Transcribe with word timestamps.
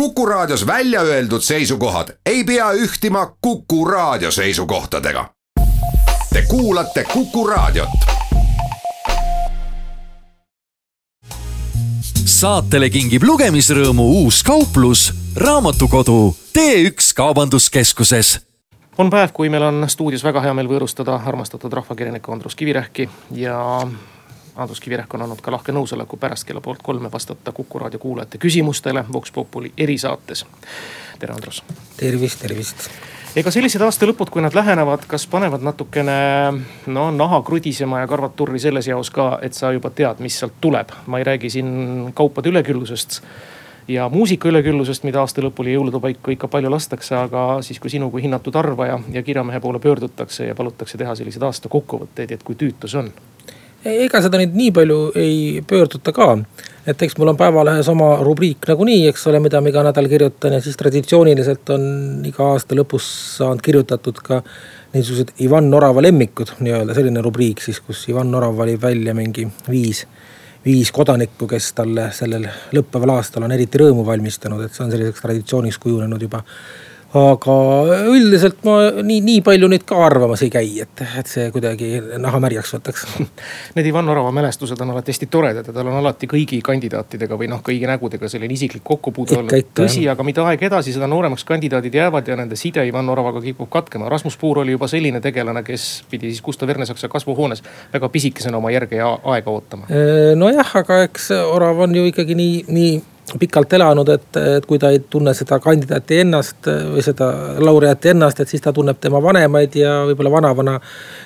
Kuku 0.00 0.26
Raadios 0.26 0.66
välja 0.66 1.00
öeldud 1.00 1.40
seisukohad 1.40 2.08
ei 2.26 2.44
pea 2.44 2.72
ühtima 2.72 3.36
Kuku 3.40 3.84
Raadio 3.84 4.30
seisukohtadega. 4.30 5.30
Te 6.32 6.42
kuulate 6.48 7.04
Kuku 7.04 7.46
Raadiot. 7.46 7.88
saatele 12.24 12.90
kingib 12.90 13.22
lugemisrõõmu 13.22 14.02
uus 14.02 14.42
kauplus, 14.42 15.14
raamatukodu 15.36 16.36
T1 16.58 17.14
Kaubanduskeskuses 17.16 18.40
on 18.98 19.10
päev, 19.10 19.30
kui 19.32 19.48
meil 19.48 19.62
on 19.62 19.84
stuudios 19.88 20.24
väga 20.24 20.40
hea 20.44 20.52
meel 20.54 20.68
võõrustada 20.68 21.16
armastatud 21.24 21.72
rahvakirjanikku 21.72 22.32
Andrus 22.32 22.54
Kivirähki 22.54 23.08
ja 23.30 23.88
Andrus 24.56 24.80
Kivirähk 24.80 25.14
on 25.14 25.22
andnud 25.22 25.40
ka 25.44 25.52
lahke 25.52 25.72
nõusoleku 25.72 26.16
pärast 26.20 26.46
kella 26.48 26.62
poolt 26.64 26.80
kolme 26.82 27.10
vastata 27.12 27.52
Kuku 27.52 27.78
raadio 27.78 27.98
kuulajate 28.00 28.38
küsimustele 28.38 29.04
Vox 29.12 29.32
Populi 29.32 29.72
erisaates. 29.76 30.46
tere, 31.18 31.34
Andrus. 31.34 31.62
tervist, 31.96 32.40
tervist. 32.40 32.88
ega 33.36 33.50
sellised 33.50 33.82
aasta 33.82 34.06
lõpud, 34.06 34.30
kui 34.32 34.42
nad 34.42 34.54
lähenevad, 34.54 35.04
kas 35.06 35.26
panevad 35.26 35.60
natukene 35.60 36.16
no 36.86 37.10
naha 37.10 37.42
krudisema 37.42 38.00
ja 38.00 38.06
karvad 38.06 38.32
turri 38.36 38.58
selles 38.58 38.88
jaos 38.88 39.10
ka, 39.10 39.38
et 39.42 39.52
sa 39.52 39.72
juba 39.72 39.90
tead, 39.90 40.24
mis 40.24 40.38
sealt 40.38 40.56
tuleb. 40.60 40.96
ma 41.06 41.18
ei 41.18 41.24
räägi 41.24 41.50
siin 41.50 42.12
kaupade 42.14 42.48
üleküllusest 42.48 43.20
ja 43.88 44.08
muusika 44.08 44.48
üleküllusest, 44.48 45.04
mida 45.04 45.20
aasta 45.20 45.44
lõpul 45.44 45.68
ja 45.68 45.76
jõulude 45.76 46.00
paiku 46.00 46.32
ikka 46.32 46.48
palju 46.48 46.70
lastakse, 46.70 47.14
aga 47.14 47.62
siis, 47.62 47.78
kui 47.80 47.90
sinu 47.90 48.10
kui 48.10 48.22
hinnatud 48.22 48.56
arvaja 48.56 48.98
ja 49.12 49.22
kirjamehe 49.22 49.60
poole 49.60 49.78
pöördutakse 49.78 50.46
ja 50.46 50.54
palutakse 50.54 50.98
teha 50.98 51.14
selliseid 51.14 51.42
aasta 51.42 51.68
kokkuvõtteid, 51.68 52.32
et 52.32 52.42
kui 52.42 52.56
tüütu 52.56 52.88
see 52.88 53.04
on 53.04 53.12
ega 53.86 54.20
seda 54.24 54.40
nüüd 54.40 54.56
nii 54.56 54.72
palju 54.74 54.98
ei 55.18 55.36
pöörduta 55.66 56.12
ka. 56.12 56.36
et 56.86 57.02
eks 57.02 57.16
mul 57.18 57.32
on 57.32 57.38
Päevalehes 57.38 57.88
oma 57.90 58.12
rubriik 58.22 58.66
nagunii, 58.68 59.08
eks 59.10 59.26
ole, 59.26 59.40
mida 59.42 59.60
ma 59.60 59.70
iga 59.72 59.82
nädal 59.86 60.08
kirjutan 60.10 60.54
ja 60.54 60.60
siis 60.62 60.78
traditsiooniliselt 60.78 61.70
on 61.74 61.86
iga 62.26 62.52
aasta 62.52 62.78
lõpus 62.78 63.08
saanud 63.38 63.62
kirjutatud 63.62 64.20
ka 64.22 64.42
niisugused 64.94 65.34
Ivan 65.42 65.72
Orava 65.74 66.02
lemmikud 66.02 66.54
nii-öelda, 66.60 66.94
selline 66.94 67.22
rubriik 67.26 67.62
siis, 67.64 67.80
kus 67.82 68.06
Ivan 68.12 68.34
Orav 68.34 68.54
valib 68.58 68.82
välja 68.82 69.14
mingi 69.14 69.48
viis 69.70 70.06
viis 70.66 70.90
kodanikku, 70.92 71.46
kes 71.46 71.68
talle 71.78 72.08
sellel 72.14 72.48
lõppeval 72.74 73.12
aastal 73.14 73.44
on 73.46 73.54
eriti 73.54 73.78
rõõmu 73.78 74.02
valmistanud, 74.06 74.64
et 74.64 74.74
see 74.74 74.82
on 74.82 74.90
selliseks 74.90 75.22
traditsiooniks 75.22 75.78
kujunenud 75.78 76.22
juba 76.26 76.42
aga 77.16 77.54
üldiselt 78.10 78.62
ma 78.66 78.76
nii, 79.04 79.20
nii 79.24 79.42
palju 79.46 79.68
nüüd 79.70 79.84
ka 79.88 79.98
arvamas 80.06 80.42
ei 80.44 80.50
käi, 80.52 80.68
et, 80.84 81.02
et 81.20 81.30
see 81.30 81.48
kuidagi 81.54 81.88
naha 82.22 82.40
märjaks 82.42 82.74
võtaks. 82.76 83.06
Need 83.76 83.88
Ivan 83.90 84.10
Orava 84.12 84.32
mälestused 84.34 84.80
on 84.82 84.92
alati 84.94 85.14
hästi 85.14 85.28
toredad 85.32 85.70
ja 85.70 85.74
tal 85.74 85.90
on 85.90 85.98
alati 86.00 86.28
kõigi 86.30 86.60
kandidaatidega 86.66 87.38
või 87.38 87.50
noh, 87.52 87.62
kõigi 87.66 87.88
nägudega 87.88 88.30
selline 88.32 88.54
isiklik 88.54 88.84
kokkupuude 88.86 89.40
olnud. 89.40 89.72
tõsi, 89.76 90.04
aga 90.10 90.26
mida 90.26 90.46
aeg 90.50 90.66
edasi, 90.68 90.94
seda 90.96 91.08
nooremaks 91.10 91.46
kandidaadid 91.48 91.98
jäävad 92.00 92.28
ja 92.28 92.38
nende 92.38 92.58
side 92.60 92.86
Ivan 92.86 93.08
Oravaga 93.12 93.42
kipub 93.44 93.70
katkema. 93.72 94.10
Rasmus 94.12 94.38
Puur 94.40 94.62
oli 94.64 94.76
juba 94.76 94.88
selline 94.90 95.20
tegelane, 95.24 95.64
kes 95.66 96.04
pidi 96.10 96.30
siis 96.32 96.44
Gustav 96.44 96.70
Ernesaksa 96.72 97.08
kasvuhoones 97.12 97.62
väga 97.92 98.08
pisikesena 98.12 98.60
oma 98.60 98.70
järge 98.74 99.00
ja 99.00 99.12
aega 99.24 99.50
ootama. 99.50 99.90
nojah, 100.36 100.76
aga 100.82 101.02
eks 101.08 101.30
Orav 101.44 101.86
on 101.86 101.94
ju 101.94 102.06
ikkagi 102.10 102.34
nii, 102.38 102.64
nii 102.68 102.96
pikalt 103.40 103.72
elanud, 103.72 104.08
et, 104.14 104.38
et 104.56 104.66
kui 104.66 104.78
ta 104.78 104.92
ei 104.94 105.00
tunne 105.10 105.34
seda 105.34 105.58
kandidaati 105.62 106.20
ennast 106.22 106.68
või 106.68 107.02
seda 107.02 107.30
laureaati 107.58 108.12
ennast, 108.12 108.40
et 108.40 108.52
siis 108.52 108.62
ta 108.62 108.72
tunneb 108.72 109.00
tema 109.02 109.22
vanemaid 109.22 109.74
ja 109.80 109.96
võib-olla 110.06 110.30
vanavana. 110.36 110.76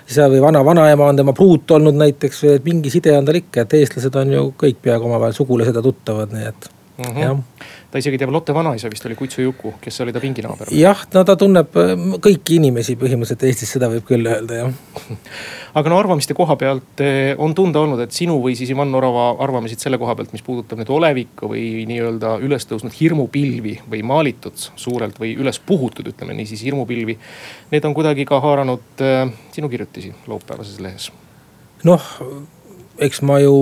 isa 0.08 0.28
või 0.32 0.40
vana-vanaema 0.42 1.10
on 1.12 1.16
tema 1.16 1.32
pruut 1.36 1.70
olnud 1.70 1.94
näiteks, 2.00 2.44
et 2.56 2.64
mingi 2.64 2.90
side 2.90 3.12
on 3.18 3.28
tal 3.28 3.36
ikka, 3.36 3.66
et 3.66 3.74
eestlased 3.80 4.16
on 4.16 4.32
ju 4.32 4.46
kõik 4.58 4.80
peaaegu 4.82 5.10
omavahel 5.10 5.36
sugulased 5.36 5.76
ja 5.76 5.82
tuttavad, 5.82 6.32
nii 6.32 6.48
et 6.48 6.70
mm 6.98 7.04
-hmm. 7.04 7.20
jah 7.22 7.36
ta 7.91 7.98
isegi 7.98 8.19
teab 8.20 8.30
Lotte 8.34 8.55
vanaisa 8.55 8.91
vist 8.91 9.05
oli 9.08 9.16
Kutsu 9.19 9.42
Juku, 9.42 9.74
kes 9.83 10.00
oli 10.05 10.12
ta 10.14 10.20
pinginaaber. 10.22 10.70
jah, 10.74 11.02
no 11.14 11.22
ta 11.27 11.36
tunneb 11.38 11.77
äh, 11.80 11.92
kõiki 12.22 12.58
inimesi 12.60 12.94
põhimõtteliselt 13.00 13.47
Eestis, 13.48 13.72
seda 13.74 13.91
võib 13.91 14.06
küll 14.08 14.28
öelda 14.30 14.60
jah. 14.60 15.08
aga 15.78 15.92
no 15.92 15.98
arvamiste 15.98 16.36
koha 16.38 16.56
pealt 16.60 17.03
äh, 17.04 17.32
on 17.38 17.54
tunda 17.59 17.82
olnud, 17.82 18.03
et 18.04 18.14
sinu 18.14 18.38
või 18.44 18.54
siis 18.59 18.70
Ivan 18.75 18.94
Orava 18.94 19.31
arvamised 19.42 19.82
selle 19.82 19.98
koha 20.00 20.14
pealt, 20.19 20.34
mis 20.37 20.44
puudutab 20.47 20.78
nüüd 20.81 20.92
olevikku 20.94 21.50
või 21.54 21.64
nii-öelda 21.91 22.37
üles 22.47 22.69
tõusnud 22.70 22.94
hirmupilvi 22.94 23.81
või 23.91 24.04
maalitud 24.06 24.69
suurelt 24.70 25.19
või 25.20 25.34
üles 25.41 25.59
puhutud, 25.66 26.12
ütleme 26.12 26.37
niisiis 26.38 26.62
hirmupilvi. 26.69 27.19
Need 27.75 27.91
on 27.91 27.97
kuidagi 27.98 28.28
ka 28.28 28.38
haaranud 28.44 29.04
äh, 29.04 29.26
sinu 29.56 29.72
kirjutisi 29.72 30.14
laupäevases 30.31 30.78
lehes. 30.84 31.10
noh 31.84 32.06
eks 33.00 33.22
ma 33.27 33.38
ju 33.41 33.55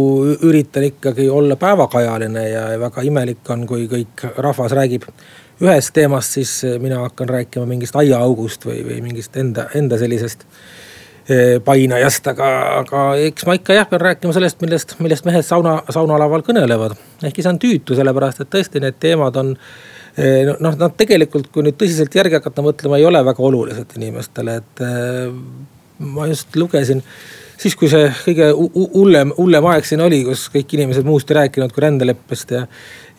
üritan 0.46 0.88
ikkagi 0.88 1.28
olla 1.30 1.56
päevakajaline 1.56 2.48
ja 2.48 2.64
väga 2.80 3.04
imelik 3.06 3.50
on, 3.54 3.66
kui 3.70 3.86
kõik 3.90 4.24
rahvas 4.36 4.74
räägib 4.76 5.06
ühest 5.62 5.92
teemast, 5.94 6.34
siis 6.38 6.52
mina 6.82 7.00
hakkan 7.02 7.28
rääkima 7.28 7.66
mingist 7.66 7.96
aiaaugust 7.98 8.66
või, 8.66 8.82
või 8.86 9.00
mingist 9.02 9.36
enda, 9.38 9.66
enda 9.78 9.98
sellisest 9.98 10.44
eh, 11.30 11.58
painajast, 11.64 12.30
aga, 12.34 12.50
aga 12.82 13.04
eks 13.28 13.46
ma 13.46 13.56
ikka 13.58 13.78
jah, 13.78 13.88
pean 13.90 14.04
rääkima 14.06 14.34
sellest, 14.34 14.60
millest, 14.62 14.96
millest 15.02 15.26
mehed 15.26 15.46
sauna, 15.46 15.80
saunalaval 15.94 16.46
kõnelevad. 16.46 16.94
ehkki 17.22 17.42
see 17.42 17.54
on 17.54 17.62
tüütu, 17.62 17.98
sellepärast 17.98 18.44
et 18.44 18.52
tõesti 18.54 18.82
need 18.82 19.00
teemad 19.02 19.38
on 19.42 19.56
eh, 20.16 20.46
noh, 20.50 20.78
nad 20.78 20.94
tegelikult, 20.98 21.50
kui 21.54 21.66
nüüd 21.66 21.78
tõsiselt 21.78 22.14
järgi 22.14 22.38
hakata 22.38 22.66
mõtlema, 22.66 22.98
ei 22.98 23.10
ole 23.10 23.24
väga 23.26 23.50
olulised 23.50 23.98
inimestele, 23.98 24.60
et 24.62 24.86
eh, 24.86 25.34
ma 25.98 26.30
just 26.30 26.54
lugesin 26.56 27.02
siis, 27.58 27.76
kui 27.78 27.90
see 27.90 28.08
kõige 28.24 28.48
hullem, 28.94 29.32
hullem 29.36 29.68
aeg 29.72 29.86
siin 29.88 30.02
oli, 30.04 30.22
kus 30.26 30.46
kõik 30.54 30.74
inimesed 30.78 31.06
muust 31.08 31.30
ei 31.32 31.40
rääkinud 31.42 31.74
kui 31.74 31.84
rändeleppest 31.84 32.54
ja. 32.56 32.64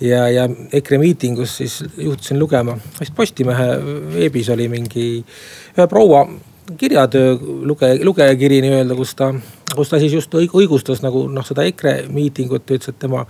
ja, 0.03 0.25
ja 0.33 0.47
EKRE 0.79 0.99
miitingus 1.01 1.57
siis 1.61 1.79
juhtusin 1.97 2.39
lugema, 2.39 2.77
vist 2.99 3.15
Postimehe 3.15 3.71
veebis 4.15 4.51
oli 4.55 4.69
mingi 4.71 5.07
ühe 5.19 5.87
proua 5.91 6.25
kirjatöö 6.77 7.37
luge-, 7.65 7.97
lugejakiri 8.05 8.61
nii-öelda, 8.65 8.95
kus 8.95 9.15
ta, 9.17 9.31
kus 9.75 9.89
ta 9.89 9.99
siis 10.01 10.13
just 10.13 10.35
õigustas 10.35 11.01
nagu 11.05 11.25
noh, 11.31 11.45
seda 11.45 11.65
EKRE 11.69 11.95
miitingut, 12.13 12.67
ütles, 12.69 12.91
et 12.91 12.99
tema 13.01 13.25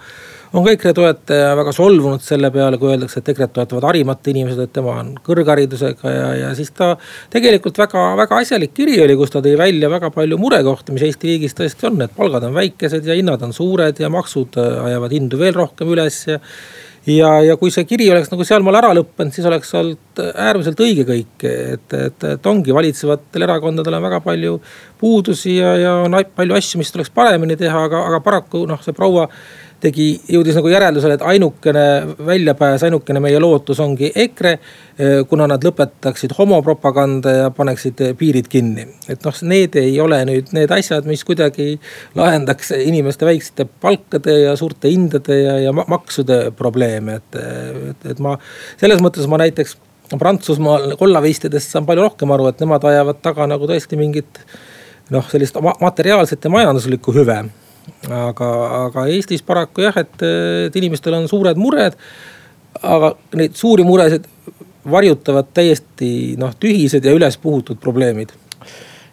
on 0.54 0.66
ka 0.66 0.74
EKRE 0.74 0.94
toetaja 0.98 1.52
väga 1.60 1.74
solvunud 1.76 2.24
selle 2.26 2.50
peale, 2.54 2.80
kui 2.82 2.90
öeldakse, 2.94 3.22
et 3.22 3.32
EKRE-t 3.34 3.54
toetavad 3.60 3.90
harimata 3.92 4.32
inimesed, 4.32 4.64
et 4.66 4.74
tema 4.74 4.96
on 5.04 5.14
kõrgharidusega 5.26 6.14
ja, 6.16 6.28
ja 6.40 6.52
siis 6.58 6.74
ta. 6.76 6.96
tegelikult 7.34 7.78
väga, 7.82 8.06
väga 8.20 8.42
asjalik 8.44 8.74
kiri 8.78 8.98
oli, 9.04 9.18
kus 9.20 9.34
ta 9.36 9.44
tõi 9.46 9.56
välja 9.59 9.92
väga 9.92 10.12
palju 10.16 10.42
murekohti, 10.42 10.96
mis 10.96 11.06
Eesti 11.06 11.34
riigis 11.34 11.58
tõesti 11.58 11.90
on, 11.92 12.02
et 12.06 12.16
palgad 12.18 12.50
on 12.50 12.58
väikesed 12.58 13.06
ja 13.06 13.18
hinnad 13.18 13.46
on 13.46 13.54
suured 13.56 14.02
ja 14.02 14.09
maksud 14.14 14.58
äh, 14.62 14.78
ajavad 14.90 15.18
hindu 15.18 15.42
veel 15.42 15.58
rohkem 15.58 15.94
üles 15.96 16.24
ja 16.30 16.40
ja, 17.08 17.30
ja 17.46 17.56
kui 17.59 17.72
see 17.74 17.86
kiri 17.88 18.09
oleks 18.12 18.30
nagu 18.32 18.46
sealmaal 18.46 18.80
ära 18.82 18.90
lõppenud, 18.98 19.34
siis 19.34 19.48
oleks 19.48 19.72
olnud 19.78 20.22
äärmiselt 20.30 20.82
õige 20.84 21.06
kõik, 21.08 21.46
et, 21.48 21.96
et, 21.96 22.28
et 22.34 22.50
ongi 22.50 22.76
valitsevatel 22.76 23.46
erakondadel 23.48 23.98
on 23.98 24.06
väga 24.06 24.20
palju 24.26 24.58
puudusi 25.00 25.56
ja, 25.58 25.74
ja 25.80 25.96
on 26.04 26.18
palju 26.36 26.58
asju, 26.59 26.82
mis 26.82 26.92
tuleks 26.94 27.14
paremini 27.16 27.58
teha, 27.59 27.86
aga, 27.88 28.04
aga 28.12 28.22
paraku 28.26 28.66
noh, 28.70 28.82
see 28.84 28.96
proua 28.98 29.30
tegi, 29.84 30.07
jõudis 30.29 30.57
nagu 30.57 30.69
järeldusele, 30.72 31.17
et 31.17 31.25
ainukene 31.25 31.84
väljapääs, 32.25 32.84
ainukene 32.88 33.22
meie 33.23 33.40
lootus 33.40 33.79
ongi 33.84 34.12
EKRE. 34.16 34.53
Eh, 35.00 35.13
kuna 35.29 35.47
nad 35.47 35.63
lõpetaksid 35.63 36.34
homopropaganda 36.38 37.35
ja 37.35 37.51
paneksid 37.56 38.01
piirid 38.19 38.50
kinni. 38.51 38.88
et 39.07 39.23
noh, 39.25 39.35
need 39.41 39.75
ei 39.79 40.00
ole 40.00 40.19
nüüd 40.28 40.51
need 40.53 40.72
asjad, 40.72 41.06
mis 41.07 41.23
kuidagi 41.23 41.79
lahendaks 42.16 42.73
inimeste 42.75 43.25
väiksete 43.25 43.66
palkade 43.81 44.40
ja 44.41 44.56
suurte 44.59 44.91
hindade 44.91 45.41
ja, 45.41 45.59
ja 45.59 45.72
maksude 45.72 46.51
probleeme, 46.57 47.22
et, 47.22 47.40
et, 47.90 48.11
et 48.11 48.19
ma 48.19 48.35
selles 48.78 49.00
mõttes 49.03 49.28
ma 49.28 49.40
näiteks 49.40 49.78
Prantsusmaal 50.17 50.96
kollavistidest 50.97 51.69
saan 51.69 51.85
palju 51.85 52.01
rohkem 52.01 52.31
aru, 52.34 52.47
et 52.50 52.61
nemad 52.63 52.85
ajavad 52.90 53.19
taga 53.22 53.46
nagu 53.46 53.67
tõesti 53.69 53.97
mingit 54.00 54.40
noh, 55.13 55.25
sellist 55.29 55.57
materiaalset 55.61 56.44
ja 56.44 56.53
majanduslikku 56.53 57.13
hüve 57.13 57.44
aga, 58.09 58.50
aga 58.85 59.06
Eestis 59.13 59.44
paraku 59.45 59.85
jah, 59.88 59.97
et, 60.01 60.25
et 60.67 60.75
inimestel 60.81 61.17
on 61.17 61.28
suured 61.31 61.57
mured. 61.59 61.97
aga 62.79 63.13
neid 63.35 63.56
suuri 63.59 63.84
muresid 63.84 64.28
varjutavad 64.90 65.49
täiesti 65.53 66.35
noh, 66.40 66.53
tühised 66.59 67.05
ja 67.05 67.14
ülespuhutud 67.16 67.81
probleemid 67.81 68.31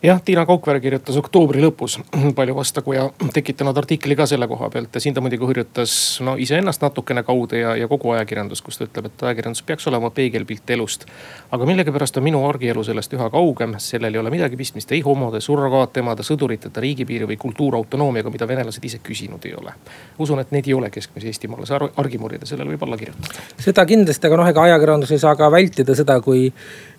jah, 0.03 0.21
Tiina 0.25 0.47
Kaukvere 0.47 0.81
kirjutas 0.81 1.17
oktoobri 1.17 1.63
lõpus 1.63 1.99
palju 2.37 2.55
vastagu 2.57 2.93
ja 2.93 3.07
tekitanud 3.33 3.77
artikli 3.77 4.17
ka 4.17 4.27
selle 4.29 4.49
koha 4.49 4.69
pealt 4.71 4.95
ja 4.95 5.01
siin 5.01 5.15
ta 5.15 5.23
muidugi 5.25 5.47
hurjutas 5.49 5.95
no 6.25 6.37
iseennast 6.41 6.83
natukene 6.85 7.23
kaude 7.27 7.61
ja, 7.61 7.75
ja 7.77 7.89
kogu 7.89 8.13
ajakirjandust, 8.17 8.65
kus 8.65 8.79
ta 8.79 8.87
ütleb, 8.89 9.09
et 9.11 9.27
ajakirjandus 9.29 9.63
peaks 9.67 9.87
olema 9.91 10.11
peegelpilt 10.11 10.71
elust. 10.77 11.07
aga 11.51 11.67
millegipärast 11.67 12.17
on 12.17 12.27
minu 12.27 12.43
argielu 12.49 12.85
sellest 12.85 13.13
üha 13.17 13.31
kaugem, 13.33 13.77
sellel 13.83 14.15
ei 14.15 14.21
ole 14.21 14.33
midagi 14.35 14.57
pistmist 14.57 14.93
ei 14.93 15.01
homode, 15.07 15.41
surrogaatemade, 15.41 16.27
sõduriteta 16.27 16.81
riigipiiri 16.85 17.29
või 17.33 17.39
kultuurautonoomiaga, 17.41 18.31
mida 18.31 18.49
venelased 18.49 18.85
ise 18.85 19.01
küsinud 19.03 19.45
ei 19.49 19.55
ole. 19.57 19.73
usun, 20.19 20.41
et 20.41 20.53
neid 20.53 20.69
ei 20.69 20.75
ole 20.75 20.91
keskmise 20.91 21.33
eestimaalase 21.33 21.79
argimurjade, 21.97 22.47
sellele 22.47 22.75
võib 22.75 22.85
alla 22.85 23.01
kirjutada. 23.01 23.47
seda 23.59 23.87
kindlasti, 23.87 24.27
aga 24.27 24.43
noh, 24.43 24.53
ega 24.53 24.69
ajakirjandus 24.71 25.17
ei 25.17 25.25
saa 25.25 25.37
ka 25.37 25.51
vältida 25.51 25.95
seda, 25.95 26.21
kui 26.21 26.53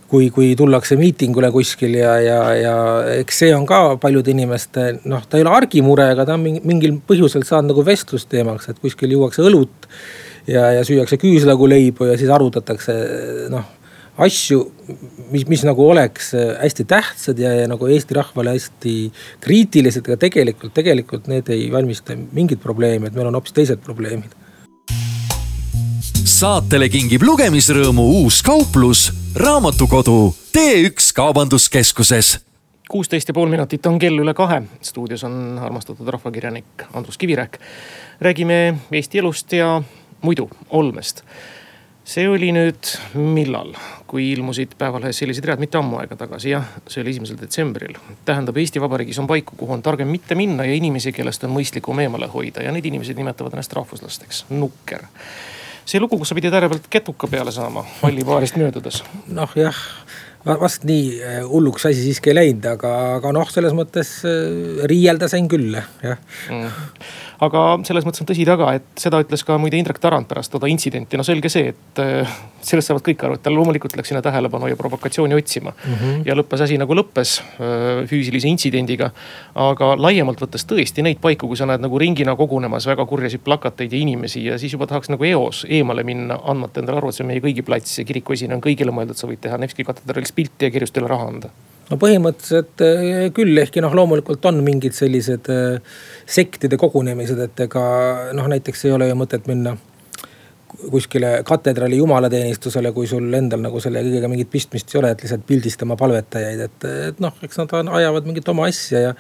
kui, 0.07 0.29
kui 0.33 0.53
tullakse 0.59 0.97
miitingule 0.99 1.49
kuskil 1.51 1.97
ja, 1.99 2.13
ja, 2.23 2.39
ja 2.55 2.75
eks 3.19 3.41
see 3.43 3.55
on 3.55 3.65
ka 3.69 3.81
paljude 4.01 4.31
inimeste 4.31 4.89
noh, 5.05 5.25
ta 5.27 5.39
ei 5.39 5.45
ole 5.45 5.55
argimure, 5.57 6.11
aga 6.13 6.27
ta 6.27 6.37
on 6.37 6.45
mingil 6.47 6.99
põhjusel 7.07 7.45
saanud 7.47 7.73
nagu 7.73 7.85
vestlusteemaks, 7.87 8.71
et 8.71 8.79
kuskil 8.83 9.15
juuakse 9.17 9.43
õlut 9.47 9.89
ja, 10.47 10.69
ja 10.77 10.85
süüakse 10.87 11.19
küüslauguleibu 11.21 12.11
ja 12.11 12.19
siis 12.19 12.31
arutatakse 12.33 12.95
noh 13.53 13.73
asju, 14.17 14.63
mis, 15.31 15.45
mis 15.49 15.63
nagu 15.67 15.83
oleks 15.91 16.31
hästi 16.33 16.87
tähtsad 16.89 17.39
ja, 17.41 17.51
ja 17.53 17.67
nagu 17.69 17.87
Eesti 17.91 18.17
rahvale 18.17 18.55
hästi 18.55 18.95
kriitilised, 19.43 20.07
aga 20.07 20.17
tegelikult, 20.25 20.73
tegelikult 20.73 21.29
need 21.29 21.51
ei 21.53 21.67
valmista 21.73 22.17
mingit 22.17 22.61
probleemi, 22.63 23.09
et 23.09 23.17
meil 23.17 23.29
on 23.29 23.37
hoopis 23.37 23.53
teised 23.53 23.83
probleemid. 23.85 24.33
saatele 26.27 26.89
kingib 26.91 27.23
lugemisrõõmu 27.23 28.03
uus 28.21 28.41
kauplus 28.45 29.07
Raamatukodu 29.37 30.35
T1 30.57 31.13
Kaubanduskeskuses 31.15 32.45
kuusteist 32.89 33.27
ja 33.27 33.33
pool 33.33 33.49
minutit 33.49 33.85
on 33.85 33.99
kell 33.99 34.17
üle 34.17 34.33
kahe. 34.33 34.63
stuudios 34.81 35.23
on 35.23 35.59
armastatud 35.61 36.07
rahvakirjanik 36.07 36.85
Andrus 36.93 37.17
Kivirähk. 37.17 37.59
räägime 38.21 38.77
Eesti 38.91 39.19
elust 39.19 39.53
ja 39.53 39.81
muidu 40.21 40.49
olmest. 40.69 41.21
see 42.03 42.29
oli 42.29 42.49
nüüd 42.51 42.89
millal, 43.13 43.75
kui 44.07 44.31
ilmusid 44.31 44.73
Päevalehes 44.77 45.17
sellised 45.17 45.45
read, 45.45 45.59
mitte 45.59 45.77
ammu 45.77 45.99
aega 45.99 46.15
tagasi, 46.15 46.49
jah, 46.49 46.65
see 46.87 47.01
oli 47.01 47.09
esimesel 47.09 47.37
detsembril. 47.41 47.93
tähendab, 48.25 48.57
Eesti 48.57 48.81
Vabariigis 48.81 49.19
on 49.19 49.27
paiku, 49.27 49.55
kuhu 49.57 49.73
on 49.73 49.83
targem 49.83 50.07
mitte 50.07 50.35
minna 50.35 50.65
ja 50.65 50.73
inimesi, 50.73 51.11
kellest 51.11 51.43
on 51.43 51.53
mõistlikum 51.53 52.01
eemale 52.01 52.27
hoida 52.27 52.65
ja 52.65 52.71
need 52.71 52.85
inimesed 52.85 53.17
nimetavad 53.17 53.53
ennast 53.53 53.73
rahvuslasteks, 53.73 54.45
nukker 54.49 55.05
see 55.87 56.01
lugu, 56.03 56.17
kus 56.19 56.31
sa 56.31 56.35
pidid 56.35 56.53
äärepealt 56.57 56.89
ketuka 56.91 57.29
peale 57.31 57.51
saama 57.55 57.85
pallipaarist 58.01 58.59
möödudes. 58.59 59.03
noh 59.27 59.53
jah, 59.55 59.77
vast 60.47 60.87
nii 60.87 61.05
äh, 61.19 61.39
hulluks 61.47 61.87
asi 61.89 62.03
siiski 62.05 62.31
ei 62.31 62.39
läinud, 62.39 62.65
aga, 62.71 62.93
aga 63.17 63.33
noh, 63.35 63.49
selles 63.51 63.75
mõttes 63.77 64.17
äh, 64.27 64.83
riielda 64.89 65.29
sain 65.31 65.49
küll 65.51 65.75
jah 65.77 66.19
mm 66.49 67.25
aga 67.43 67.63
selles 67.85 68.05
mõttes 68.07 68.23
on 68.23 68.29
tõsi 68.29 68.45
taga, 68.47 68.71
et 68.77 68.85
seda 68.99 69.19
ütles 69.21 69.43
ka 69.45 69.57
muide 69.61 69.77
Indrek 69.77 69.99
Tarand 70.01 70.27
pärast 70.29 70.51
toda 70.53 70.69
intsidenti. 70.71 71.17
no 71.17 71.25
selge 71.27 71.51
see, 71.53 71.73
et 71.73 72.01
äh, 72.01 72.37
sellest 72.65 72.89
saavad 72.89 73.05
kõik 73.05 73.23
aru, 73.25 73.37
et 73.37 73.43
ta 73.45 73.53
loomulikult 73.53 73.95
läks 73.97 74.11
sinna 74.11 74.23
tähelepanu 74.25 74.69
ja 74.71 74.77
provokatsiooni 74.79 75.37
otsima 75.37 75.73
mm. 75.73 75.93
-hmm. 75.93 76.23
ja 76.25 76.35
lõppes 76.35 76.63
asi 76.65 76.77
nagu 76.77 76.95
lõppes 76.97 77.37
füüsilise 78.09 78.49
intsidendiga. 78.49 79.11
aga 79.55 79.93
laiemalt 79.97 80.41
võttes 80.41 80.65
tõesti 80.65 81.03
neid 81.03 81.21
paiku, 81.21 81.47
kui 81.47 81.57
sa 81.57 81.65
näed 81.65 81.81
nagu 81.81 81.99
ringina 81.99 82.35
kogunemas 82.35 82.87
väga 82.87 83.05
kurjasid 83.05 83.41
plakateid 83.43 83.93
ja 83.93 83.99
inimesi 83.99 84.45
ja 84.45 84.57
siis 84.57 84.73
juba 84.73 84.87
tahaks 84.87 85.09
nagu 85.09 85.23
eos 85.23 85.65
eemale 85.69 86.03
minna, 86.03 86.39
andmata 86.43 86.79
endale 86.79 86.97
aru, 86.97 87.09
et 87.09 87.15
see 87.15 87.23
on 87.23 87.31
meie 87.31 87.41
kõigi 87.41 87.63
plats 87.63 87.99
ja 87.99 88.05
kirikuesine 88.05 88.55
on 88.55 88.61
kõigile 88.61 88.91
mõeldud, 88.91 89.17
sa 89.17 89.27
võid 89.27 89.41
teha 89.41 89.57
Nevski 89.57 89.83
katedraalis 89.83 90.31
pilti 90.37 90.69
ja 90.69 90.73
kirjustele 90.73 91.09
raha 91.09 91.31
anda 91.33 91.53
no 91.91 91.99
põhimõtteliselt 92.01 92.85
eh, 92.85 93.27
küll, 93.35 93.57
ehkki 93.61 93.83
noh, 93.83 93.93
loomulikult 93.95 94.45
on 94.49 94.61
mingid 94.65 94.95
sellised 94.97 95.51
eh, 95.53 95.99
sektide 96.27 96.79
kogunemised, 96.79 97.39
et 97.47 97.67
ega 97.67 97.83
noh, 98.37 98.49
näiteks 98.51 98.87
ei 98.87 98.95
ole 98.95 99.09
ju 99.11 99.19
mõtet 99.19 99.47
minna 99.49 99.77
kuskile 100.91 101.29
katedraali 101.47 101.97
jumalateenistusele, 101.97 102.91
kui 102.91 103.07
sul 103.07 103.33
endal 103.33 103.61
nagu 103.63 103.79
selle 103.81 104.01
kõigega 104.03 104.29
mingit 104.31 104.49
pistmist 104.51 104.91
ei 104.93 104.99
ole, 104.99 105.13
et 105.13 105.23
lihtsalt 105.23 105.45
pildistama 105.47 105.95
palvetajaid, 105.99 106.65
et, 106.67 106.87
et 107.11 107.23
noh, 107.23 107.35
eks 107.43 107.61
nad 107.63 107.73
ajavad 108.01 108.27
mingit 108.27 108.51
oma 108.51 108.67
asja 108.69 109.01
ja. 109.07 109.15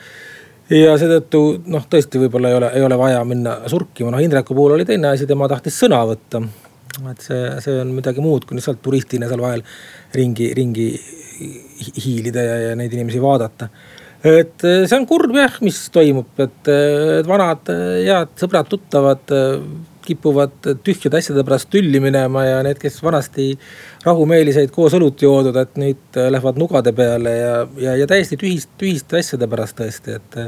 ja 0.75 0.97
seetõttu 0.99 1.41
noh, 1.71 1.87
tõesti 1.89 2.21
võib-olla 2.21 2.51
ei 2.51 2.59
ole, 2.59 2.71
ei 2.77 2.85
ole 2.85 2.99
vaja 2.99 3.23
minna 3.27 3.57
surkima, 3.71 4.11
noh 4.13 4.23
Indreku 4.23 4.57
puhul 4.57 4.75
oli 4.75 4.85
teine 4.87 5.13
asi, 5.15 5.29
tema 5.29 5.47
tahtis 5.49 5.79
sõna 5.79 6.03
võtta. 6.09 6.43
et 7.13 7.23
see, 7.23 7.41
see 7.63 7.79
on 7.79 7.95
midagi 7.95 8.21
muud, 8.23 8.45
kui 8.45 8.59
lihtsalt 8.59 8.83
turistina 8.83 9.31
seal 9.31 9.41
vahel 9.41 9.63
ringi, 10.17 10.51
ringi 10.57 10.89
hiilida 11.97 12.43
ja, 12.43 12.57
ja 12.69 12.77
neid 12.77 12.93
inimesi 12.93 13.21
vaadata. 13.21 13.69
et 14.25 14.63
eh, 14.65 14.85
see 14.89 14.97
on 14.97 15.05
kurb 15.09 15.35
jah, 15.37 15.59
mis 15.61 15.77
toimub, 15.93 16.31
et, 16.41 16.71
eh, 16.73 17.19
vanad 17.27 17.69
eh, 17.73 18.07
head 18.07 18.33
sõbrad-tuttavad 18.41 19.33
kipuvad 20.07 20.69
tühjade 20.87 21.19
asjade 21.19 21.43
pärast 21.43 21.67
tülli 21.69 21.99
minema 21.99 22.45
ja 22.45 22.61
need, 22.63 22.79
kes 22.79 23.01
vanasti 23.03 23.49
rahumeeliseid 24.05 24.71
koos 24.73 24.95
õlut 24.95 25.21
joodud, 25.21 25.57
et 25.59 25.75
nüüd 25.77 26.19
lähevad 26.31 26.59
nugade 26.61 26.93
peale 26.95 27.33
ja, 27.35 27.57
ja, 27.83 27.97
ja 28.01 28.07
täiesti 28.07 28.39
tühist, 28.39 28.71
tühiste 28.79 29.19
asjade 29.19 29.49
pärast 29.51 29.77
tõesti, 29.81 30.15
et. 30.15 30.39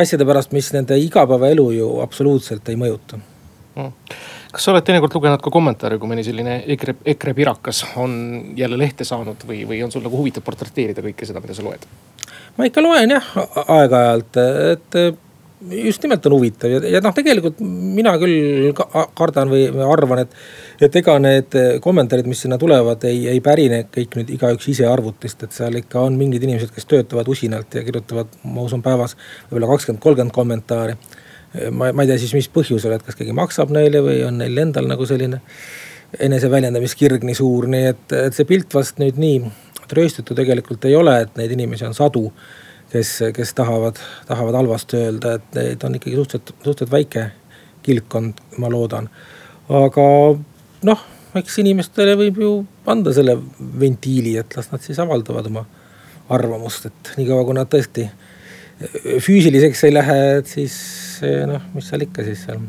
asjade 0.00 0.24
pärast, 0.24 0.54
mis 0.56 0.72
nende 0.72 0.96
igapäevaelu 1.02 1.70
ju 1.76 1.90
absoluutselt 2.00 2.68
ei 2.72 2.80
mõjuta 2.80 3.20
mm 3.20 4.28
kas 4.50 4.66
sa 4.66 4.74
oled 4.74 4.84
teinekord 4.86 5.14
lugenud 5.14 5.42
ka 5.42 5.52
kommentaare, 5.54 5.98
kui 6.00 6.10
mõni 6.10 6.24
selline 6.26 6.60
EKRE, 6.74 6.98
EKRE 7.14 7.34
pirakas 7.38 7.84
on 8.02 8.12
jälle 8.58 8.78
lehte 8.80 9.06
saanud 9.06 9.46
või, 9.46 9.62
või 9.68 9.82
on 9.86 9.92
sul 9.94 10.04
nagu 10.04 10.18
huvitav 10.18 10.44
portreteerida 10.46 11.04
kõike 11.04 11.28
seda, 11.28 11.42
mida 11.44 11.56
sa 11.56 11.66
loed? 11.66 11.86
ma 12.58 12.66
ikka 12.66 12.82
loen 12.82 13.14
jah, 13.14 13.26
aeg-ajalt, 13.70 14.38
et 14.74 14.96
just 15.70 16.02
nimelt 16.02 16.26
on 16.26 16.34
huvitav 16.34 16.72
ja, 16.72 16.80
ja 16.96 17.00
noh, 17.04 17.14
tegelikult 17.14 17.60
mina 17.60 18.14
küll 18.20 18.72
kardan 19.16 19.50
või 19.52 19.66
arvan, 19.84 20.24
et. 20.24 20.36
et 20.80 20.98
ega 21.02 21.18
need 21.22 21.56
kommentaarid, 21.84 22.28
mis 22.30 22.42
sinna 22.46 22.58
tulevad, 22.60 23.04
ei, 23.08 23.26
ei 23.34 23.42
pärine 23.44 23.84
kõik 23.92 24.16
nüüd 24.18 24.34
igaüks 24.36 24.70
ise 24.72 24.88
arvutist, 24.88 25.44
et 25.44 25.56
seal 25.56 25.76
ikka 25.82 26.06
on 26.08 26.16
mingid 26.18 26.44
inimesed, 26.46 26.72
kes 26.74 26.88
töötavad 26.90 27.28
usinalt 27.28 27.76
ja 27.76 27.84
kirjutavad, 27.86 28.40
ma 28.44 28.64
usun 28.66 28.82
päevas 28.84 29.16
võib-olla 29.50 29.74
kakskümmend, 29.74 30.02
kolmkümmend 30.04 30.36
kommentaari 30.36 30.96
ma, 31.70 31.90
ma 31.92 32.04
ei 32.04 32.10
tea 32.10 32.18
siis, 32.22 32.34
mis 32.36 32.50
põhjusel, 32.52 32.94
et 32.94 33.06
kas 33.06 33.18
keegi 33.18 33.34
maksab 33.36 33.72
neile 33.74 34.02
või 34.04 34.20
on 34.26 34.38
neil 34.40 34.58
endal 34.62 34.88
nagu 34.90 35.06
selline 35.08 35.40
eneseväljendamiskirg 36.18 37.24
nii 37.26 37.36
suur, 37.38 37.68
nii 37.70 37.90
et, 37.92 38.06
et 38.26 38.34
see 38.34 38.48
pilt 38.48 38.74
vast 38.74 38.98
nüüd 39.02 39.18
nii 39.20 39.42
trööstitu 39.90 40.34
tegelikult 40.38 40.86
ei 40.86 40.96
ole, 40.98 41.16
et 41.24 41.38
neid 41.38 41.54
inimesi 41.54 41.86
on 41.86 41.94
sadu. 41.94 42.30
kes, 42.90 43.10
kes 43.34 43.52
tahavad, 43.54 43.98
tahavad 44.26 44.56
halvasti 44.58 44.96
öelda, 44.98 45.36
et 45.38 45.54
neid 45.54 45.84
on 45.86 45.94
ikkagi 45.94 46.16
suhteliselt, 46.16 46.48
suhteliselt 46.64 46.90
väike 46.90 47.26
kildkond, 47.86 48.40
ma 48.58 48.70
loodan. 48.70 49.08
aga 49.68 50.06
noh, 50.88 51.04
eks 51.38 51.58
inimestele 51.62 52.16
võib 52.18 52.40
ju 52.42 52.50
anda 52.90 53.12
selle 53.14 53.36
ventiili, 53.78 54.36
et 54.38 54.56
las 54.56 54.72
nad 54.72 54.82
siis 54.82 54.98
avaldavad 54.98 55.46
oma 55.46 55.64
arvamust, 56.30 56.90
et 56.90 57.12
niikaua 57.18 57.44
kui 57.46 57.54
nad 57.54 57.70
tõesti 57.70 58.08
füüsiliseks 59.20 59.84
ei 59.86 59.94
lähe, 59.94 60.18
et 60.40 60.50
siis 60.50 60.74
noh, 61.50 61.68
mis 61.74 61.90
seal 61.90 62.06
ikka 62.06 62.26
siis 62.26 62.46
seal 62.48 62.62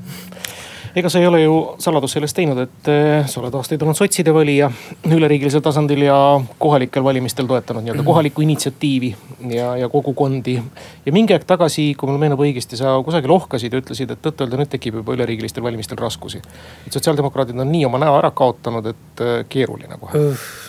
ega 0.96 1.10
sa 1.10 1.20
ei 1.20 1.28
ole 1.28 1.42
ju 1.44 1.56
saladust 1.80 2.18
sellest 2.18 2.36
teinud, 2.36 2.60
et 2.60 2.90
eh, 2.92 3.28
sa 3.30 3.40
oled 3.42 3.56
aastaid 3.56 3.82
olnud 3.84 3.96
sotside 3.98 4.34
valija 4.36 4.68
üleriigilisel 5.08 5.64
tasandil 5.64 6.04
ja 6.04 6.18
kohalikel 6.60 7.04
valimistel 7.04 7.48
toetanud 7.48 7.86
nii-öelda 7.86 8.04
kohalikku 8.08 8.44
initsiatiivi 8.44 9.12
ja, 9.56 9.76
ja 9.80 9.90
kogukondi. 9.90 10.58
ja 11.06 11.14
mingi 11.16 11.36
aeg 11.36 11.46
tagasi, 11.48 11.92
kui 12.00 12.12
mul 12.12 12.20
meenub 12.22 12.44
õigesti, 12.44 12.80
sa 12.80 12.98
kusagil 13.06 13.32
ohkasid 13.32 13.74
ja 13.74 13.82
ütlesid, 13.82 14.12
et 14.12 14.24
tõtt-öelda 14.26 14.60
nüüd 14.60 14.72
tekib 14.74 15.00
juba 15.00 15.16
üleriigilistel 15.16 15.64
valimistel 15.64 16.00
raskusi. 16.02 16.42
et 16.88 16.92
sotsiaaldemokraadid 16.92 17.60
on 17.60 17.72
nii 17.72 17.86
oma 17.88 18.02
näo 18.04 18.18
ära 18.20 18.34
kaotanud, 18.36 18.92
et 18.92 19.24
eh, 19.24 19.34
keeruline 19.50 20.00
kohe. 20.02 20.26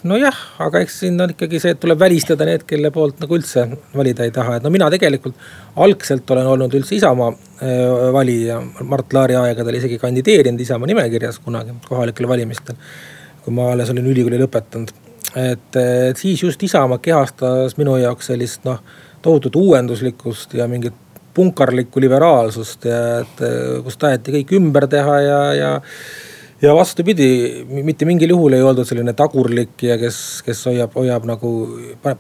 nojah, 0.07 0.39
aga 0.63 0.85
eks 0.87 1.01
siin 1.03 1.19
on 1.21 1.35
ikkagi 1.35 1.61
see, 1.63 1.75
et 1.75 1.83
tuleb 1.83 1.99
välistada 1.99 2.47
need, 2.47 2.67
kelle 2.69 2.95
poolt 2.95 3.19
nagu 3.23 3.39
üldse 3.39 3.67
valida 3.97 4.29
ei 4.29 4.35
taha, 4.35 4.61
et 4.61 4.63
no 4.63 4.71
mina 4.71 4.91
tegelikult 4.93 5.35
algselt 5.77 6.31
olen 6.31 6.47
olnud 6.47 6.75
üldse 6.75 6.97
Isamaa 6.97 7.33
Äh, 7.63 8.13
valija 8.13 8.57
Mart 8.83 9.13
Laari 9.15 9.37
aegadel 9.39 9.77
isegi 9.79 9.99
kandideerinud 10.03 10.61
Isamaa 10.61 10.89
nimekirjas 10.91 11.39
kunagi 11.45 11.75
kohalikel 11.87 12.27
valimistel. 12.29 12.75
kui 13.43 13.55
ma 13.55 13.69
alles 13.73 13.91
olin 13.91 14.07
ülikooli 14.07 14.39
lõpetanud, 14.39 14.91
et, 15.35 15.79
siis 16.15 16.43
just 16.43 16.63
Isamaa 16.63 17.01
kehastas 17.03 17.75
minu 17.75 17.97
jaoks 17.99 18.29
sellist 18.31 18.63
noh, 18.67 18.79
tohutut 19.23 19.57
uuenduslikkust 19.59 20.55
ja 20.55 20.69
mingit 20.71 20.95
punkarlikku 21.35 22.01
liberaalsust 22.01 22.87
ja 22.87 23.01
et 23.25 23.43
kus 23.83 23.99
taheti 23.99 24.37
kõik 24.37 24.55
ümber 24.61 24.87
teha 24.91 25.17
ja, 25.27 25.41
ja 25.59 25.73
ja 26.63 26.73
vastupidi, 26.77 27.27
mitte 27.83 28.07
mingil 28.07 28.31
juhul 28.35 28.55
ei 28.55 28.63
oldud 28.63 28.87
selline 28.87 29.15
tagurlik 29.19 29.83
ja 29.83 29.97
kes, 29.99 30.17
kes 30.47 30.61
hoiab, 30.69 30.95
hoiab 30.95 31.27
nagu, 31.27 31.51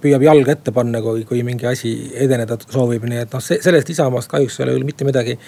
püüab 0.02 0.24
jalga 0.26 0.56
ette 0.56 0.74
panna, 0.74 1.02
kui, 1.04 1.22
kui 1.28 1.44
mingi 1.46 1.68
asi 1.70 1.92
edeneda 2.24 2.58
soovib, 2.64 3.06
nii 3.08 3.22
et 3.22 3.36
noh, 3.36 3.44
sellest 3.44 3.92
Isamaast 3.94 4.30
kahjuks 4.32 4.58
ei 4.58 4.66
ole 4.66 4.76
küll 4.76 4.88
mitte 4.88 5.06
midagi 5.06 5.38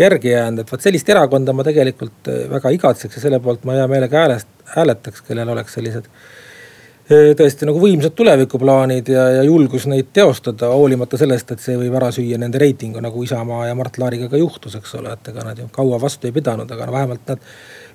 järgi 0.00 0.32
jäänud, 0.32 0.64
et 0.64 0.72
vot 0.72 0.84
sellist 0.84 1.12
erakonda 1.12 1.52
ma 1.56 1.66
tegelikult 1.66 2.32
äh, 2.32 2.46
väga 2.54 2.72
igatseks 2.78 3.20
ja 3.20 3.26
selle 3.26 3.42
poolt 3.44 3.68
ma 3.68 3.76
hea 3.76 3.88
meelega 3.90 4.24
häälest, 4.24 4.50
hääletaks, 4.76 5.26
kellel 5.28 5.52
oleks 5.52 5.76
sellised 5.76 6.08
tõesti 7.08 7.64
nagu 7.64 7.80
võimsad 7.80 8.12
tulevikuplaanid 8.16 9.08
ja, 9.08 9.22
ja 9.38 9.44
julgus 9.46 9.86
neid 9.88 10.10
teostada, 10.12 10.68
hoolimata 10.74 11.16
sellest, 11.20 11.54
et 11.54 11.62
see 11.64 11.76
võib 11.80 11.94
ära 11.96 12.10
süüa 12.12 12.36
nende 12.40 12.60
reitingu, 12.60 13.00
nagu 13.00 13.22
Isamaa 13.24 13.70
ja 13.70 13.76
Mart 13.78 13.96
Laariga 14.00 14.28
ka 14.28 14.40
juhtus, 14.40 14.76
eks 14.76 14.92
ole, 14.98 15.14
et 15.16 15.30
ega 15.32 15.46
nad 15.46 15.58
ju 15.58 15.70
kaua 15.72 16.00
vastu 16.02 16.28
ei 16.28 16.34
pidanud, 16.36 16.68
aga 16.68 16.88
no 16.88 16.92
vähemalt 16.92 17.32
nad 17.32 17.44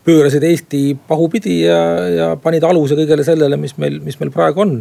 pöörasid 0.06 0.44
Eesti 0.48 0.82
pahupidi 1.08 1.60
ja, 1.62 1.80
ja 2.10 2.30
panid 2.42 2.66
aluse 2.66 2.98
kõigele 2.98 3.26
sellele, 3.28 3.60
mis 3.62 3.78
meil, 3.78 4.00
mis 4.04 4.18
meil 4.22 4.34
praegu 4.34 4.66
on. 4.66 4.80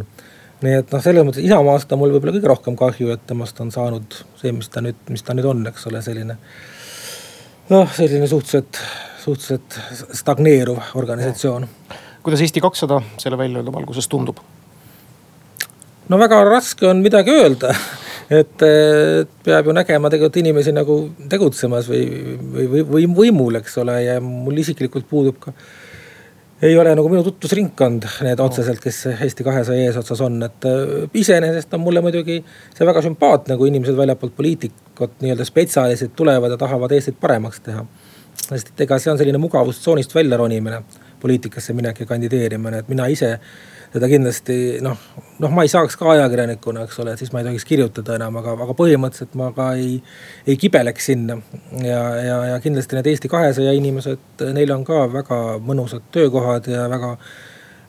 nii 0.63 0.79
et 0.79 0.93
noh, 0.95 1.03
selles 1.03 1.27
mõttes 1.27 1.45
Isamaast 1.45 1.91
on 1.93 2.01
mul 2.01 2.15
võib-olla 2.15 2.33
kõige 2.33 2.49
rohkem 2.49 2.77
kahju, 2.79 3.13
et 3.13 3.25
temast 3.29 3.59
on 3.61 3.69
saanud 3.71 4.17
see, 4.39 4.53
mis 4.55 4.71
ta 4.73 4.81
nüüd, 4.81 4.97
mis 5.13 5.23
ta 5.23 5.35
nüüd 5.37 5.45
on, 5.49 5.61
eks 5.69 5.85
ole, 5.91 6.01
selline. 6.01 6.39
noh, 7.69 7.93
selline 7.93 8.27
suhteliselt, 8.31 8.81
suhteliselt 9.21 9.77
stagneeruv 10.23 10.95
organisatsioon. 10.97 11.69
Kuidas 12.23 12.43
Eesti 12.43 12.63
kakssada 12.63 13.01
selle 13.21 13.37
väljaöeldu 13.39 13.73
valguses 13.73 14.07
tundub? 14.11 14.39
no 16.09 16.19
väga 16.19 16.43
raske 16.47 16.87
on 16.87 17.03
midagi 17.03 17.35
öelda 17.35 17.73
et 18.41 18.65
peab 19.45 19.69
ju 19.69 19.75
nägema 19.75 20.11
tegelikult 20.11 20.41
inimesi 20.41 20.73
nagu 20.75 20.97
tegutsemas 21.29 21.87
või, 21.91 22.03
või, 22.55 22.67
või, 22.75 22.83
või 22.95 23.07
võimul, 23.21 23.59
eks 23.61 23.79
ole, 23.83 23.97
ja 24.05 24.19
mul 24.23 24.61
isiklikult 24.63 25.09
puudub 25.09 25.39
ka 25.43 25.55
ei 26.63 26.77
ole 26.79 26.93
nagu 26.95 27.09
minu 27.11 27.23
tutvusringkond 27.25 28.05
need 28.23 28.39
otseselt, 28.39 28.79
kes 28.83 29.01
Eesti 29.11 29.43
kahesaja 29.43 29.89
eesotsas 29.89 30.21
on, 30.23 30.37
et 30.45 30.67
iseenesest 31.19 31.73
on 31.75 31.83
mulle 31.83 32.03
muidugi 32.03 32.37
see 32.45 32.87
väga 32.87 33.03
sümpaatne, 33.03 33.57
kui 33.59 33.67
inimesed 33.71 33.97
väljapoolt 33.97 34.35
poliitikut, 34.37 35.17
nii-öelda 35.23 35.47
spetsialistid 35.47 36.13
tulevad 36.15 36.55
ja 36.55 36.59
tahavad 36.61 36.95
Eestit 36.95 37.19
paremaks 37.19 37.59
teha. 37.65 37.83
sest 38.43 38.71
et 38.71 38.85
ega 38.85 38.99
see 38.99 39.11
on 39.11 39.19
selline 39.19 39.39
mugavustsoonist 39.43 40.15
välja 40.15 40.37
ronimine, 40.39 40.79
poliitikasse 41.23 41.73
minek 41.73 42.03
ja 42.03 42.09
kandideerimine, 42.09 42.83
et 42.83 42.91
mina 42.91 43.07
ise 43.11 43.37
seda 43.93 44.09
kindlasti 44.09 44.57
noh, 44.81 44.97
noh, 45.43 45.53
ma 45.53 45.65
ei 45.65 45.69
saaks 45.69 45.95
ka 45.99 46.09
ajakirjanikuna, 46.15 46.87
eks 46.87 46.99
ole, 47.03 47.13
siis 47.19 47.29
ma 47.33 47.41
ei 47.41 47.47
tohiks 47.47 47.65
kirjutada 47.69 48.17
enam, 48.17 48.39
aga, 48.41 48.55
aga 48.65 48.75
põhimõtteliselt 48.77 49.35
ma 49.37 49.51
ka 49.53 49.69
ei, 49.77 49.99
ei 50.49 50.57
kibeleks 50.59 51.09
sinna. 51.11 51.37
ja, 51.77 52.01
ja, 52.17 52.37
ja 52.53 52.61
kindlasti 52.63 52.97
need 52.97 53.09
Eesti 53.13 53.29
kahesaja 53.29 53.73
inimesed, 53.77 54.45
neil 54.57 54.73
on 54.73 54.85
ka 54.87 55.05
väga 55.13 55.41
mõnusad 55.65 56.07
töökohad 56.15 56.69
ja 56.73 56.87
väga, 56.89 57.13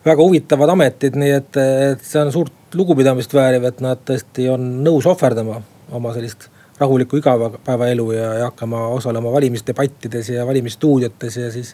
väga 0.05 0.29
huvitavad 0.29 0.75
ametid, 0.76 1.17
nii 1.21 1.37
et, 1.38 1.62
et 1.93 2.05
see 2.05 2.21
on 2.21 2.33
suurt 2.35 2.76
lugupidamist 2.76 3.33
vääriv, 3.33 3.64
et 3.71 3.81
nad 3.85 4.05
tõesti 4.05 4.50
on 4.53 4.67
nõus 4.85 5.09
ohverdama 5.09 5.62
oma 5.95 6.12
sellist 6.12 6.50
rahulikku 6.79 7.17
igapäevaelu 7.17 8.12
ja, 8.12 8.33
ja 8.41 8.50
hakkama 8.50 8.88
osalema 8.99 9.33
valimisdebattides 9.33 10.35
ja 10.35 10.47
valimisstuudiotes 10.47 11.37
ja 11.37 11.53
siis 11.55 11.73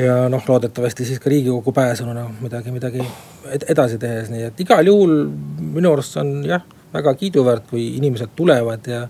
ja 0.00 0.28
noh, 0.28 0.44
loodetavasti 0.48 1.04
siis 1.04 1.20
ka 1.20 1.30
riigikokku 1.30 1.72
pääsenuna 1.72 2.26
midagi, 2.40 2.70
midagi 2.70 3.04
edasi 3.68 3.98
tehes, 3.98 4.30
nii 4.30 4.46
et 4.48 4.60
igal 4.64 4.86
juhul 4.86 5.14
minu 5.76 5.92
arust 5.92 6.16
on 6.20 6.40
jah, 6.46 6.64
väga 6.94 7.14
kiiduväärt, 7.14 7.68
kui 7.70 7.86
inimesed 7.96 8.32
tulevad 8.36 8.86
ja 8.86 9.06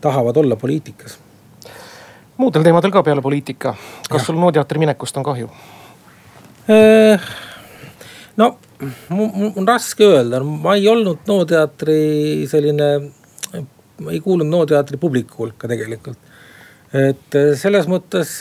tahavad 0.00 0.36
olla 0.36 0.56
poliitikas. 0.56 1.18
muudel 2.36 2.62
teemadel 2.62 2.90
ka 2.90 3.02
peale 3.02 3.22
poliitika, 3.22 3.74
kas 4.10 4.22
ja. 4.22 4.26
sul 4.26 4.38
NO 4.40 4.52
teatri 4.52 4.78
minekust 4.78 5.16
on 5.16 5.24
kahju? 5.24 5.50
Äh, 6.70 7.20
no 8.36 8.56
mul 9.08 9.52
on 9.56 9.68
raske 9.68 10.04
öelda, 10.04 10.42
ma 10.44 10.74
ei 10.74 10.88
olnud 10.88 11.26
NO 11.28 11.44
teatri 11.48 12.46
selline, 12.50 12.88
ma 14.00 14.14
ei 14.14 14.20
kuulunud 14.20 14.50
NO 14.50 14.64
teatri 14.66 14.98
publiku 15.00 15.44
hulka 15.44 15.68
tegelikult. 15.70 16.18
et 16.94 17.36
selles 17.58 17.88
mõttes 17.90 18.36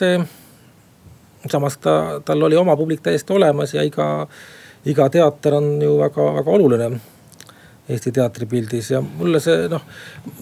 samas 1.52 1.78
ta, 1.78 2.22
tal 2.26 2.44
oli 2.44 2.56
oma 2.56 2.76
publik 2.78 3.02
täiesti 3.04 3.34
olemas 3.34 3.74
ja 3.74 3.84
iga, 3.84 4.28
iga 4.86 5.10
teater 5.10 5.60
on 5.60 5.82
ju 5.82 5.98
väga, 6.00 6.30
väga 6.40 6.52
oluline 6.52 6.92
Eesti 7.90 8.14
teatripildis 8.16 8.94
ja 8.94 9.02
mulle 9.04 9.42
see 9.44 9.66
noh, 9.72 9.82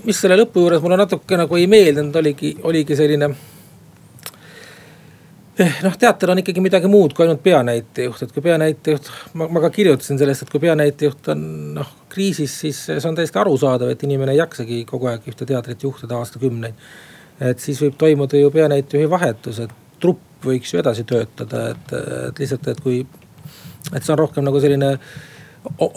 mis 0.06 0.20
selle 0.22 0.38
lõpu 0.38 0.62
juures 0.62 0.82
mulle 0.84 1.00
natuke 1.00 1.40
nagu 1.40 1.58
ei 1.58 1.66
meeldinud, 1.70 2.14
oligi, 2.22 2.52
oligi 2.70 2.98
selline 3.00 3.30
eh, 5.58 5.80
noh, 5.82 5.98
teater 5.98 6.36
on 6.36 6.44
ikkagi 6.44 6.62
midagi 6.62 6.92
muud 6.92 7.16
kui 7.18 7.26
ainult 7.26 7.42
peanäitejuht, 7.42 8.22
et 8.28 8.36
kui 8.36 8.46
peanäitejuht, 8.46 9.10
ma, 9.42 9.50
ma 9.50 9.64
ka 9.66 9.72
kirjutasin 9.74 10.22
sellest, 10.22 10.46
et 10.46 10.54
kui 10.54 10.62
peanäitejuht 10.62 11.32
on 11.34 11.48
noh 11.80 11.96
kriisis, 12.14 12.60
siis 12.62 12.84
see 12.92 13.10
on 13.10 13.18
täiesti 13.18 13.42
arusaadav, 13.42 13.90
et 13.90 14.06
inimene 14.06 14.36
ei 14.36 14.44
jaksagi 14.44 14.84
kogu 14.86 15.10
aeg 15.10 15.26
ühte 15.34 15.48
teatrit 15.50 15.82
juhtida 15.88 16.22
aastakümneid. 16.22 16.78
et 17.42 17.60
siis 17.60 17.82
võib 17.82 17.98
toimuda 17.98 18.38
ju 18.38 18.54
peanäitejuhi 18.54 19.10
vahetus, 19.10 19.64
et 19.66 19.74
trupp 19.98 20.31
võiks 20.46 20.74
ju 20.74 20.80
edasi 20.82 21.06
töötada, 21.08 21.68
et, 21.74 21.94
et 22.30 22.42
lihtsalt, 22.42 22.72
et 22.72 22.82
kui, 22.84 23.04
et 23.92 24.02
see 24.02 24.14
on 24.14 24.22
rohkem 24.22 24.46
nagu 24.48 24.62
selline 24.64 24.96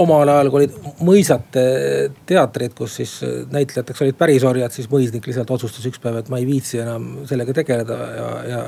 omal 0.03 0.29
ajal, 0.29 0.51
kui 0.53 0.65
olid 0.65 0.75
mõisate 1.05 1.65
teatrid, 2.29 2.75
kus 2.77 2.99
siis 3.01 3.15
näitlejateks 3.53 4.05
olid 4.05 4.19
pärisorjad, 4.19 4.75
siis 4.75 4.91
mõisnik 4.93 5.25
lihtsalt 5.29 5.55
otsustas 5.57 5.87
üks 5.89 6.03
päev, 6.03 6.21
et 6.21 6.29
ma 6.33 6.41
ei 6.41 6.49
viitsi 6.49 6.83
enam 6.83 7.25
sellega 7.29 7.57
tegeleda 7.57 7.99
ja, 8.19 8.29
ja 8.51 8.63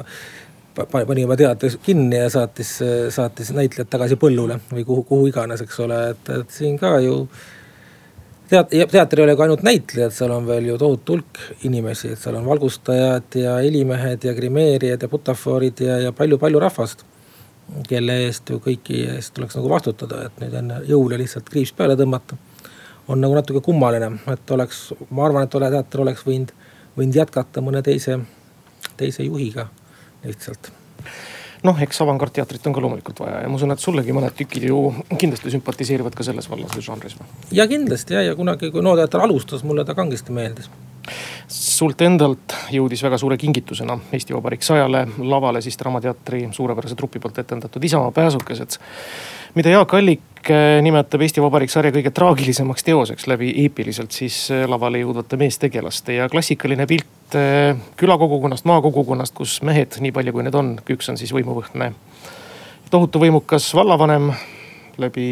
pani 0.87 1.25
oma 1.25 1.37
teatri 1.37 1.71
kinni 1.85 2.17
ja 2.17 2.31
saatis, 2.33 2.79
saatis 3.13 3.53
näitlejad 3.57 3.93
tagasi 3.93 4.17
põllule 4.21 4.59
või 4.73 4.87
kuhu, 4.89 5.05
kuhu 5.09 5.29
iganes, 5.31 5.63
eks 5.65 5.85
ole, 5.85 6.01
et, 6.15 6.33
et 6.41 6.57
siin 6.57 6.81
ka 6.81 6.97
ju 7.05 7.27
teat-, 8.51 8.73
teater 8.91 9.21
ei 9.21 9.25
ole 9.25 9.37
ka 9.37 9.45
ainult 9.47 9.65
näitlejad, 9.67 10.15
seal 10.15 10.33
on 10.35 10.47
veel 10.47 10.71
ju 10.71 10.79
tohutu 10.81 11.17
hulk 11.17 11.41
inimesi, 11.69 12.13
et 12.15 12.23
seal 12.23 12.39
on 12.39 12.47
valgustajad 12.47 13.39
ja 13.41 13.59
helimehed 13.63 14.25
ja 14.25 14.35
grimeerijad 14.35 15.03
ja 15.03 15.11
butafoorid 15.13 15.83
ja, 15.85 15.99
ja 16.07 16.13
palju-palju 16.17 16.63
rahvast. 16.63 17.05
kelle 17.89 18.15
eest 18.23 18.51
ju 18.51 18.61
kõigi 18.63 19.01
eest 19.11 19.33
tuleks 19.35 19.57
nagu 19.59 19.71
vastutada, 19.71 20.21
et 20.27 20.37
nüüd 20.39 20.53
enne 20.55 20.77
jõule 20.87 21.19
lihtsalt 21.19 21.49
kriips 21.51 21.73
peale 21.75 21.97
tõmmata. 21.99 22.37
on 23.09 23.21
nagu 23.21 23.35
natuke 23.35 23.61
kummaline, 23.61 24.13
et 24.33 24.51
oleks, 24.51 24.93
ma 25.11 25.27
arvan, 25.27 25.47
et 25.47 25.55
Ole 25.55 25.71
teater 25.71 26.01
oleks 26.01 26.27
võinud, 26.27 26.53
võinud 26.99 27.15
jätkata 27.15 27.61
mõne 27.61 27.83
teise, 27.83 28.19
teise 28.97 29.23
juhiga 29.23 29.69
lihtsalt 30.25 30.71
noh, 31.67 31.79
eks 31.83 32.01
avangardteatrit 32.05 32.67
on 32.69 32.75
ka 32.77 32.83
loomulikult 32.85 33.21
vaja 33.25 33.43
ja 33.45 33.51
ma 33.51 33.59
usun, 33.59 33.75
et 33.75 33.83
sullegi 33.83 34.15
mõned 34.17 34.35
tükid 34.39 34.69
ju 34.69 34.81
kindlasti 35.13 35.53
sümpatiseerivad 35.57 36.17
ka 36.17 36.27
selles 36.27 36.49
vallas 36.51 36.75
või 36.77 36.85
žanris 36.87 37.17
või? 37.19 37.31
ja 37.59 37.67
kindlasti 37.71 38.17
ja, 38.17 38.25
ja 38.31 38.37
kunagi, 38.39 38.71
kui 38.75 38.85
NO 38.85 38.97
teater 38.99 39.27
alustas, 39.27 39.65
mulle 39.67 39.85
ta 39.87 39.97
kangesti 39.99 40.35
meeldis. 40.37 40.71
sult 41.53 42.03
endalt 42.03 42.55
jõudis 42.75 43.03
väga 43.07 43.19
suure 43.23 43.39
kingitusena 43.39 43.99
Eesti 44.13 44.35
Vabariik 44.35 44.65
sajale 44.67 45.07
lavale 45.19 45.63
siis 45.63 45.79
Draamateatri 45.79 46.49
suurepärase 46.53 46.99
trupi 46.99 47.23
poolt 47.23 47.39
etendatud 47.45 47.85
Isamaa 47.85 48.11
pääsukesed 48.11 48.81
mida 49.57 49.73
Jaak 49.73 49.95
Allik 49.97 50.51
eh, 50.53 50.79
nimetab 50.85 51.23
Eesti 51.25 51.41
Vabariik 51.41 51.73
sarja 51.73 51.93
kõige 51.95 52.13
traagilisemaks 52.15 52.85
teoseks 52.85 53.29
läbi 53.31 53.55
eepiliselt 53.63 54.13
siis 54.13 54.37
eh, 54.53 54.67
lavale 54.69 55.01
jõudvate 55.01 55.39
meestegelaste 55.41 56.19
ja 56.19 56.29
klassikaline 56.33 56.85
pilt 56.89 57.37
eh, 57.39 57.73
külakogukonnast, 57.97 58.69
maakogukonnast, 58.69 59.35
kus 59.37 59.59
mehed, 59.67 59.97
nii 60.05 60.13
palju 60.17 60.37
kui 60.37 60.45
need 60.45 60.61
on, 60.61 60.75
üks 60.93 61.09
on 61.13 61.17
siis 61.17 61.33
võimuvõhtne. 61.33 61.91
tohutu 62.93 63.25
võimukas 63.25 63.71
vallavanem 63.75 64.31
läbi, 65.01 65.27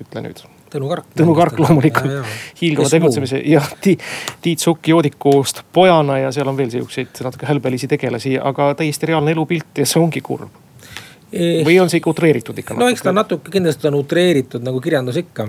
ütle 0.00 0.24
nüüd. 0.24 0.42
Tõnu 0.72 0.88
Kark. 0.90 1.12
Tõnu 1.14 1.36
Kark 1.36 1.60
loomulikult, 1.60 2.32
hiilgava 2.58 2.88
tegutsemise 2.90 3.38
ja 3.46 3.60
Ti, 3.84 3.94
Tiit 4.42 4.64
Sukk 4.64 4.88
joodikust 4.90 5.60
pojana 5.76 6.18
ja 6.24 6.32
seal 6.34 6.48
on 6.50 6.56
veel 6.58 6.72
siukseid 6.72 7.22
natuke 7.22 7.46
hälbelisi 7.46 7.86
tegelasi, 7.92 8.38
aga 8.40 8.72
täiesti 8.80 9.12
reaalne 9.12 9.36
elupilt 9.36 9.84
ja 9.84 9.86
see 9.86 10.02
ongi 10.02 10.24
kurb 10.24 10.63
või 11.66 11.80
on 11.82 11.90
see 11.90 12.00
ikka 12.00 12.12
utreeritud 12.12 12.58
ikka? 12.60 12.76
no 12.78 12.88
eks 12.92 13.04
ta 13.04 13.12
natuke 13.14 13.52
kindlasti 13.54 13.88
on 13.90 13.98
utreeritud 13.98 14.64
nagu 14.64 14.80
kirjandus 14.84 15.18
ikka. 15.20 15.48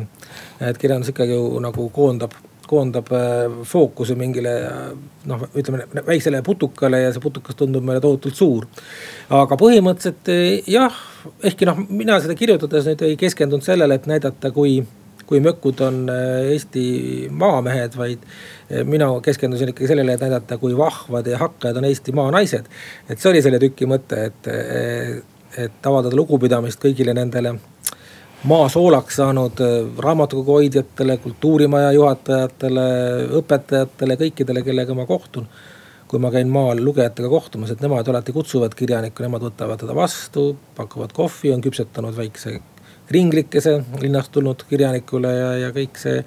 et 0.69 0.77
kirjandus 0.81 1.11
ikkagi 1.13 1.35
ju 1.35 1.59
nagu 1.63 1.87
koondab, 1.93 2.33
koondab 2.67 3.11
äh, 3.13 3.45
fookuse 3.67 4.15
mingile 4.19 4.55
noh, 5.29 5.47
ütleme 5.55 5.85
väiksele 6.07 6.41
putukale 6.45 7.03
ja 7.05 7.13
see 7.13 7.23
putukas 7.23 7.57
tundub 7.59 7.85
meile 7.85 8.01
tohutult 8.03 8.37
suur. 8.37 8.67
aga 9.29 9.57
põhimõtteliselt 9.61 10.33
äh, 10.33 10.69
jah, 10.71 11.01
ehkki 11.43 11.69
noh, 11.69 11.81
mina 11.89 12.19
seda 12.23 12.37
kirjutades 12.37 12.89
nüüd 12.89 13.05
ei 13.05 13.17
keskendunud 13.19 13.65
sellele, 13.65 13.99
et 13.99 14.09
näidata, 14.09 14.53
kui 14.55 14.79
kui 15.25 15.39
mökud 15.41 15.79
on 15.81 16.03
äh, 16.13 16.51
Eesti 16.53 16.81
maamehed, 17.33 17.95
vaid 17.97 18.25
mina 18.85 19.07
keskendusin 19.25 19.71
ikkagi 19.71 19.87
sellele, 19.89 20.13
et 20.13 20.21
näidata, 20.21 20.59
kui 20.61 20.75
vahvad 20.77 21.25
ja 21.29 21.39
hakkajad 21.41 21.79
on 21.81 21.87
Eesti 21.89 22.13
maanaised. 22.13 22.69
et 23.09 23.17
see 23.21 23.31
oli 23.31 23.41
selle 23.45 23.61
tüki 23.61 23.89
mõte, 23.89 24.27
et 24.29 24.51
et 25.57 25.87
avaldada 25.87 26.15
lugupidamist 26.15 26.81
kõigile 26.81 27.13
nendele 27.15 27.55
maa 28.45 28.69
soolaks 28.69 29.15
saanud 29.21 29.61
äh, 29.63 29.77
raamatukogu 30.03 30.59
hoidjatele, 30.59 31.17
kultuurimaja 31.23 31.91
juhatajatele, 31.95 32.83
õpetajatele, 33.39 34.17
kõikidele, 34.21 34.63
kellega 34.65 34.97
ma 34.97 35.05
kohtun. 35.05 35.47
kui 36.05 36.19
ma 36.21 36.29
käin 36.29 36.51
maal 36.53 36.77
lugejatega 36.85 37.29
kohtumas, 37.29 37.71
et 37.73 37.79
nemad 37.81 38.07
alati 38.07 38.31
kutsuvad 38.31 38.75
kirjanikku, 38.77 39.23
nemad 39.25 39.41
võtavad 39.41 39.79
teda 39.81 39.95
vastu, 39.97 40.51
pakuvad 40.77 41.15
kohvi, 41.17 41.49
on 41.51 41.63
küpsetanud 41.65 42.13
väikse 42.13 42.59
ringlikese 43.11 43.73
linnast 44.01 44.31
tulnud 44.31 44.61
kirjanikule 44.69 45.33
ja, 45.33 45.49
ja 45.63 45.71
kõik 45.73 45.97
see, 45.97 46.21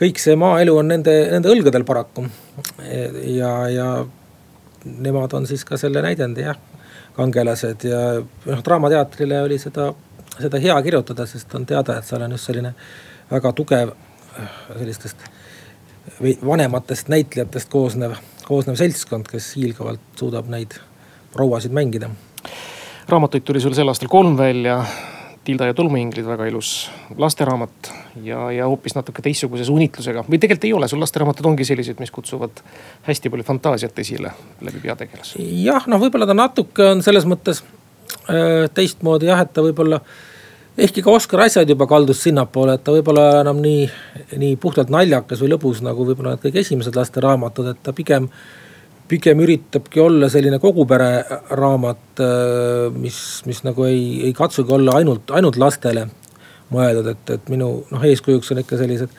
kõik 0.00 0.20
see 0.20 0.36
maaelu 0.36 0.76
on 0.82 0.92
nende, 0.92 1.14
nende 1.32 1.48
õlgadel 1.48 1.84
paraku. 1.88 2.26
ja, 3.24 3.52
ja 3.72 3.88
nemad 4.84 5.32
on 5.32 5.48
siis 5.48 5.64
ka 5.64 5.80
selle 5.80 6.04
näidendi 6.04 6.44
jah 6.44 6.60
kangelased 7.16 7.84
ja 7.88 8.00
noh, 8.20 8.64
Draamateatrile 8.64 9.42
oli 9.42 9.58
seda, 9.58 9.92
seda 10.38 10.60
hea 10.60 10.76
kirjutada, 10.82 11.26
sest 11.26 11.54
on 11.54 11.66
teada, 11.66 11.98
et 11.98 12.08
seal 12.08 12.24
on 12.26 12.36
just 12.36 12.50
selline 12.50 12.74
väga 13.30 13.52
tugev 13.56 13.94
sellistest 14.76 15.24
või 16.20 16.36
vanematest 16.44 17.08
näitlejatest 17.12 17.70
koosnev, 17.72 18.16
koosnev 18.46 18.78
seltskond, 18.78 19.28
kes 19.30 19.54
hiilgavalt 19.58 20.20
suudab 20.20 20.48
neid 20.52 20.78
prouasid 21.32 21.74
mängida. 21.74 22.10
raamatuid 23.08 23.44
tuli 23.44 23.60
sul 23.60 23.74
sel 23.74 23.88
aastal 23.88 24.08
kolm 24.08 24.38
välja 24.38 24.84
Tilda 25.46 25.68
ja 25.68 25.74
tolmuinglid, 25.78 26.26
väga 26.26 26.48
ilus 26.50 26.70
lasteraamat 27.22 27.90
ja, 28.26 28.48
ja 28.50 28.66
hoopis 28.66 28.96
natuke 28.96 29.22
teistsuguses 29.22 29.70
unitlusega. 29.70 30.24
või 30.26 30.40
tegelikult 30.42 30.66
ei 30.66 30.72
ole, 30.74 30.88
sul 30.90 31.02
lasteraamatud 31.02 31.46
ongi 31.46 31.66
sellised, 31.68 32.00
mis 32.02 32.10
kutsuvad 32.14 32.62
hästi 33.06 33.30
palju 33.30 33.46
fantaasiat 33.46 33.98
esile 34.02 34.32
läbi 34.66 34.82
peategelase. 34.82 35.42
jah, 35.62 35.86
noh, 35.86 36.02
võib-olla 36.02 36.26
ta 36.26 36.34
natuke 36.34 36.90
on 36.96 37.04
selles 37.06 37.28
mõttes 37.30 37.62
äh, 37.62 38.66
teistmoodi 38.74 39.30
jah, 39.30 39.44
et 39.46 39.54
ta 39.54 39.62
võib-olla 39.62 40.00
ehkki 40.78 41.04
ka 41.06 41.14
Oskar 41.14 41.46
asjad 41.46 41.70
juba 41.70 41.86
kaldus 41.90 42.24
sinnapoole, 42.26 42.76
et 42.76 42.84
ta 42.84 42.94
võib-olla 42.96 43.40
enam 43.40 43.62
nii, 43.62 43.86
nii 44.42 44.58
puhtalt 44.60 44.90
naljakas 44.92 45.40
või 45.44 45.54
lõbus 45.54 45.82
nagu 45.86 46.04
võib-olla 46.10 46.34
need 46.34 46.44
kõige 46.48 46.66
esimesed 46.66 46.98
lasteraamatud, 46.98 47.70
et 47.70 47.82
ta 47.86 47.94
pigem 47.96 48.28
pigem 49.08 49.40
üritabki 49.44 50.00
olla 50.02 50.28
selline 50.32 50.58
kogupere 50.62 51.10
raamat, 51.54 52.22
mis, 52.98 53.18
mis 53.46 53.62
nagu 53.66 53.86
ei, 53.86 54.26
ei 54.28 54.32
katsugi 54.36 54.72
olla 54.74 54.98
ainult, 55.00 55.30
ainult 55.36 55.58
lastele 55.60 56.06
mõeldud, 56.72 57.10
et, 57.12 57.34
et 57.36 57.52
minu 57.52 57.68
noh, 57.92 58.06
eeskujuks 58.10 58.52
on 58.52 58.62
ikka 58.62 58.78
sellised. 58.80 59.12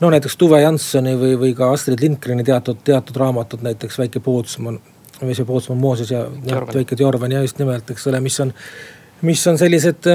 no 0.00 0.10
näiteks 0.12 0.36
Tuve 0.38 0.60
Jansoni 0.62 1.16
või, 1.18 1.34
või 1.40 1.52
ka 1.58 1.72
Astrid 1.74 2.02
Lindgreni 2.02 2.46
teatud, 2.46 2.82
teatud 2.86 3.18
raamatud, 3.20 3.64
näiteks 3.66 3.98
Väike 3.98 4.22
Pootsman. 4.24 4.78
või 5.20 5.34
see 5.36 5.44
Pootsman 5.44 5.78
Mooses 5.78 6.10
ja, 6.10 6.24
Väike 6.74 6.96
Jorvan 6.98 7.32
ja 7.32 7.42
just 7.42 7.58
nimelt, 7.58 7.90
eks 7.90 8.06
ole, 8.06 8.20
mis 8.20 8.40
on, 8.40 8.52
mis 9.22 9.46
on 9.46 9.58
sellised. 9.58 10.06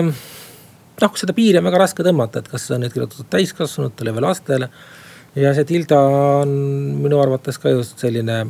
noh, 1.01 1.17
seda 1.19 1.33
piiri 1.33 1.59
on 1.59 1.67
väga 1.67 1.83
raske 1.83 2.03
tõmmata, 2.03 2.39
et 2.39 2.47
kas 2.51 2.67
see 2.67 2.77
on 2.77 2.85
nüüd 2.85 2.93
kirjutatud 2.93 3.29
täiskasvanutele 3.29 4.15
või 4.15 4.29
lastele. 4.29 4.69
ja 5.35 5.53
see 5.53 5.67
Tilda 5.67 5.99
on 6.43 6.55
minu 7.03 7.19
arvates 7.19 7.59
ka 7.59 7.75
just 7.75 7.99
selline 7.99 8.45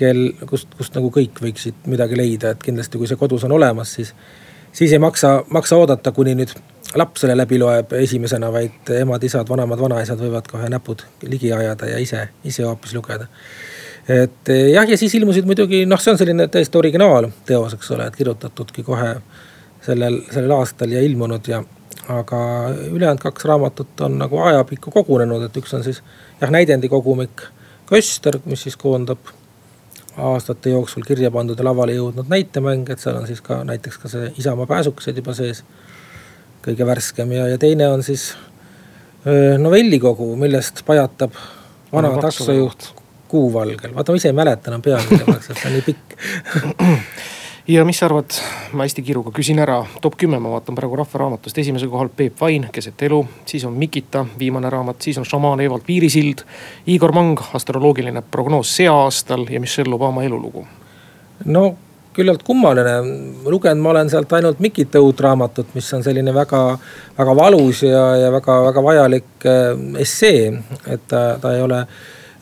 kel, 0.00 0.20
kust, 0.48 0.72
kust 0.78 0.96
nagu 0.96 1.10
kõik 1.12 1.42
võiksid 1.44 1.88
midagi 1.90 2.16
leida, 2.16 2.54
et 2.54 2.62
kindlasti, 2.64 2.98
kui 2.98 3.08
see 3.10 3.20
kodus 3.20 3.44
on 3.48 3.52
olemas, 3.58 3.92
siis 3.98 4.14
siis 4.72 4.92
ei 4.92 4.98
maksa, 4.98 5.44
maksa 5.50 5.76
oodata, 5.76 6.12
kuni 6.12 6.34
nüüd 6.38 6.52
laps 6.98 7.24
selle 7.24 7.36
läbi 7.38 7.58
loeb 7.58 7.92
esimesena, 7.98 8.52
vaid 8.52 8.92
emad-isad, 9.00 9.48
vanemad, 9.48 9.80
vanaisad 9.80 10.20
võivad 10.20 10.46
kohe 10.50 10.70
näpud 10.70 11.04
ligi 11.26 11.52
ajada 11.54 11.90
ja 11.90 11.98
ise, 12.02 12.28
ise 12.44 12.66
hoopis 12.66 12.94
lugeda. 12.94 13.26
et 14.08 14.48
jah, 14.72 14.88
ja 14.88 14.96
siis 14.98 15.14
ilmusid 15.14 15.46
muidugi 15.46 15.84
noh, 15.86 16.00
see 16.00 16.14
on 16.14 16.18
selline 16.18 16.48
täiesti 16.48 16.78
originaalteos, 16.78 17.76
eks 17.76 17.90
ole, 17.94 18.06
et 18.06 18.16
kirjutatudki 18.16 18.82
kohe 18.82 19.12
sellel, 19.86 20.22
sellel 20.30 20.56
aastal 20.56 20.90
ja 20.92 21.02
ilmunud 21.02 21.48
ja. 21.48 21.62
aga 22.08 22.40
ülejäänud 22.90 23.22
kaks 23.22 23.44
raamatut 23.44 24.00
on 24.06 24.18
nagu 24.18 24.40
ajapikku 24.42 24.90
kogunenud, 24.90 25.46
et 25.46 25.56
üks 25.62 25.74
on 25.76 25.84
siis 25.86 26.02
jah, 26.40 26.50
näidendi 26.50 26.88
kogumik 26.88 27.46
Köster, 27.90 28.36
mis 28.46 28.62
siis 28.62 28.76
koondab 28.78 29.18
aastate 30.32 30.74
jooksul 30.74 31.04
kirja 31.06 31.30
pandud 31.34 31.58
ja 31.58 31.64
lavale 31.64 31.96
jõudnud 31.96 32.28
näitemäng, 32.30 32.88
et 32.90 33.02
seal 33.02 33.16
on 33.20 33.26
siis 33.28 33.40
ka 33.44 33.62
näiteks 33.64 33.98
ka 34.02 34.10
see 34.12 34.32
Isamaa 34.38 34.68
pääsukesed 34.70 35.16
juba 35.22 35.34
sees. 35.34 35.64
kõige 36.60 36.84
värskem. 36.86 37.30
Ja, 37.32 37.46
ja 37.48 37.58
teine 37.58 37.88
on 37.88 38.02
siis 38.04 38.34
novellikogu, 39.58 40.34
millest 40.36 40.82
pajatab 40.86 41.32
vana 41.92 42.10
taksojuht. 42.20 42.94
Kuuvalgel, 43.30 43.94
vaata 43.94 44.12
ma 44.12 44.18
ise 44.18 44.28
ei 44.28 44.34
mäleta 44.34 44.72
enam 44.72 44.82
pealkirja, 44.82 45.36
see 45.44 45.54
on 45.68 45.76
nii 45.76 45.84
pikk 45.86 46.16
ja 47.70 47.84
mis 47.84 47.98
sa 47.98 48.06
arvad, 48.08 48.34
ma 48.74 48.84
hästi 48.84 49.02
kiiruga 49.04 49.30
küsin 49.34 49.60
ära, 49.62 49.78
top 50.02 50.16
kümme, 50.18 50.40
ma 50.42 50.50
vaatan 50.54 50.74
praegu 50.74 50.96
Rahvaraamatust, 50.98 51.58
esimesel 51.62 51.90
kohal 51.92 52.08
Peep 52.16 52.40
Vain, 52.40 52.66
Keset 52.72 53.02
elu, 53.06 53.20
siis 53.46 53.64
on 53.68 53.76
Mikita, 53.78 54.24
viimane 54.38 54.70
raamat, 54.70 54.98
siis 55.02 55.18
on 55.20 55.28
šamaan 55.28 55.60
Evald 55.62 55.86
Piirisild. 55.86 56.42
Igor 56.90 57.14
Mang, 57.14 57.38
astroloogiline 57.54 58.22
prognoos 58.30 58.72
see 58.76 58.88
aastal 58.90 59.46
ja 59.50 59.60
Michelle 59.60 59.94
Obama 59.94 60.24
elulugu. 60.26 60.66
no 61.44 61.76
küllalt 62.12 62.42
kummaline, 62.42 62.96
lugenud 63.46 63.82
ma 63.82 63.90
olen 63.90 64.10
sealt 64.10 64.32
ainult 64.32 64.58
Mikita 64.58 65.00
uut 65.00 65.20
raamatut, 65.20 65.68
mis 65.74 65.94
on 65.94 66.02
selline 66.02 66.34
väga, 66.34 66.78
väga 67.18 67.36
valus 67.36 67.84
ja, 67.86 68.02
ja 68.16 68.32
väga-väga 68.32 68.82
vajalik 68.82 69.46
äh, 69.46 69.76
essee, 70.02 70.48
et 70.86 71.06
ta, 71.08 71.38
ta 71.40 71.54
ei 71.54 71.62
ole 71.62 71.84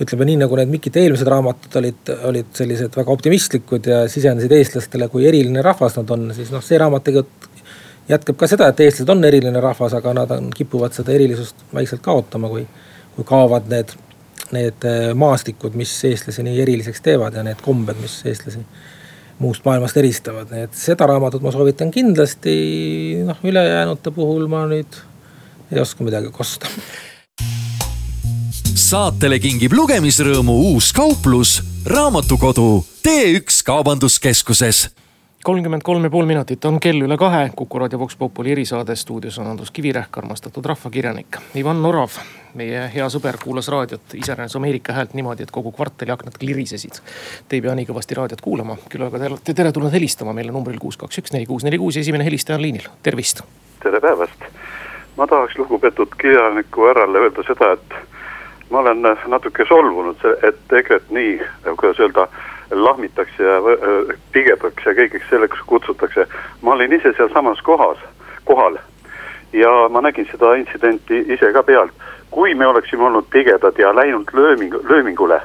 ütleme 0.02 0.26
nii, 0.28 0.38
nagu 0.44 0.58
need 0.58 0.70
Mikite 0.70 1.02
eelmised 1.02 1.28
raamatud 1.30 1.74
olid, 1.80 2.10
olid 2.28 2.50
sellised 2.54 2.94
väga 2.96 3.14
optimistlikud 3.14 3.86
ja 3.90 4.02
sisenesid 4.10 4.52
eestlastele, 4.54 5.08
kui 5.10 5.26
eriline 5.26 5.62
rahvas 5.64 5.98
nad 5.98 6.10
on, 6.14 6.28
siis 6.36 6.52
noh, 6.54 6.62
see 6.64 6.78
raamat 6.78 7.06
tegelikult 7.08 7.48
jätkab 8.08 8.38
ka 8.40 8.48
seda, 8.48 8.68
et 8.70 8.82
eestlased 8.84 9.10
on 9.12 9.24
eriline 9.28 9.60
rahvas, 9.62 9.96
aga 9.98 10.14
nad 10.16 10.30
on, 10.36 10.52
kipuvad 10.54 10.94
seda 10.96 11.12
erilisust 11.16 11.66
vaikselt 11.74 12.04
kaotama, 12.04 12.50
kui, 12.52 12.62
kui 13.16 13.26
kaovad 13.28 13.66
need, 13.72 13.96
need 14.54 14.86
äh, 14.88 15.10
maastikud, 15.18 15.76
mis 15.78 15.92
eestlasi 16.08 16.46
nii 16.46 16.62
eriliseks 16.64 17.02
teevad 17.04 17.36
ja 17.36 17.44
need 17.46 17.60
kombed, 17.64 17.98
mis 18.00 18.20
eestlasi 18.28 18.62
muust 19.42 19.66
maailmast 19.66 19.98
eristavad, 20.00 20.48
nii 20.54 20.64
et 20.66 20.78
seda 20.78 21.06
raamatut 21.10 21.44
ma 21.44 21.52
soovitan 21.54 21.92
kindlasti, 21.94 22.54
noh 23.26 23.44
ülejäänute 23.46 24.14
puhul 24.14 24.48
ma 24.50 24.64
nüüd 24.70 25.02
ei 25.70 25.82
oska 25.82 26.06
midagi 26.06 26.32
kosta 26.34 26.70
saatele 28.78 29.40
kingib 29.42 29.72
lugemisrõõmu 29.74 30.54
uus 30.70 30.92
kauplus, 30.94 31.58
raamatukodu 31.88 32.84
T1 33.02 33.62
Kaubanduskeskuses 33.66 34.88
kolmkümmend 35.44 35.82
kolm 35.86 36.04
ja 36.04 36.10
pool 36.12 36.26
minutit 36.28 36.64
on 36.68 36.76
kell 36.82 37.00
üle 37.06 37.16
kahe, 37.16 37.46
Kuku 37.56 37.78
raadio 37.80 37.98
Vox 38.02 38.16
Populi 38.18 38.52
erisaade, 38.52 38.96
stuudios 38.98 39.38
on 39.38 39.46
Andrus 39.48 39.70
Kivirähk, 39.70 40.18
armastatud 40.18 40.66
rahvakirjanik. 40.66 41.38
Ivan 41.56 41.80
Orav, 41.88 42.18
meie 42.58 42.82
hea 42.92 43.06
sõber, 43.08 43.38
kuulas 43.40 43.70
raadiot, 43.72 44.12
iseäranis 44.18 44.58
Ameerika 44.58 44.92
häält 44.92 45.14
niimoodi, 45.16 45.46
et 45.46 45.54
kogu 45.54 45.72
kvartali 45.72 46.12
aknad 46.12 46.36
klirisesid. 46.42 47.00
Te 47.48 47.56
ei 47.56 47.64
pea 47.64 47.74
nii 47.78 47.88
kõvasti 47.88 48.18
raadiot 48.18 48.42
kuulama, 48.44 48.76
küll 48.92 49.06
aga 49.06 49.22
te 49.22 49.30
olete 49.30 49.56
teretulnud 49.62 49.94
helistama 49.94 50.36
meile 50.36 50.52
numbril 50.52 50.76
kuus, 50.82 51.00
kaks, 51.00 51.22
üks, 51.22 51.32
neli, 51.32 51.48
kuus, 51.48 51.64
neli, 51.64 51.80
kuus 51.80 51.96
ja 51.96 52.04
esimene 52.04 52.28
helistaja 52.28 52.58
on 52.58 52.66
liinil, 52.66 52.90
tervist. 53.06 53.40
tere 53.82 54.02
päevast, 54.04 54.46
ma 55.16 55.30
tahaks 55.30 55.56
lugupeetud 55.62 56.18
kirjaniku 56.20 56.90
härrale 56.90 57.24
öelda 57.24 57.46
seda, 57.48 57.72
et 57.78 58.17
ma 58.70 58.78
olen 58.78 59.06
äh, 59.06 59.26
natuke 59.26 59.64
solvunud, 59.68 60.16
et 60.42 60.72
EKRE-t 60.72 61.10
nii, 61.10 61.40
kuidas 61.76 62.00
öelda, 62.00 62.28
lahmitakse 62.70 63.42
ja 63.42 63.56
äh, 63.56 64.16
pigetakse 64.32 64.90
ja 64.90 64.96
kõigeks 64.98 65.30
selleks 65.30 65.64
kutsutakse. 65.66 66.26
ma 66.62 66.72
olin 66.72 66.92
ise 66.92 67.12
sealsamas 67.16 67.62
kohas, 67.62 67.98
kohal 68.44 68.78
ja 69.52 69.88
ma 69.88 70.00
nägin 70.00 70.28
seda 70.30 70.54
intsidenti 70.54 71.24
ise 71.32 71.52
ka 71.52 71.62
pealt. 71.62 71.92
kui 72.30 72.54
me 72.54 72.66
oleksime 72.66 73.04
olnud 73.04 73.24
pigedad 73.30 73.78
ja 73.78 73.94
läinud 73.96 74.28
lööming, 74.32 74.74
löömingule, 74.88 75.40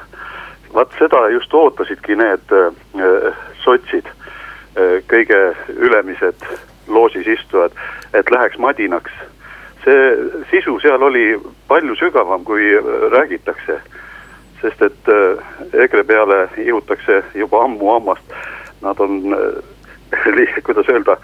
vaat 0.74 0.92
seda 0.98 1.28
just 1.28 1.54
ootasidki 1.54 2.16
need 2.16 2.52
äh, 2.52 3.32
sotsid 3.64 4.06
äh,, 4.06 5.00
kõige 5.08 5.56
ülemised 5.76 6.44
loosis 6.88 7.26
istujad, 7.26 7.72
et 8.12 8.30
läheks 8.30 8.58
madinaks 8.58 9.12
see 9.84 10.16
sisu 10.50 10.78
seal 10.80 11.02
oli 11.02 11.40
palju 11.68 11.96
sügavam, 11.96 12.44
kui 12.44 12.74
äh, 12.76 13.10
räägitakse. 13.10 13.80
sest 14.64 14.82
et 14.82 15.08
äh, 15.08 15.82
EKRE 15.84 16.04
peale 16.04 16.48
ihutakse 16.56 17.22
juba 17.34 17.64
ammu 17.64 17.90
hammast. 17.92 18.32
Nad 18.80 19.00
on, 19.00 19.34
äh, 19.36 20.62
kuidas 20.66 20.88
öelda, 20.88 21.16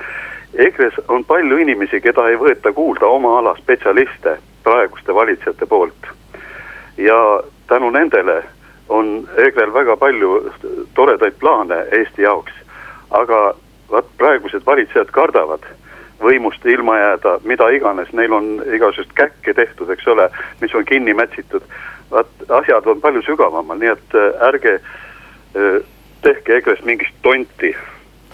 EKRE-s 0.54 1.00
on 1.08 1.24
palju 1.24 1.56
inimesi, 1.56 2.00
keda 2.00 2.28
ei 2.28 2.36
võeta 2.36 2.72
kuulda 2.72 3.06
oma 3.06 3.38
ala 3.38 3.54
spetsialiste 3.56 4.36
praeguste 4.62 5.14
valitsejate 5.14 5.66
poolt. 5.66 6.06
ja 6.96 7.40
tänu 7.66 7.90
nendele 7.90 8.42
on 8.88 9.28
EKRE-l 9.36 9.72
väga 9.72 9.96
palju 9.96 10.50
toredaid 10.94 11.38
plaane 11.40 11.84
Eesti 11.92 12.22
jaoks. 12.22 12.52
aga 13.10 13.54
vaat 13.90 14.06
praegused 14.18 14.66
valitsejad 14.66 15.10
kardavad 15.10 15.64
võimust 16.22 16.64
ilma 16.66 16.98
jääda, 16.98 17.38
mida 17.44 17.68
iganes, 17.74 18.12
neil 18.12 18.32
on 18.32 18.50
igasugust 18.74 19.12
käkke 19.16 19.54
tehtud, 19.54 19.90
eks 19.90 20.08
ole, 20.08 20.28
mis 20.60 20.74
on 20.74 20.84
kinni 20.84 21.14
mätsitud. 21.14 21.64
vaat 22.10 22.26
asjad 22.48 22.86
on 22.90 23.00
palju 23.00 23.22
sügavamal, 23.22 23.78
nii 23.78 23.92
et 23.92 24.14
äh, 24.18 24.46
ärge 24.48 24.72
äh, 24.74 25.76
tehke 26.22 26.56
EKRE-st 26.56 26.84
mingit 26.84 27.14
tonti, 27.22 27.74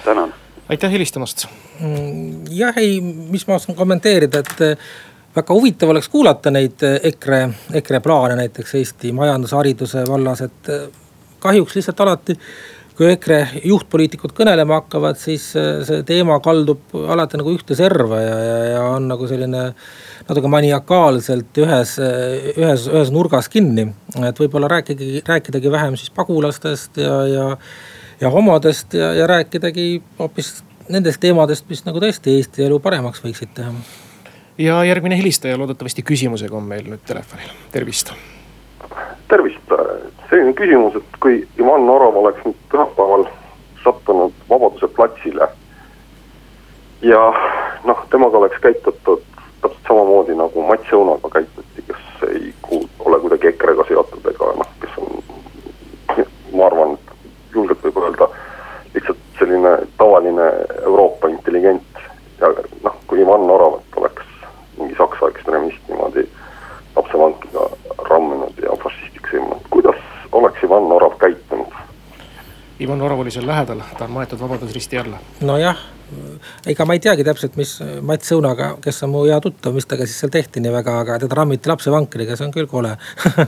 tänan. 0.05 0.35
aitäh 0.69 0.93
helistamast. 0.93 1.47
Mm, 1.81 2.47
jah, 2.51 2.79
ei, 2.79 3.01
mis 3.01 3.47
ma 3.47 3.61
oskan 3.61 3.77
kommenteerida, 3.77 4.39
et 4.39 4.63
äh, 4.65 4.89
väga 5.37 5.55
huvitav 5.55 5.93
oleks 5.93 6.09
kuulata 6.09 6.51
neid 6.51 6.81
EKRE, 7.03 7.43
EKRE 7.83 8.01
plaane 8.01 8.37
näiteks 8.37 8.75
Eesti 8.75 9.13
majandushariduse 9.13 10.07
vallas, 10.09 10.41
et 10.41 10.73
kahjuks 11.39 11.77
lihtsalt 11.77 12.01
alati 12.01 12.39
kui 12.97 13.11
EKRE 13.13 13.39
juhtpoliitikud 13.69 14.33
kõnelema 14.37 14.81
hakkavad, 14.81 15.19
siis 15.21 15.51
äh, 15.59 15.83
see 15.87 16.05
teema 16.09 16.39
kaldub 16.45 16.95
alati 16.97 17.41
nagu 17.41 17.53
ühte 17.53 17.77
serva 17.77 18.21
ja, 18.23 18.37
ja, 18.41 18.57
ja 18.73 18.85
on 18.95 19.09
nagu 19.11 19.29
selline 19.29 19.67
natuke 20.27 20.51
maniakaalselt 20.51 21.61
ühes, 21.63 21.97
ühes, 22.57 22.87
ühes 22.89 23.13
nurgas 23.15 23.51
kinni. 23.53 23.91
et 24.17 24.41
võib-olla 24.41 24.71
rääkige, 24.73 25.21
rääkidagi 25.27 25.73
vähem 25.73 25.99
siis 26.01 26.11
pagulastest 26.17 26.97
ja, 27.03 27.21
ja, 27.29 27.47
ja 28.21 28.33
homodest 28.33 28.97
ja, 28.97 29.13
ja 29.15 29.29
rääkidagi 29.31 30.03
hoopis 30.19 30.55
nendest 30.89 31.21
teemadest, 31.21 31.69
mis 31.69 31.85
nagu 31.87 32.01
tõesti 32.03 32.39
Eesti 32.39 32.67
elu 32.67 32.81
paremaks 32.81 33.23
võiksid 33.25 33.53
teha. 33.59 33.73
ja 34.59 34.83
järgmine 34.89 35.19
helistaja 35.19 35.59
loodetavasti 35.61 36.03
küsimusega 36.07 36.57
on 36.57 36.65
meil 36.73 36.89
nüüd 36.89 37.05
telefonil, 37.07 37.53
tervist. 37.75 38.15
tervist 39.29 39.77
selline 40.31 40.55
küsimus, 40.59 40.97
et 40.97 41.19
kui 41.23 41.43
Ivan 41.61 41.89
Orav 41.91 42.17
oleks 42.17 42.43
nüüd 42.47 42.59
pühapäeval 42.73 43.27
sattunud 43.85 44.35
Vabaduse 44.51 44.89
platsile. 44.89 45.49
ja 47.03 47.21
noh, 47.85 47.99
temaga 48.11 48.39
oleks 48.39 48.59
käitutud 48.61 49.23
täpselt 49.61 49.89
samamoodi 49.89 50.35
nagu 50.35 50.63
Mats 50.63 50.93
Õunaga 50.93 51.31
käituti, 51.31 51.85
kes 51.87 52.31
ei 52.31 52.55
kuul-, 52.63 52.89
ole 53.05 53.21
kuidagi 53.21 53.53
EKRE-ga 53.53 53.85
seotud 53.89 54.27
ega 54.31 54.53
noh, 54.59 54.71
kes 54.81 54.97
on, 55.03 55.21
ma 56.57 56.67
arvan, 56.67 56.97
julgelt 57.55 57.85
võib 57.85 58.01
öelda 58.03 58.31
lihtsalt 58.95 59.23
selline 59.39 59.77
tavaline 60.01 60.49
Euroopa 60.83 61.29
intelligent. 61.29 62.03
ja 62.41 62.51
noh, 62.83 62.97
kui 63.07 63.21
Ivan 63.21 63.51
Oravat 63.51 64.01
oleks 64.01 64.25
mingi 64.79 64.97
saksa 64.99 65.29
ekstremist 65.29 65.89
niimoodi 65.89 66.27
lapsevankiga 66.97 67.69
ramminud 68.11 68.63
ja 68.63 68.77
fašistiks 68.83 69.33
ilmunud, 69.33 69.71
kuidas 69.71 70.06
oleks 70.41 70.65
Ivan 70.65 70.93
Orav 70.93 71.19
käitunud? 71.21 71.77
Ivan 72.81 73.01
Orav 73.03 73.21
oli 73.23 73.31
seal 73.33 73.47
lähedal, 73.49 73.81
ta 73.97 74.05
on 74.05 74.11
maetud 74.13 74.41
Vabadusristi 74.41 74.99
alla. 75.01 75.17
nojah, 75.41 75.79
ega 76.69 76.85
ma 76.85 76.93
ei 76.93 77.01
teagi 77.01 77.25
täpselt, 77.25 77.55
mis 77.57 77.71
Mats 78.05 78.33
Õunaga, 78.37 78.75
kes 78.85 78.99
on 79.07 79.15
mu 79.15 79.23
hea 79.25 79.39
tuttav, 79.41 79.73
mis 79.73 79.87
temaga 79.89 80.05
siis 80.07 80.19
seal 80.21 80.33
tehti 80.35 80.61
nii 80.61 80.73
väga, 80.75 80.97
aga 81.01 81.17
teda 81.23 81.39
rammiti 81.39 81.71
lapsevankriga, 81.71 82.37
see 82.37 82.45
on 82.47 82.53
küll 82.53 82.69
kole 82.69 82.91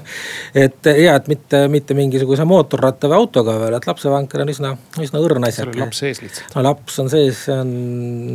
et 0.64 0.88
ja, 0.88 1.18
et 1.18 1.29
mitte, 1.29 1.61
mitte 1.68 1.96
mingisuguse 1.98 2.46
mootorratta 2.48 3.11
või 3.12 3.18
autoga 3.18 3.59
veel, 3.61 3.77
et 3.77 3.88
lapsevanker 3.90 4.46
on 4.46 4.53
üsna, 4.55 4.72
üsna 5.05 5.20
õrn 5.20 5.44
asi. 5.48 5.61
seal 5.61 5.74
oli 5.74 5.85
laps 5.85 6.01
sees 6.05 6.22
lihtsalt. 6.24 6.57
no 6.57 6.64
laps 6.64 6.96
on 7.05 7.12
sees, 7.12 7.44
see 7.51 7.59
on, 7.66 7.74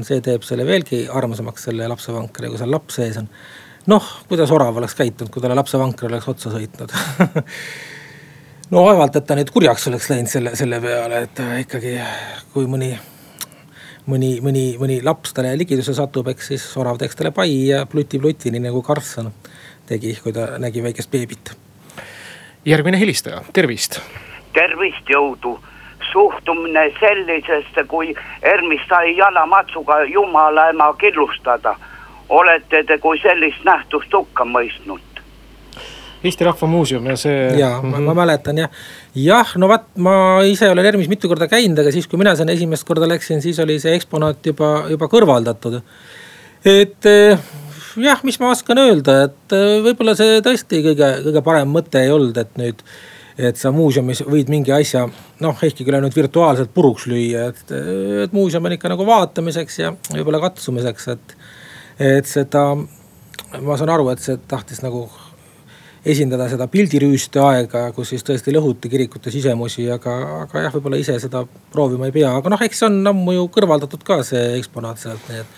see 0.06 0.22
teeb 0.30 0.46
selle 0.46 0.68
veelgi 0.70 1.08
armsamaks, 1.10 1.66
selle 1.72 1.89
lapsevankri, 1.89 2.54
kui 2.54 2.62
seal 2.62 2.72
laps 2.74 3.02
sees 3.02 3.18
on. 3.24 3.32
noh, 3.89 4.13
kuidas 4.30 4.54
orav 4.54 4.78
oleks 4.78 4.94
käitunud, 5.02 5.34
kui 5.34 5.42
talle 5.42 5.58
lapsevanker 5.58 6.12
oleks 6.12 6.30
otsa 6.36 6.54
sõitnud 6.54 6.94
no 8.74 8.86
vaevalt, 8.88 9.16
et 9.20 9.26
ta 9.28 9.38
nüüd 9.38 9.52
kurjaks 9.54 9.88
oleks 9.92 10.10
läinud 10.10 10.32
selle, 10.32 10.56
selle 10.58 10.80
peale, 10.82 11.26
et 11.28 11.42
ikkagi 11.62 11.98
kui 12.54 12.66
mõni 12.70 12.94
mõni, 14.10 14.32
mõni, 14.44 14.64
mõni 14.80 15.00
laps 15.06 15.36
talle 15.36 15.54
ligiduse 15.60 15.96
satub, 15.96 16.28
eks 16.32 16.50
siis 16.52 16.66
orav 16.80 16.98
teeks 17.00 17.20
talle 17.20 17.32
pai 17.36 17.52
ja 17.70 17.84
pluti-pluti, 17.90 18.52
nii 18.52 18.66
nagu 18.66 18.82
Karlsson 18.86 19.32
tegi, 19.88 20.16
kui 20.24 20.34
ta 20.34 20.56
nägi 20.60 20.84
väikest 20.84 21.12
beebit. 21.12 21.54
järgmine 22.66 23.00
helistaja, 23.00 23.42
tervist. 23.54 24.02
tervist, 24.54 25.10
jõudu. 25.10 25.60
suhtumine 26.12 26.92
sellisesse, 27.00 27.84
kui 27.88 28.14
ERMis 28.42 28.82
sai 28.90 29.18
jalamatsuga 29.18 30.04
jumala 30.04 30.70
ema 30.70 30.94
killustada. 30.94 31.76
olete 32.30 32.84
te 32.84 32.98
kui 32.98 33.20
sellist 33.20 33.64
nähtust 33.64 34.14
hukka 34.14 34.44
mõistnud? 34.44 35.12
Eesti 36.24 36.46
Rahva 36.48 36.68
Muuseum 36.72 37.08
ja 37.12 37.16
see. 37.20 37.40
ja 37.60 37.70
mm, 37.82 37.92
-hmm. 37.92 38.00
ma, 38.00 38.14
ma 38.14 38.14
mäletan 38.24 38.58
jah. 38.58 38.70
jah, 39.16 39.56
no 39.58 39.68
vaat 39.68 39.90
ma 39.96 40.16
ise 40.48 40.70
olen 40.72 40.86
ERM-is 40.86 41.10
mitu 41.12 41.28
korda 41.28 41.48
käinud, 41.52 41.80
aga 41.80 41.92
siis, 41.92 42.08
kui 42.08 42.20
mina 42.20 42.36
sinna 42.36 42.56
esimest 42.56 42.88
korda 42.88 43.08
läksin, 43.10 43.42
siis 43.42 43.60
oli 43.60 43.80
see 43.80 43.96
eksponaat 43.98 44.46
juba, 44.46 44.86
juba 44.90 45.10
kõrvaldatud. 45.12 45.82
et 46.66 47.06
eh, 47.06 47.40
jah, 47.98 48.24
mis 48.24 48.40
ma 48.40 48.52
oskan 48.52 48.78
öelda, 48.78 49.24
et 49.28 49.58
eh, 49.58 49.82
võib-olla 49.84 50.16
see 50.16 50.40
tõesti 50.46 50.84
kõige, 50.86 51.10
kõige 51.28 51.44
parem 51.44 51.76
mõte 51.76 52.00
ei 52.00 52.12
olnud, 52.12 52.38
et 52.38 52.56
nüüd 52.58 52.86
et 53.38 53.58
sa 53.58 53.72
muuseumis 53.74 54.22
võid 54.30 54.50
mingi 54.54 54.72
asja, 54.72 55.08
noh, 55.42 55.62
ehkki 55.66 55.86
küll 55.86 55.98
ainult 55.98 56.16
virtuaalselt 56.16 56.70
puruks 56.74 57.08
lüüa, 57.10 57.48
et, 57.50 57.72
et 58.28 58.36
muuseum 58.36 58.70
on 58.70 58.76
ikka 58.76 58.92
nagu 58.94 59.08
vaatamiseks 59.10 59.80
ja 59.80 59.94
võib-olla 60.12 60.40
katsumiseks, 60.44 61.08
et. 61.16 61.36
et 62.14 62.30
seda, 62.30 62.64
ma 63.60 63.78
saan 63.78 63.90
aru, 63.90 64.12
et 64.14 64.22
see 64.22 64.38
tahtis 64.50 64.84
nagu 64.86 65.08
esindada 66.06 66.50
seda 66.52 66.68
pildirüüste 66.72 67.39
aega, 67.39 67.86
kus 67.96 68.12
siis 68.12 68.26
tõesti 68.28 68.52
lõhuti 68.56 68.92
kirikute 68.92 69.32
sisemusi, 69.32 69.86
aga, 69.94 70.16
aga 70.44 70.66
jah, 70.66 70.76
võib-olla 70.76 71.00
ise 71.00 71.16
seda 71.24 71.46
proovima 71.72 72.10
ei 72.10 72.16
pea, 72.16 72.34
aga 72.39 72.52
noh, 72.52 72.63
eks 72.66 72.84
see 72.84 72.89
on 72.89 73.13
ammu 73.13 73.38
ju 73.38 73.48
kõrvaldatud 73.56 74.04
ka 74.08 74.20
see 74.28 74.58
eksponaat 74.58 75.00
sealt, 75.00 75.32
nii 75.32 75.44
et 75.44 75.58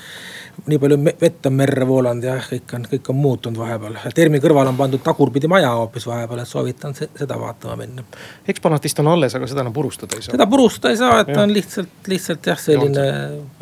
nii 0.69 0.79
palju 0.79 0.97
vett 1.19 1.47
on 1.49 1.55
merre 1.57 1.87
voolanud 1.87 2.23
ja 2.23 2.35
kõik 2.45 2.75
on, 2.77 2.85
kõik 2.91 3.09
on 3.11 3.17
muutunud 3.19 3.59
vahepeal. 3.59 3.97
ERM-i 4.07 4.39
kõrval 4.43 4.69
on 4.71 4.77
pandud 4.77 5.01
tagurpidi 5.03 5.49
maja 5.51 5.73
hoopis 5.75 6.05
vahepeal, 6.07 6.43
et 6.45 6.51
soovitan 6.51 6.95
seda 6.95 7.39
vaatama 7.41 7.75
minna. 7.81 8.05
eksponaatist 8.47 9.01
on 9.03 9.11
alles, 9.11 9.35
aga 9.35 9.49
seda 9.51 9.65
enam 9.65 9.75
purustada 9.75 10.15
ei 10.15 10.23
saa. 10.23 10.37
seda 10.37 10.47
purustada 10.47 10.93
ei 10.93 11.01
saa, 11.01 11.19
et 11.25 11.33
ja. 11.33 11.41
on 11.41 11.53
lihtsalt, 11.53 11.97
lihtsalt 12.07 12.47
jah, 12.53 12.61
selline 12.61 13.09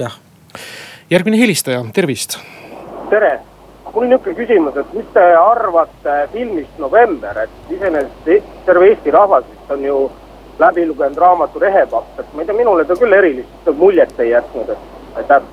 jah. 0.03 0.19
järgmine 1.09 1.41
helistaja, 1.41 1.81
tervist. 1.95 2.37
tere 3.09 3.39
mul 3.93 4.03
on 4.03 4.09
niisugune 4.09 4.35
küsimus, 4.35 4.77
et 4.77 4.93
mis 4.97 5.09
te 5.13 5.23
arvate 5.37 6.15
filmist 6.33 6.79
November, 6.81 7.43
et 7.45 7.73
iseenesest 7.75 8.27
e-, 8.27 8.41
terve 8.65 8.89
Eesti 8.89 9.13
rahvas 9.13 9.45
vist 9.49 9.71
on 9.71 9.85
ju 9.85 9.97
läbi 10.59 10.85
lugenud 10.89 11.17
raamatu 11.17 11.61
Rehepapp, 11.61 12.19
et 12.19 12.33
ma 12.33 12.41
ei 12.41 12.49
tea, 12.49 12.57
minule 12.57 12.85
ta 12.89 12.97
küll 12.97 13.13
erilist 13.13 13.71
muljet 13.77 14.19
ei 14.19 14.33
jätnud, 14.33 14.69
et 14.73 15.17
aitäh. 15.21 15.49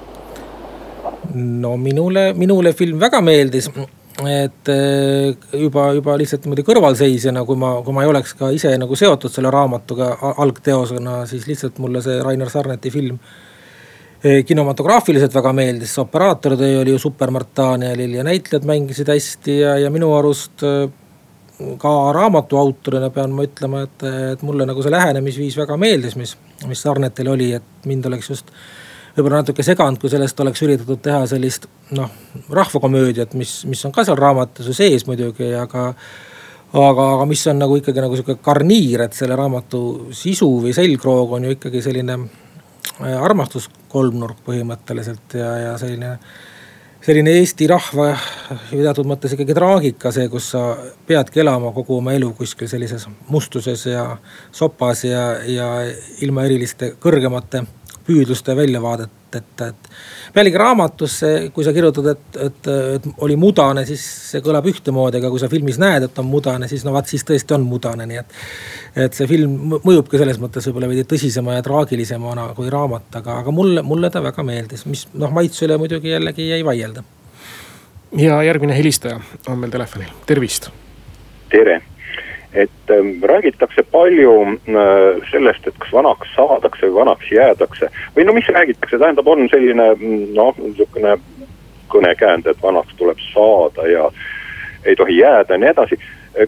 no 1.35 1.77
minule, 1.77 2.33
minule 2.37 2.73
film 2.73 3.01
väga 3.01 3.21
meeldis 3.21 3.71
et 4.21 4.69
eh, 4.69 5.37
juba, 5.57 5.91
juba 5.97 6.17
lihtsalt 6.21 6.45
niimoodi 6.45 6.65
kõrvalseisjana, 6.65 7.45
kui 7.49 7.57
ma, 7.57 7.77
kui 7.85 7.95
ma 7.97 8.03
ei 8.05 8.11
oleks 8.11 8.35
ka 8.37 8.51
ise 8.53 8.73
nagu 8.81 8.97
seotud 8.97 9.33
selle 9.33 9.53
raamatuga 9.53 10.11
algteosena, 10.45 11.23
siis 11.29 11.47
lihtsalt 11.49 11.79
mulle 11.81 12.03
see 12.05 12.19
Rainer 12.25 12.51
Sarneti 12.53 12.93
film 12.93 13.17
Eh, 13.17 13.50
kinematograafiliselt 14.21 15.35
väga 15.35 15.53
meeldis, 15.57 15.95
see 15.95 16.03
operaatortöö 16.03 16.81
oli 16.83 16.93
ju 16.93 16.99
super 17.01 17.31
Mart 17.33 17.55
Danielil 17.57 18.19
ja 18.19 18.25
näitlejad 18.25 18.67
mängisid 18.69 19.09
hästi 19.09 19.59
ja, 19.61 19.79
ja 19.81 19.91
minu 19.91 20.11
arust 20.13 20.65
eh, 20.67 20.91
ka 21.81 21.95
raamatu 22.13 22.59
autorina 22.61 23.09
pean 23.15 23.33
ma 23.33 23.47
ütlema, 23.49 23.85
et, 23.89 24.05
et 24.35 24.43
mulle 24.45 24.67
nagu 24.69 24.85
see 24.85 24.93
lähenemisviis 24.93 25.57
väga 25.61 25.77
meeldis, 25.81 26.17
mis, 26.21 26.37
mis 26.69 26.83
Sarnetil 26.85 27.33
oli, 27.33 27.53
et 27.57 27.89
mind 27.89 28.09
oleks 28.11 28.31
just 28.33 28.53
võib-olla 29.17 29.41
natuke 29.41 29.65
seganud, 29.67 30.01
kui 30.01 30.13
sellest 30.13 30.41
oleks 30.41 30.63
üritatud 30.65 31.01
teha 31.03 31.23
sellist 31.31 31.67
noh, 31.97 32.11
rahvakomöödiat, 32.53 33.33
mis, 33.41 33.63
mis 33.69 33.85
on 33.89 33.95
ka 33.95 34.05
seal 34.07 34.21
raamatus 34.21 34.69
ju 34.71 34.77
sees 34.77 35.07
muidugi, 35.09 35.49
aga 35.59 35.91
aga, 36.71 37.09
aga 37.17 37.27
mis 37.27 37.43
on 37.51 37.59
nagu 37.59 37.81
ikkagi 37.81 38.05
nagu 38.05 38.17
sihuke 38.19 38.39
garniir, 38.45 39.07
et 39.07 39.17
selle 39.17 39.37
raamatu 39.39 40.13
sisu 40.15 40.53
või 40.67 40.77
selgroog 40.77 41.35
on 41.39 41.49
ju 41.49 41.57
ikkagi 41.57 41.83
selline 41.83 42.21
armastuskolmnurk 43.01 44.45
põhimõtteliselt 44.47 45.37
ja, 45.39 45.51
ja 45.65 45.77
selline 45.81 46.17
selline 47.01 47.33
Eesti 47.41 47.67
rahva 47.71 48.11
teatud 48.71 49.09
mõttes 49.09 49.33
ikkagi 49.35 49.55
traagika, 49.57 50.13
see, 50.13 50.29
kus 50.33 50.51
sa 50.53 50.65
peadki 51.09 51.41
elama 51.41 51.73
kogu 51.77 51.97
oma 51.97 52.13
elu 52.17 52.33
kuskil 52.37 52.69
sellises 52.69 53.07
mustuses 53.29 53.87
ja 53.89 54.05
sopas 54.53 55.05
ja, 55.09 55.25
ja 55.49 55.71
ilma 56.21 56.45
eriliste 56.49 56.95
kõrgemate 57.01 57.65
püüdluste 58.05 58.57
väljavaadeteta, 58.57 59.20
et 59.39 59.91
pealegi 60.35 60.59
raamatus 60.61 61.17
see, 61.23 61.37
kui 61.55 61.67
sa 61.67 61.73
kirjutad, 61.77 62.11
et, 62.13 62.39
et, 62.47 62.71
et 62.97 63.09
oli 63.27 63.37
mudane, 63.41 63.85
siis 63.89 64.03
see 64.31 64.43
kõlab 64.45 64.67
ühtemoodi, 64.71 65.21
aga 65.21 65.31
kui 65.33 65.43
sa 65.43 65.51
filmis 65.53 65.79
näed, 65.83 66.09
et 66.09 66.23
on 66.23 66.29
mudane, 66.31 66.69
siis 66.71 66.85
no 66.87 66.95
vaat 66.97 67.11
siis 67.11 67.27
tõesti 67.29 67.57
on 67.57 67.67
mudane, 67.69 68.07
nii 68.11 68.23
et. 68.23 68.41
et 69.07 69.17
see 69.17 69.29
film 69.31 69.77
mõjubki 69.77 70.21
selles 70.21 70.41
mõttes 70.43 70.67
võib-olla 70.69 70.91
veidi 70.91 71.07
tõsisema 71.11 71.59
ja 71.59 71.67
traagilisemana 71.67 72.51
kui 72.59 72.73
raamat, 72.73 73.11
aga, 73.21 73.41
aga 73.45 73.55
mulle, 73.55 73.85
mulle 73.87 74.11
ta 74.11 74.23
väga 74.25 74.47
meeldis, 74.47 74.87
mis 74.91 75.07
noh, 75.15 75.33
maitse 75.35 75.67
üle 75.67 75.79
muidugi 75.81 76.15
jällegi 76.15 76.51
jäi 76.51 76.65
vaielda. 76.67 77.05
ja 78.19 78.43
järgmine 78.43 78.77
helistaja 78.77 79.21
on 79.49 79.59
meil 79.59 79.71
telefonil, 79.71 80.11
tervist. 80.27 80.71
tere 81.51 81.81
et 82.53 82.91
ähm, 82.91 83.23
räägitakse 83.23 83.83
palju 83.83 84.43
äh, 84.43 85.29
sellest, 85.31 85.67
et 85.67 85.75
kas 85.79 85.93
vanaks 85.93 86.33
saadakse 86.35 86.89
või 86.89 86.95
vanaks 86.95 87.31
jäädakse. 87.33 87.91
või 88.17 88.25
no 88.25 88.33
mis 88.33 88.49
räägitakse, 88.49 88.99
tähendab, 88.99 89.29
on 89.29 89.49
selline 89.53 89.93
mm, 89.95 90.25
noh, 90.35 90.57
niisugune 90.59 91.17
kõnekäänd, 91.91 92.47
et 92.47 92.63
vanaks 92.63 92.95
tuleb 92.99 93.19
saada 93.33 93.87
ja 93.87 94.11
ei 94.85 94.97
tohi 94.97 95.19
jääda 95.19 95.55
ja 95.55 95.59
nii 95.59 95.71
edasi. 95.71 95.99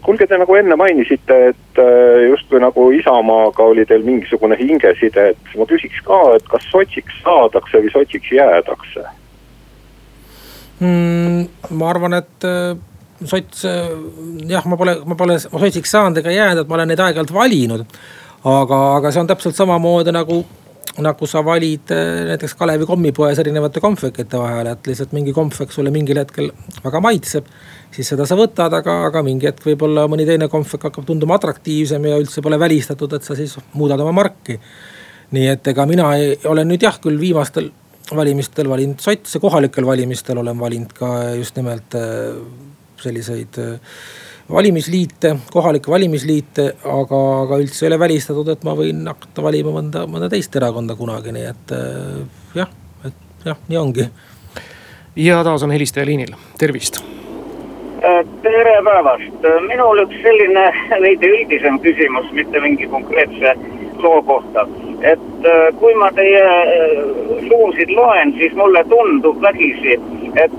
kuulge, 0.01 0.27
te 0.27 0.37
nagu 0.37 0.55
enne 0.55 0.75
mainisite, 0.75 1.39
et 1.47 1.79
äh, 1.79 2.27
justkui 2.29 2.59
nagu 2.59 2.91
Isamaaga 2.91 3.63
oli 3.63 3.85
teil 3.85 4.03
mingisugune 4.03 4.57
hingeside, 4.59 5.29
et 5.29 5.57
ma 5.57 5.67
küsiks 5.67 6.03
ka, 6.03 6.21
et 6.35 6.47
kas 6.51 6.67
sotsiks 6.71 7.19
saadakse 7.23 7.79
või 7.79 7.91
sotsiks 7.95 8.31
jäädakse 8.31 9.07
mm,? 10.79 11.47
ma 11.69 11.89
arvan, 11.89 12.19
et 12.19 12.47
äh, 12.47 12.75
sots, 13.29 13.63
jah, 14.49 14.65
ma 14.69 14.79
pole, 14.79 14.97
ma 15.05 15.17
pole 15.19 15.37
sotsiks 15.39 15.93
saanud 15.95 16.19
ega 16.21 16.33
jäänud, 16.33 16.63
et 16.63 16.69
ma 16.69 16.79
olen 16.79 16.93
neid 16.93 17.03
aeg-ajalt 17.03 17.33
valinud. 17.33 17.85
aga, 18.43 18.79
aga 18.97 19.11
see 19.11 19.21
on 19.23 19.29
täpselt 19.29 19.55
samamoodi 19.55 20.11
nagu, 20.11 20.41
nagu 21.01 21.27
sa 21.29 21.41
valid 21.45 21.91
eh, 21.95 22.23
näiteks 22.27 22.53
Kalevi 22.59 22.85
kommipoes 22.85 23.39
erinevate 23.39 23.81
kompvekite 23.81 24.37
vahel, 24.37 24.67
et 24.73 24.87
lihtsalt 24.87 25.13
mingi 25.15 25.33
kompvek 25.33 25.71
sulle 25.73 25.91
mingil 25.93 26.19
hetkel 26.21 26.51
väga 26.83 27.01
maitseb. 27.01 27.47
siis 27.93 28.09
seda 28.09 28.25
sa 28.29 28.37
võtad, 28.37 28.73
aga, 28.73 28.99
aga 29.07 29.23
mingi 29.25 29.49
hetk 29.49 29.65
võib-olla 29.65 30.07
mõni 30.09 30.25
teine 30.29 30.49
kompvek 30.49 30.89
hakkab 30.89 31.05
tunduma 31.05 31.37
atraktiivsem 31.39 32.05
ja 32.09 32.17
üldse 32.21 32.41
pole 32.41 32.59
välistatud, 32.59 33.13
et 33.13 33.23
sa 33.23 33.35
siis 33.35 33.57
muudad 33.73 33.99
oma 33.99 34.11
marki. 34.11 34.59
nii 35.33 35.47
et 35.49 35.67
ega 35.67 35.85
mina 35.89 36.11
ei, 36.17 36.35
olen 36.45 36.67
nüüd 36.69 36.83
jah, 36.83 36.99
küll 37.01 37.17
viimastel 37.19 37.71
valimistel 38.11 38.69
valinud 38.69 39.01
sotse, 39.01 39.39
kohalikel 39.39 39.85
valimistel 39.85 40.37
olen 40.37 40.59
valinud 40.59 40.93
ka 40.93 41.09
just 41.39 41.55
nimelt 41.57 41.95
eh, 41.97 42.37
selliseid 43.03 43.59
äh, 43.61 43.95
valimisliite, 44.51 45.35
kohalikke 45.51 45.91
valimisliite, 45.91 46.67
aga, 46.83 47.21
aga 47.45 47.59
üldse 47.63 47.85
ei 47.85 47.91
ole 47.91 47.99
välistatud, 47.99 48.51
et 48.53 48.63
ma 48.67 48.75
võin 48.77 49.03
hakata 49.07 49.45
valima 49.45 49.73
mõnda, 49.77 50.05
mõnda 50.09 50.29
teist 50.31 50.55
erakonda 50.59 50.97
kunagi, 50.99 51.33
nii 51.35 51.49
et 51.49 51.75
äh, 51.77 52.21
jah, 52.59 52.71
et 53.07 53.49
jah, 53.49 53.59
nii 53.69 53.79
ongi. 53.79 54.07
ja 55.15 55.43
taas 55.43 55.63
on 55.63 55.71
helistaja 55.71 56.05
liinil, 56.09 56.35
tervist. 56.59 57.01
Äh, 58.03 58.19
tere 58.43 58.79
päevast, 58.83 59.47
minul 59.69 60.03
üks 60.03 60.19
selline 60.25 60.67
veidi 61.05 61.31
üldisem 61.37 61.79
küsimus, 61.85 62.27
mitte 62.35 62.59
mingi 62.59 62.89
konkreetse 62.91 63.55
loo 64.03 64.21
kohta. 64.27 64.67
et 65.03 65.45
kui 65.79 65.95
ma 65.99 66.07
teie 66.15 66.43
suusid 67.47 67.89
loen, 67.91 68.31
siis 68.37 68.53
mulle 68.55 68.83
tundub 68.87 69.41
vägisi, 69.43 69.97
et 70.35 70.53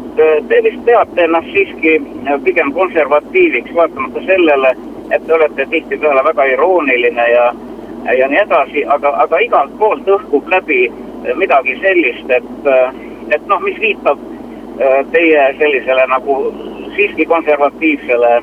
te 0.49 0.61
vist 0.67 0.83
peate 0.87 1.25
ennast 1.25 1.51
siiski 1.53 1.97
pigem 2.45 2.73
konservatiiviks, 2.73 3.75
vaatamata 3.75 4.23
sellele, 4.27 4.75
et 5.11 5.27
te 5.27 5.35
olete 5.35 5.67
tihtipeale 5.71 6.25
väga 6.25 6.47
irooniline 6.55 7.27
ja, 7.31 7.49
ja 8.19 8.29
nii 8.29 8.43
edasi, 8.45 8.85
aga, 8.97 9.15
aga 9.27 9.41
igalt 9.47 9.75
poolt 9.79 10.09
õhkub 10.17 10.49
läbi 10.53 10.87
midagi 11.41 11.77
sellist, 11.83 12.31
et, 12.31 12.71
et 13.35 13.51
noh, 13.51 13.63
mis 13.65 13.79
viitab 13.81 14.21
teie 15.15 15.43
sellisele 15.59 16.07
nagu 16.11 16.39
siiski 16.97 17.27
konservatiivsele 17.31 18.35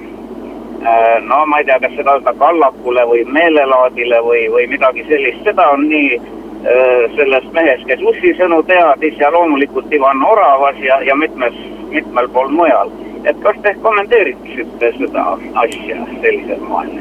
no 1.22 1.46
ma 1.46 1.60
ei 1.60 1.65
tea, 1.65 1.80
kas 1.80 1.94
seda 1.96 2.15
öelda 2.17 2.34
kallakule 2.39 3.04
või 3.10 3.26
meelelaadile 3.36 4.22
või, 4.26 4.46
või 4.54 4.67
midagi 4.72 5.04
sellist, 5.10 5.44
seda 5.46 5.67
on 5.76 5.86
nii 5.91 6.17
sellest 7.15 7.54
mehest, 7.56 7.86
kes 7.89 8.04
Ussi 8.06 8.34
sõnu 8.38 8.62
teadis 8.69 9.17
ja 9.19 9.32
loomulikult 9.34 9.93
Ivan 9.93 10.21
Oravas 10.26 10.78
ja, 10.84 11.00
ja 11.06 11.15
mitmes, 11.17 11.56
mitmel 11.89 12.30
pool 12.30 12.52
mujal. 12.54 12.91
et 13.26 13.38
kas 13.41 13.58
te 13.62 13.74
kommenteeriksite 13.82 14.93
seda 14.97 15.26
asja 15.63 15.97
sellisel 16.21 16.62
moel? 16.65 16.93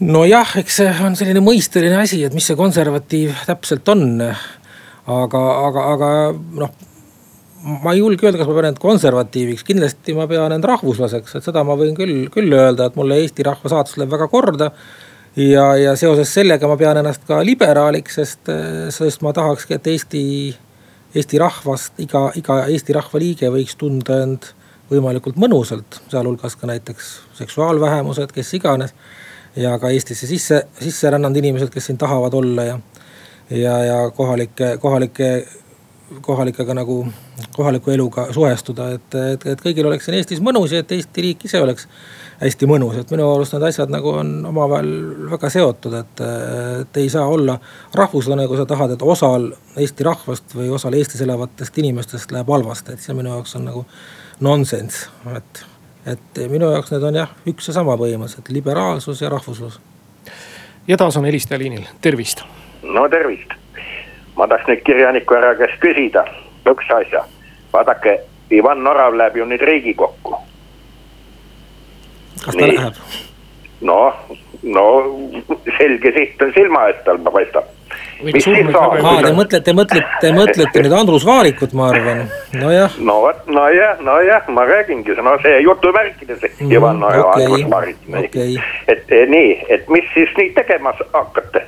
nojah, 0.00 0.56
eks 0.60 0.80
see 0.80 0.96
on 1.06 1.16
selline 1.16 1.40
mõisteline 1.44 2.00
asi, 2.00 2.24
et 2.24 2.34
mis 2.34 2.46
see 2.46 2.56
konservatiiv 2.56 3.44
täpselt 3.46 3.88
on. 3.88 4.20
aga, 4.24 5.44
aga, 5.68 5.86
aga 5.94 6.10
noh 6.34 6.74
ma 7.64 7.94
ei 7.94 8.02
julge 8.02 8.26
öelda, 8.26 8.38
kas 8.40 8.48
ma 8.48 8.56
pean 8.58 8.68
end 8.68 8.80
konservatiiviks, 8.82 9.64
kindlasti 9.64 10.14
ma 10.16 10.26
pean 10.28 10.52
end 10.52 10.66
rahvuslaseks, 10.68 11.38
et 11.38 11.46
seda 11.46 11.64
ma 11.64 11.76
võin 11.80 11.96
küll, 11.96 12.26
küll 12.32 12.52
öelda, 12.52 12.90
et 12.90 12.98
mulle 12.98 13.16
Eesti 13.22 13.46
rahva 13.46 13.72
saatus 13.72 13.96
läheb 13.96 14.12
väga 14.12 14.28
korda. 14.32 14.70
Ja, 15.36 15.76
ja 15.76 15.94
seoses 15.96 16.34
sellega 16.34 16.68
ma 16.70 16.76
pean 16.80 17.00
ennast 17.00 17.24
ka 17.28 17.40
liberaaliks, 17.46 18.18
sest, 18.20 18.52
sest 18.94 19.24
ma 19.26 19.32
tahakski, 19.36 19.78
et 19.78 19.88
Eesti, 19.94 20.24
Eesti 21.14 21.40
rahvast, 21.42 21.98
iga, 22.02 22.28
iga 22.38 22.64
Eesti 22.70 22.96
rahva 22.96 23.22
liige 23.22 23.50
võiks 23.54 23.76
tunda 23.80 24.20
end 24.26 24.52
võimalikult 24.90 25.38
mõnusalt, 25.40 26.00
sealhulgas 26.12 26.56
ka 26.60 26.68
näiteks 26.68 27.12
seksuaalvähemused, 27.40 28.32
kes 28.34 28.54
iganes. 28.60 28.94
ja 29.56 29.78
ka 29.78 29.90
Eestisse 29.94 30.26
sisse, 30.26 30.64
sisse 30.80 31.10
rännanud 31.10 31.36
inimesed, 31.38 31.70
kes 31.70 31.86
siin 31.86 31.98
tahavad 31.98 32.34
olla 32.34 32.64
ja, 32.64 32.78
ja, 33.50 33.78
ja 33.84 33.98
kohalike, 34.10 34.76
kohalike 34.82 35.28
kohalikega 36.20 36.74
nagu, 36.74 37.06
kohaliku 37.56 37.90
eluga 37.90 38.26
suhestuda, 38.32 38.90
et, 38.96 39.14
et, 39.14 39.46
et 39.46 39.60
kõigil 39.60 39.86
oleks 39.88 40.04
siin 40.04 40.18
Eestis 40.18 40.42
mõnus 40.44 40.74
ja 40.74 40.82
et 40.84 40.92
Eesti 40.92 41.24
riik 41.24 41.44
ise 41.48 41.60
oleks 41.62 41.88
hästi 42.40 42.68
mõnus, 42.68 42.98
et 43.00 43.10
minu 43.14 43.26
arust 43.30 43.54
need 43.56 43.64
asjad 43.68 43.92
nagu 43.92 44.12
on 44.20 44.32
omavahel 44.50 44.90
väga 45.30 45.50
seotud, 45.52 45.96
et, 46.00 46.24
et 46.82 47.00
ei 47.00 47.08
saa 47.12 47.24
olla 47.30 47.56
rahvuslane, 47.94 48.46
kui 48.50 48.60
sa 48.60 48.66
tahad, 48.68 48.94
et 48.94 49.02
osal 49.02 49.48
Eesti 49.80 50.06
rahvast 50.06 50.56
või 50.58 50.68
osal 50.74 50.98
Eestis 50.98 51.24
elavatest 51.24 51.78
inimestest 51.80 52.34
läheb 52.34 52.52
halvasti, 52.52 52.94
et 52.94 53.04
see 53.04 53.16
minu 53.16 53.32
jaoks 53.32 53.56
on 53.60 53.68
nagu 53.70 53.86
nonsense, 54.44 55.08
et. 55.36 55.64
et 56.10 56.44
minu 56.52 56.68
jaoks 56.74 56.92
need 56.92 57.08
on 57.08 57.20
jah, 57.22 57.34
üks 57.48 57.70
ja 57.70 57.78
sama 57.78 57.96
põhimõtteliselt, 58.00 58.52
liberaalsus 58.52 59.24
ja 59.24 59.32
rahvuslus. 59.32 59.80
ja 60.88 61.00
taas 61.00 61.16
on 61.16 61.24
helistaja 61.24 61.58
liinil, 61.58 61.86
tervist. 62.04 62.44
no 62.82 63.08
tervist 63.08 63.54
ma 64.36 64.46
tahaks 64.48 64.68
nüüd 64.68 64.82
kirjaniku 64.86 65.34
härra 65.38 65.54
käest 65.58 65.78
küsida 65.82 66.24
üks 66.70 66.90
asja. 66.90 67.24
vaadake, 67.72 68.20
Ivan 68.50 68.86
Orav 68.86 69.16
läheb 69.18 69.36
ju 69.36 69.44
nüüd 69.44 69.62
Riigikokku. 69.62 70.36
kas 72.44 72.54
ta 72.56 72.66
Nii. 72.66 72.76
läheb? 72.76 72.94
noh, 73.80 74.14
no 74.62 74.86
selge 75.78 76.12
siht 76.16 76.42
on 76.42 76.52
silma 76.54 76.88
ees 76.88 77.00
tal 77.04 77.18
paistab. 77.18 77.68
aa, 78.24 79.22
te 79.22 79.32
mõtlete, 79.36 79.74
mõtlete, 79.76 80.06
te 80.22 80.32
mõtlete 80.34 80.84
nüüd 80.86 80.96
Andrus 80.96 81.26
Vaarikut, 81.28 81.74
ma 81.76 81.90
arvan, 81.92 82.24
nojah. 82.56 82.96
no 82.98 83.20
vot, 83.26 83.44
nojah, 83.46 84.00
nojah, 84.00 84.48
ma 84.48 84.66
räägingi, 84.70 85.18
no 85.22 85.36
see 85.44 85.60
jutumärkides 85.66 86.42
mm, 86.48 86.72
Ivan 86.72 87.02
Orav 87.02 87.34
okay, 87.34 87.46
Andrus 87.46 87.70
Vaarik 87.70 88.10
okay.. 88.24 88.58
et 88.88 89.16
nii, 89.30 89.54
et 89.68 89.88
mis 89.92 90.10
siis 90.14 90.32
nii 90.38 90.52
tegema 90.58 90.96
hakkate? 91.12 91.66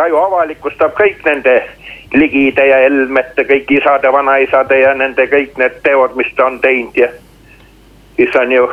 Ta 0.00 0.06
ju 0.08 0.16
avalikustab 0.16 0.94
kõik 0.96 1.20
nende 1.28 1.58
Ligide 2.16 2.64
ja 2.66 2.78
Helmete, 2.80 3.44
kõik 3.44 3.68
isade, 3.76 4.08
vanaisade 4.12 4.78
ja 4.80 4.94
nende 4.96 5.26
kõik 5.28 5.58
need 5.60 5.76
teod, 5.84 6.16
mis 6.16 6.30
ta 6.38 6.46
on 6.48 6.56
teinud 6.64 6.96
ja 6.96 7.10
siis 8.16 8.36
on 8.40 8.52
ju. 8.52 8.64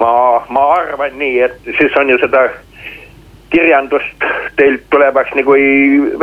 ma, 0.00 0.12
ma 0.48 0.64
arvan 0.78 1.18
nii, 1.18 1.42
et 1.44 1.68
siis 1.76 1.96
on 2.00 2.08
ju 2.08 2.16
seda 2.24 2.46
kirjandust 3.52 4.24
teilt 4.56 4.88
tulevaks 4.90 5.36
nagu 5.36 5.58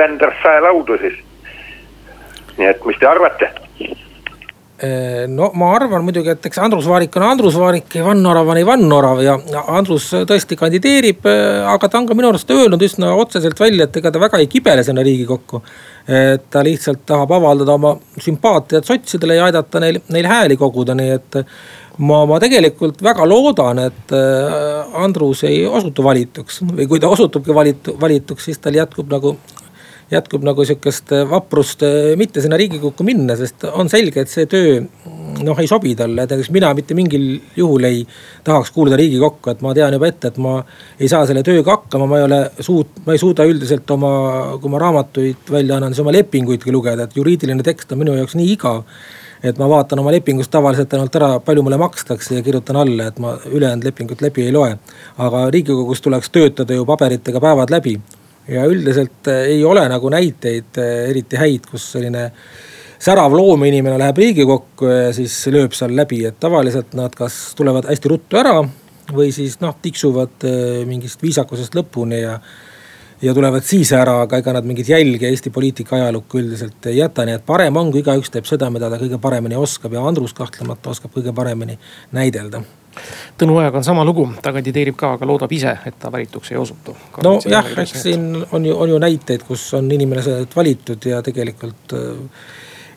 Vendrast 0.02 0.42
saelaudu 0.44 0.98
siis. 0.98 1.22
nii 2.58 2.74
et 2.74 2.86
mis 2.86 2.98
te 2.98 3.08
arvate? 3.08 3.54
No 4.80 5.50
ma 5.60 5.74
arvan 5.76 6.06
muidugi, 6.08 6.32
et 6.32 6.46
eks 6.48 6.60
Andrus 6.64 6.86
Vaarik 6.88 7.16
on 7.20 7.26
Andrus 7.28 7.58
Vaarik, 7.60 7.90
Ivan 8.00 8.24
Orav 8.26 8.48
on 8.54 8.60
Ivan 8.62 8.86
Orav 8.96 9.20
ja 9.20 9.36
Andrus 9.76 10.06
tõesti 10.30 10.56
kandideerib. 10.60 11.26
Eh, 11.28 11.66
aga 11.68 11.90
ta 11.90 12.00
on 12.00 12.08
ka 12.08 12.16
minu 12.16 12.30
arust 12.32 12.52
öelnud 12.56 12.86
üsna 12.88 13.12
otseselt 13.20 13.60
välja, 13.60 13.90
et 13.90 14.00
ega 14.00 14.12
ta 14.16 14.22
väga 14.24 14.40
ei 14.40 14.48
kibele 14.48 14.86
sinna 14.88 15.04
riigikokku. 15.04 15.62
et 16.10 16.48
ta 16.50 16.64
lihtsalt 16.66 17.04
tahab 17.06 17.32
avaldada 17.36 17.74
oma 17.76 17.92
sümpaatiat 18.18 18.88
sotsidele 18.88 19.36
ja 19.36 19.46
aidata 19.46 19.80
neil, 19.80 20.00
neil 20.10 20.26
hääli 20.26 20.58
koguda, 20.58 20.96
nii 20.96 21.12
et. 21.14 21.36
ma, 22.00 22.24
ma 22.26 22.40
tegelikult 22.40 23.04
väga 23.04 23.28
loodan, 23.28 23.84
et 23.84 24.16
eh, 24.16 25.04
Andrus 25.04 25.44
ei 25.44 25.66
osutu 25.68 26.04
valituks 26.04 26.64
või 26.64 26.88
kui 26.88 27.04
ta 27.04 27.12
osutubki 27.12 27.54
valitu, 27.54 27.98
valituks, 28.00 28.46
siis 28.46 28.64
tal 28.64 28.80
jätkub 28.80 29.12
nagu 29.12 29.36
jätkub 30.12 30.46
nagu 30.46 30.66
sihukest 30.66 31.12
äh, 31.14 31.26
vaprust 31.30 31.84
äh, 31.86 32.16
mitte 32.18 32.42
sinna 32.42 32.58
riigikokku 32.60 33.06
minna, 33.06 33.36
sest 33.38 33.66
on 33.70 33.90
selge, 33.92 34.24
et 34.24 34.32
see 34.32 34.48
töö 34.50 34.80
noh, 35.46 35.60
ei 35.62 35.70
sobi 35.70 35.94
talle, 35.98 36.26
näiteks 36.26 36.50
mina 36.56 36.72
mitte 36.78 36.98
mingil 36.98 37.28
juhul 37.58 37.86
ei 37.90 38.02
tahaks 38.48 38.74
kuuluda 38.76 38.98
riigikokku, 39.00 39.54
et 39.54 39.62
ma 39.66 39.76
tean 39.78 39.96
juba 39.96 40.10
ette, 40.10 40.34
et 40.34 40.42
ma 40.42 40.58
ei 41.00 41.12
saa 41.12 41.28
selle 41.30 41.44
tööga 41.46 41.78
hakkama, 41.78 42.10
ma 42.10 42.20
ei 42.20 42.28
ole 42.28 42.42
suut-, 42.66 43.00
ma 43.06 43.16
ei 43.16 43.22
suuda 43.22 43.46
üldiselt 43.50 43.90
oma, 43.96 44.12
kui 44.62 44.74
ma 44.74 44.82
raamatuid 44.82 45.54
välja 45.54 45.78
annan, 45.78 45.94
siis 45.94 46.04
oma 46.06 46.16
lepinguidki 46.16 46.74
lugeda, 46.74 47.06
et 47.06 47.18
juriidiline 47.20 47.66
tekst 47.66 47.94
on 47.94 48.04
minu 48.04 48.18
jaoks 48.18 48.38
nii 48.40 48.54
igav 48.58 48.86
et 49.44 49.56
ma 49.56 49.70
vaatan 49.72 50.02
oma 50.02 50.12
lepingust 50.12 50.52
tavaliselt 50.52 50.94
ainult 50.94 51.16
ära, 51.16 51.30
palju 51.44 51.64
mulle 51.64 51.78
makstakse 51.80 52.36
ja 52.36 52.44
kirjutan 52.44 52.76
alla, 52.82 53.08
et 53.08 53.20
ma 53.24 53.38
ülejäänud 53.48 53.86
lepingut 53.88 54.22
läbi 54.22 54.44
ei 54.44 54.52
loe. 54.52 54.74
aga 55.18 55.50
riigikogus 55.50 56.02
tuleks 56.02 56.30
töötada 56.30 56.76
ju 56.76 56.86
paberitega 56.86 57.40
päevad 57.40 57.72
läbi 57.72 57.96
ja 58.50 58.66
üldiselt 58.70 59.30
eh, 59.32 59.54
ei 59.56 59.64
ole 59.66 59.86
nagu 59.92 60.12
näiteid 60.14 60.80
eh, 60.82 61.10
eriti 61.12 61.40
häid, 61.40 61.70
kus 61.70 61.92
selline 61.96 62.30
särav 63.00 63.34
loomeinimene 63.36 64.00
läheb 64.00 64.18
riigikokku 64.20 64.90
ja 64.92 65.12
siis 65.16 65.36
lööb 65.54 65.76
seal 65.78 65.94
läbi, 65.96 66.24
et 66.28 66.40
tavaliselt 66.42 66.96
nad 67.00 67.16
kas 67.16 67.54
tulevad 67.58 67.88
hästi 67.90 68.12
ruttu 68.12 68.40
ära 68.40 68.58
või 69.16 69.32
siis 69.36 69.60
noh, 69.64 69.78
tiksuvad 69.82 70.48
eh, 70.48 70.82
mingist 70.90 71.22
viisakusest 71.24 71.78
lõpuni 71.78 72.24
ja. 72.24 72.36
ja 73.22 73.36
tulevad 73.36 73.66
siis 73.68 73.94
ära, 73.96 74.20
aga 74.26 74.42
ega 74.42 74.54
nad 74.58 74.68
mingit 74.68 74.92
jälge 74.92 75.30
Eesti 75.30 75.54
poliitika 75.54 75.98
ajalukku 76.00 76.42
üldiselt 76.42 76.92
ei 76.92 77.00
jäta, 77.00 77.26
nii 77.28 77.40
et 77.40 77.48
parem 77.48 77.80
on, 77.80 77.94
kui 77.94 78.04
igaüks 78.04 78.34
teeb 78.34 78.50
seda, 78.50 78.72
mida 78.74 78.92
ta 78.92 79.00
kõige 79.02 79.22
paremini 79.22 79.58
oskab 79.60 79.96
ja 79.96 80.04
Andrus 80.06 80.36
kahtlemata 80.38 80.94
oskab 80.94 81.16
kõige 81.16 81.34
paremini 81.36 81.80
näidelda 82.16 82.64
Tõnu 83.40 83.56
Ojaga 83.58 83.80
on 83.80 83.84
sama 83.88 84.04
lugu, 84.06 84.26
ta 84.42 84.52
kandideerib 84.56 84.98
ka, 85.00 85.14
aga 85.18 85.28
loodab 85.28 85.52
ise, 85.56 85.78
et 85.86 86.00
ta 86.00 86.12
valituks 86.12 86.52
ei 86.52 86.58
osutu. 86.58 86.96
nojah, 87.24 87.74
eks 87.84 88.02
siin 88.02 88.32
on 88.52 88.66
ju, 88.66 88.76
on 88.76 88.90
ju 88.90 88.98
näiteid, 89.00 89.44
kus 89.48 89.74
on 89.74 89.92
inimesed 89.92 90.56
valitud 90.56 91.06
ja 91.06 91.22
tegelikult 91.24 91.94
äh, 91.94 92.18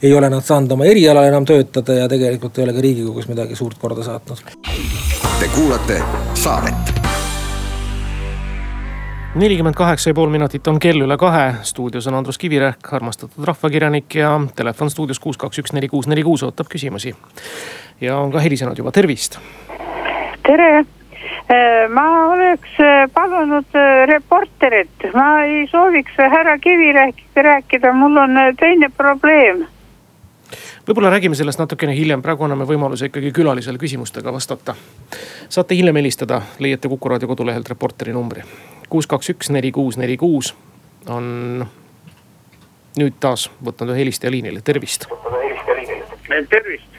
ei 0.03 0.15
ole 0.15 0.31
nad 0.31 0.43
saanud 0.43 0.73
oma 0.73 0.85
erialal 0.85 1.29
enam 1.31 1.45
töötada 1.47 1.95
ja 1.95 2.09
tegelikult 2.09 2.59
ei 2.59 2.65
ole 2.65 2.75
ka 2.75 2.81
riigikogus 2.81 3.29
midagi 3.31 3.57
suurt 3.57 3.79
korda 3.79 4.03
saatnud. 4.03 4.43
Te 5.39 5.49
kuulate 5.55 6.03
saadet 6.35 7.03
nelikümmend 9.35 9.75
kaheksa 9.75 10.11
ja 10.11 10.15
pool 10.15 10.29
minutit 10.29 10.67
on 10.69 10.79
kell 10.81 11.01
üle 11.07 11.17
kahe, 11.17 11.55
stuudios 11.65 12.07
on 12.07 12.15
Andrus 12.19 12.39
Kivirähk, 12.39 12.93
armastatud 12.93 13.45
rahvakirjanik 13.49 14.15
ja 14.15 14.35
telefon 14.57 14.91
stuudios 14.91 15.21
kuus, 15.21 15.39
kaks, 15.41 15.63
üks, 15.63 15.73
neli, 15.73 15.89
kuus, 15.89 16.07
neli, 16.07 16.23
kuus 16.23 16.43
ootab 16.43 16.69
küsimusi. 16.69 17.15
ja 18.01 18.19
on 18.19 18.33
ka 18.33 18.41
helisenud 18.45 18.79
juba, 18.79 18.93
tervist 18.93 19.39
tere 20.43 20.79
äh, 20.79 21.89
ma 21.89 22.07
oleks 22.33 22.81
äh, 22.81 23.11
palunud 23.15 23.75
äh, 23.75 24.07
reporterit, 24.11 25.07
ma 25.15 25.45
ei 25.45 25.67
sooviks 25.71 26.19
härra 26.19 26.59
Kivirähkiga 26.59 27.43
rääkida, 27.43 27.93
mul 27.93 28.17
on 28.17 28.41
teine 28.59 28.91
probleem. 28.97 29.67
võib-olla 30.89 31.11
räägime 31.11 31.35
sellest 31.39 31.61
natukene 31.63 31.95
hiljem, 31.97 32.23
praegu 32.23 32.45
anname 32.45 32.67
võimaluse 32.69 33.11
ikkagi 33.11 33.33
külalisele 33.33 33.79
küsimustega 33.79 34.33
vastata. 34.33 34.75
saate 35.49 35.75
hiljem 35.75 35.97
helistada, 35.97 36.43
leiate 36.59 36.89
Kuku 36.89 37.09
raadio 37.09 37.29
kodulehelt 37.29 37.69
reporteri 37.69 38.13
numbri. 38.13 38.43
kuus, 38.89 39.07
kaks, 39.07 39.31
üks, 39.31 39.51
neli, 39.51 39.73
kuus, 39.73 39.97
neli, 39.97 40.17
kuus 40.17 40.55
on 41.09 41.67
nüüd 42.99 43.15
taas 43.21 43.51
võtnud 43.65 43.95
ühe 43.95 44.05
helistaja 44.05 44.31
liinile, 44.31 44.61
tervist. 44.61 45.07
tervist, 46.51 46.93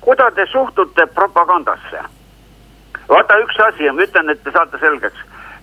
kuidas 0.00 0.34
te 0.34 0.46
suhtute 0.52 1.06
propagandasse? 1.14 2.19
Vaata 3.08 3.38
üks 3.44 3.58
asi 3.66 3.84
ja 3.84 3.92
ma 3.92 4.06
ütlen, 4.06 4.30
et 4.30 4.42
te 4.44 4.52
saate 4.54 4.78
selgeks. 4.80 5.18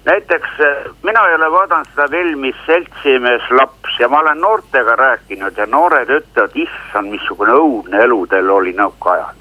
näiteks 0.05 0.59
äh, 0.63 0.91
mina 1.03 1.27
ei 1.27 1.35
ole 1.35 1.51
vaadanud 1.51 1.87
seda 1.93 2.07
filmi 2.11 2.53
Seltsimees 2.65 3.51
laps 3.51 3.99
ja 3.99 4.07
ma 4.07 4.19
olen 4.19 4.41
noortega 4.41 4.95
rääkinud 4.95 5.57
ja 5.57 5.65
noored 5.65 6.09
ütlevad, 6.09 6.55
issand, 6.55 7.11
missugune 7.11 7.53
õudne 7.53 8.03
elu 8.03 8.19
teil 8.27 8.49
oli 8.49 8.75
nõukaajal 8.77 9.35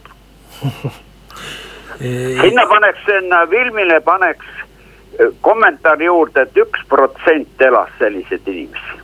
sinna 2.43 2.67
paneks, 2.69 3.05
sinna 3.07 3.45
filmile 3.51 4.01
paneks 4.01 4.47
äh, 4.47 5.31
kommentaari 5.41 6.11
juurde 6.11 6.43
et, 6.43 6.51
et 6.51 6.67
üks 6.67 6.89
protsent 6.89 7.63
elas 7.63 7.93
selliseid 7.99 8.49
inimesi. 8.49 9.01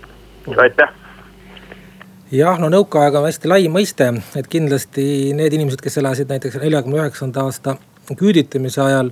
aitäh 0.57 0.91
jah, 2.33 2.59
no 2.59 2.71
nõukaaeg 2.73 3.21
on 3.21 3.29
hästi 3.29 3.49
lai 3.49 3.65
mõiste, 3.69 4.09
et 4.37 4.49
kindlasti 4.51 5.05
need 5.37 5.53
inimesed, 5.53 5.83
kes 5.85 5.99
elasid 6.01 6.31
näiteks 6.33 6.61
neljakümne 6.63 7.03
üheksanda 7.03 7.47
aasta 7.47 7.77
küüditamise 8.11 8.83
ajal 8.85 9.11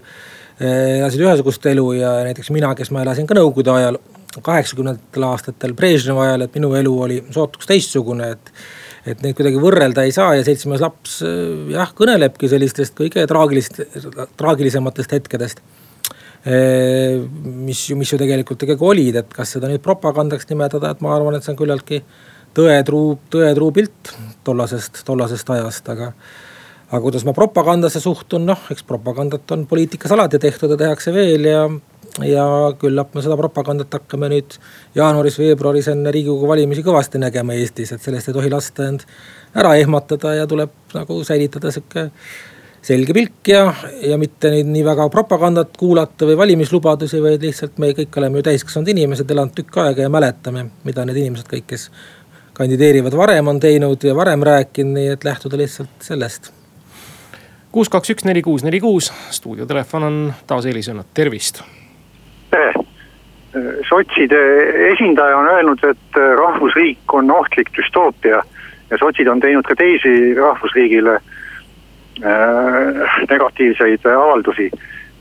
eh, 0.60 0.98
elasid 0.98 1.24
ühesugust 1.24 1.66
elu 1.70 1.86
ja 1.98 2.12
näiteks 2.28 2.52
mina, 2.54 2.72
kes 2.78 2.92
ma 2.94 3.04
elasin 3.04 3.28
ka 3.28 3.36
nõukogude 3.38 3.72
ajal, 3.74 3.98
kaheksakümnendatel 4.46 5.26
aastatel 5.26 5.74
Brežnevi 5.78 6.24
ajal, 6.26 6.46
et 6.46 6.56
minu 6.58 6.70
elu 6.78 6.94
oli 7.06 7.18
sootuks 7.34 7.70
teistsugune, 7.70 8.30
et. 8.36 8.54
et 9.10 9.22
neid 9.24 9.32
kuidagi 9.32 9.56
võrrelda 9.56 10.02
ei 10.04 10.12
saa 10.12 10.34
ja 10.36 10.42
seltsimees 10.46 10.82
laps 10.84 11.20
eh, 11.26 11.70
jah, 11.74 11.92
kõnelebki 11.96 12.50
sellistest 12.52 12.98
kõige 12.98 13.24
traagilist, 13.30 13.80
traagilisematest 14.38 15.14
hetkedest 15.16 15.62
eh, 16.44 17.16
mis 17.44 17.86
ju, 17.88 17.96
mis 17.96 18.12
ju 18.12 18.20
tegelikult 18.20 18.66
ikkagi 18.66 18.86
olid, 18.92 19.22
et 19.22 19.32
kas 19.34 19.56
seda 19.56 19.70
nüüd 19.70 19.82
propagandaks 19.84 20.50
nimetada, 20.52 20.92
et 20.92 21.00
ma 21.04 21.14
arvan, 21.16 21.38
et 21.38 21.46
see 21.46 21.54
on 21.54 21.62
küllaltki 21.62 22.02
tõetruu, 22.56 23.16
tõetruu 23.32 23.72
pilt 23.74 24.12
tollasest, 24.46 25.02
tollasest 25.06 25.50
ajast, 25.56 25.90
aga. 25.92 26.12
Aga 26.90 27.00
kuidas 27.04 27.24
ma 27.26 27.34
propagandasse 27.36 28.02
suhtun, 28.02 28.44
noh, 28.50 28.66
eks 28.72 28.82
propagandat 28.86 29.50
on 29.54 29.64
poliitikas 29.70 30.12
alati 30.16 30.40
tehtud 30.42 30.74
ja 30.74 30.78
tehakse 30.80 31.14
veel 31.14 31.46
ja, 31.46 31.64
ja 32.26 32.44
küllap 32.80 33.14
me 33.14 33.22
seda 33.22 33.38
propagandat 33.38 33.94
hakkame 33.94 34.30
nüüd 34.32 34.58
jaanuaris-veebruaris 34.98 35.92
enne 35.94 36.10
riigikogu 36.14 36.50
valimisi 36.50 36.84
kõvasti 36.86 37.22
nägema 37.22 37.54
Eestis, 37.54 37.94
et 37.94 38.02
sellest 38.02 38.30
ei 38.30 38.36
tohi 38.36 38.50
lasta 38.50 38.88
end 38.90 39.06
ära 39.54 39.76
ehmatada 39.78 40.34
ja 40.40 40.48
tuleb 40.50 40.74
nagu 40.96 41.22
säilitada 41.26 41.70
sihuke 41.74 42.08
selge 42.82 43.14
pilk 43.14 43.48
ja, 43.52 43.64
ja 44.02 44.16
mitte 44.18 44.50
nüüd 44.50 44.70
nii 44.72 44.84
väga 44.84 45.06
propagandat 45.12 45.76
kuulata 45.78 46.26
või 46.26 46.38
valimislubadusi, 46.40 47.20
vaid 47.22 47.44
lihtsalt 47.44 47.78
me 47.78 47.92
kõik 47.96 48.16
oleme 48.18 48.40
ju 48.40 48.48
täiskasvanud 48.50 48.90
inimesed, 48.94 49.30
elanud 49.30 49.54
tükk 49.54 49.82
aega 49.84 50.08
ja 50.08 50.12
mäletame, 50.12 50.70
mida 50.88 51.04
need 51.06 51.20
inimesed 51.22 51.50
kõik, 51.50 51.68
kes 51.70 51.90
kandideerivad 52.56 53.14
varem 53.16 53.52
on 53.52 53.60
teinud 53.62 54.04
ja 54.04 54.16
varem 54.16 54.42
rääkinud, 54.48 54.96
nii 54.96 55.12
et 55.14 55.28
lähtuda 55.28 55.60
lihtsalt 55.60 56.08
sellest. 56.08 56.50
Kuus, 57.72 57.88
kaks, 57.88 58.10
üks, 58.10 58.24
neli, 58.26 58.42
kuus, 58.42 58.64
neli, 58.66 58.80
kuus, 58.80 59.12
stuudiotelefon 59.30 60.06
on 60.06 60.16
taas 60.46 60.66
Elis 60.66 60.90
Õnnat, 60.90 61.12
tervist. 61.14 61.62
tere, 62.50 62.72
sotside 63.88 64.40
esindaja 64.92 65.38
on 65.38 65.48
öelnud, 65.48 65.84
et 65.84 66.20
rahvusriik 66.38 67.14
on 67.14 67.30
ohtlik 67.30 67.70
düstoopia 67.76 68.42
ja 68.90 68.98
sotsid 68.98 69.28
on 69.30 69.40
teinud 69.40 69.66
ka 69.66 69.74
teisi 69.78 70.34
rahvusriigile 70.34 71.14
äh, 71.14 71.22
negatiivseid 73.30 74.06
avaldusi. 74.06 74.70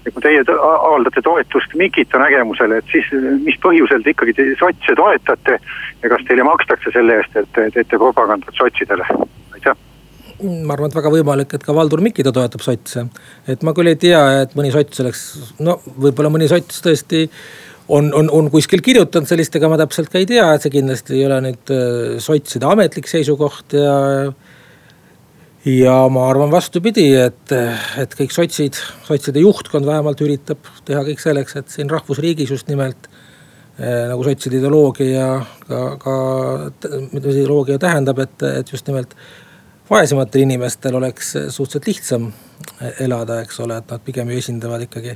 Ja 0.06 0.12
kui 0.16 0.24
teie 0.24 0.42
avaldate 0.48 1.22
toetust 1.22 1.74
Mikita 1.76 2.22
nägemusele, 2.22 2.80
et 2.80 2.92
siis 2.92 3.06
mis 3.44 3.58
põhjusel 3.62 4.02
te 4.02 4.16
ikkagi 4.16 4.34
te 4.34 4.46
sotse 4.58 4.96
toetate 4.96 5.60
ja 6.02 6.10
kas 6.10 6.24
teile 6.26 6.48
makstakse 6.48 6.94
selle 6.96 7.20
eest, 7.20 7.36
et 7.36 7.52
te 7.54 7.68
teete 7.76 8.00
propagandat 8.00 8.56
sotsidele, 8.58 9.06
ma 10.44 10.76
arvan, 10.76 10.92
et 10.92 11.00
väga 11.00 11.12
võimalik, 11.14 11.56
et 11.56 11.64
ka 11.66 11.76
Valdur 11.76 12.04
Mikita 12.04 12.32
toetab 12.36 12.64
sotse. 12.64 13.08
et 13.48 13.64
ma 13.64 13.74
küll 13.78 13.92
ei 13.92 13.98
tea, 14.00 14.22
et 14.44 14.54
mõni 14.56 14.72
sots 14.72 15.02
oleks, 15.04 15.24
no 15.60 15.80
võib-olla 16.00 16.32
mõni 16.34 16.48
sots 16.52 16.84
tõesti 16.86 17.26
on, 17.90 18.12
on, 18.14 18.30
on 18.32 18.52
kuskil 18.54 18.84
kirjutanud 18.86 19.28
sellist, 19.30 19.56
ega 19.56 19.70
ma 19.72 19.80
täpselt 19.82 20.12
ka 20.12 20.22
ei 20.22 20.30
tea, 20.30 20.46
et 20.54 20.64
see 20.64 20.74
kindlasti 20.78 21.18
ei 21.18 21.26
ole 21.28 21.42
nüüd 21.48 21.74
äh, 21.74 22.16
sotside 22.24 22.70
ametlik 22.70 23.10
seisukoht 23.12 23.76
ja 23.78 23.98
ja 25.68 25.96
ma 26.12 26.30
arvan 26.30 26.52
vastupidi, 26.52 27.10
et, 27.20 27.52
et 28.00 28.14
kõik 28.16 28.32
sotsid, 28.32 28.78
sotside 29.08 29.42
juhtkond 29.44 29.88
vähemalt 29.88 30.22
üritab 30.24 30.70
teha 30.88 31.04
kõik 31.08 31.20
selleks, 31.20 31.58
et 31.60 31.74
siin 31.74 31.92
rahvusriigis 31.92 32.54
just 32.56 32.72
nimelt 32.72 33.10
eh,. 33.78 34.08
nagu 34.08 34.24
sotside 34.24 34.62
ideoloogia 34.62 35.28
ka, 35.68 35.84
ka, 36.00 36.16
mida 37.12 37.28
see 37.28 37.42
ideoloogia 37.42 37.80
tähendab, 37.82 38.24
et, 38.24 38.48
et 38.62 38.72
just 38.72 38.88
nimelt 38.88 39.18
vaesematel 39.90 40.46
inimestel 40.46 40.96
oleks 40.96 41.34
suhteliselt 41.50 41.88
lihtsam 41.88 42.30
elada, 43.00 43.42
eks 43.42 43.60
ole, 43.60 43.80
et 43.80 43.92
nad 43.92 44.04
pigem 44.06 44.30
ju 44.30 44.38
esindavad 44.38 44.86
ikkagi 44.86 45.16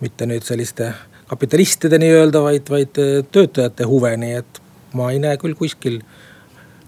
mitte 0.00 0.28
nüüd 0.28 0.44
selliste 0.46 0.92
kapitalistide 1.26 1.98
nii-öelda, 1.98 2.42
vaid, 2.44 2.70
vaid 2.70 3.00
töötajate 3.32 3.86
huve, 3.88 4.12
nii 4.20 4.38
et 4.38 4.60
ma 4.96 5.10
ei 5.12 5.18
näe 5.22 5.38
küll 5.40 5.56
kuskil 5.58 6.00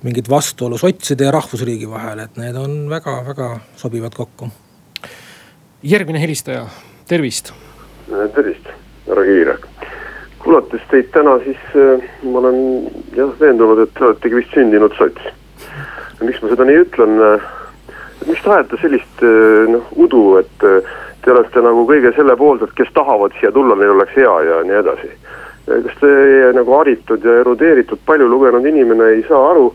mingit 0.02 0.30
vastuolu 0.30 0.78
sotside 0.78 1.26
ja 1.26 1.32
rahvusriigi 1.34 1.88
vahel, 1.90 2.22
et 2.22 2.36
need 2.38 2.56
on 2.56 2.84
väga-väga 2.90 3.48
sobivad 3.76 4.14
kokku. 4.14 4.50
järgmine 5.82 6.20
helistaja, 6.20 6.66
tervist. 7.08 7.52
tervist, 8.34 8.70
härra 9.08 9.24
Kiirek. 9.24 9.66
kuulates 10.38 10.80
teid 10.90 11.10
täna, 11.12 11.38
siis 11.44 11.58
äh, 11.74 12.08
ma 12.22 12.38
olen 12.38 12.90
jah 13.16 13.34
veendunud, 13.40 13.82
et 13.82 13.94
te 13.94 14.04
oletegi 14.04 14.34
vist 14.34 14.54
sündinud 14.54 14.94
sots. 14.98 15.34
Miks 16.20 16.42
ma 16.42 16.52
seda 16.52 16.66
nii 16.68 16.82
ütlen? 16.84 17.20
miks 18.26 18.42
te 18.42 18.50
ajate 18.50 18.80
sellist 18.82 19.22
äh, 19.22 19.68
noh 19.70 19.92
udu, 19.96 20.22
et 20.42 20.66
äh, 20.66 20.94
te 21.22 21.32
olete 21.32 21.62
nagu 21.62 21.84
kõige 21.88 22.12
selle 22.16 22.36
poolt, 22.36 22.64
et 22.66 22.76
kes 22.78 22.90
tahavad 22.94 23.34
siia 23.38 23.52
tulla, 23.54 23.76
neil 23.78 23.94
oleks 23.94 24.16
hea 24.18 24.34
ja 24.48 24.62
nii 24.66 24.80
edasi 24.82 25.12
kas 25.68 26.00
teie 26.00 26.52
nagu 26.56 26.72
haritud 26.78 27.24
ja 27.24 27.40
erudeeritud, 27.42 28.00
palju 28.06 28.28
lugenud 28.28 28.66
inimene 28.66 29.10
ei 29.16 29.24
saa 29.28 29.50
aru, 29.50 29.68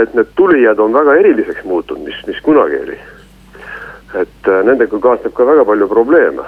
et 0.00 0.14
need 0.16 0.30
tulijad 0.36 0.80
on 0.80 0.94
väga 0.96 1.16
eriliseks 1.20 1.64
muutunud, 1.68 2.06
mis, 2.08 2.18
mis 2.26 2.40
kunagi 2.44 2.80
oli. 2.84 2.98
et 4.16 4.48
äh, 4.48 4.62
nendega 4.64 4.98
kaasneb 5.04 5.34
ka 5.36 5.44
väga 5.46 5.66
palju 5.68 5.88
probleeme. 5.88 6.44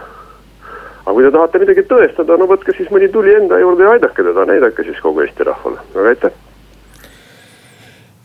aga 1.05 1.13
kui 1.13 1.25
te 1.25 1.31
tahate 1.31 1.61
midagi 1.61 1.85
tõestada, 1.89 2.39
no 2.39 2.49
võtke 2.49 2.73
siis 2.77 2.89
mõni 2.91 3.11
tuli 3.13 3.35
enda 3.37 3.59
juurde 3.61 3.85
ja 3.85 3.97
aidake 3.97 4.25
teda, 4.25 4.47
näidake 4.49 4.85
siis 4.85 5.01
kogu 5.05 5.21
Eesti 5.21 5.45
rahvale, 5.45 5.85
aga 5.95 6.09
aitäh 6.15 6.50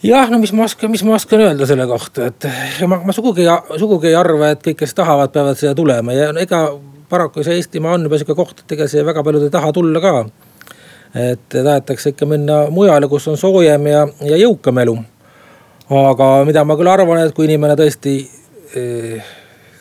jah, 0.05 0.31
no 0.31 0.39
mis 0.41 0.53
ma 0.55 0.65
oskan, 0.69 0.91
mis 0.93 1.03
ma 1.07 1.15
oskan 1.17 1.45
öelda 1.47 1.67
selle 1.69 1.87
kohta, 1.89 2.29
et 2.31 2.49
ma, 2.89 2.99
ma 3.05 3.15
sugugi, 3.15 3.47
sugugi 3.81 4.11
ei 4.11 4.17
arva, 4.19 4.53
et 4.53 4.65
kõik, 4.65 4.79
kes 4.83 4.95
tahavad, 4.97 5.33
peavad 5.33 5.59
siia 5.59 5.75
tulema 5.77 6.15
ja 6.15 6.31
ega 6.41 6.67
paraku 7.09 7.43
see 7.45 7.59
Eestimaa 7.59 7.95
on 7.97 8.07
juba 8.07 8.19
sihuke 8.19 8.37
koht, 8.37 8.63
et 8.63 8.75
ega 8.77 8.89
siia 8.91 9.05
väga 9.07 9.23
paljud 9.25 9.47
ei 9.47 9.53
taha 9.53 9.71
tulla 9.75 10.01
ka 10.03 10.17
et 11.15 11.49
tahetakse 11.49 12.11
ikka 12.11 12.27
minna 12.27 12.65
mujale, 12.69 13.07
kus 13.07 13.27
on 13.31 13.37
soojem 13.39 13.87
ja, 13.87 14.03
ja 14.27 14.39
jõukam 14.39 14.81
elu. 14.83 14.97
aga 15.95 16.29
mida 16.45 16.63
ma 16.65 16.75
küll 16.75 16.91
arvan, 16.91 17.21
et 17.23 17.35
kui 17.35 17.47
inimene 17.47 17.77
tõesti 17.79 18.15
eh, 18.75 19.33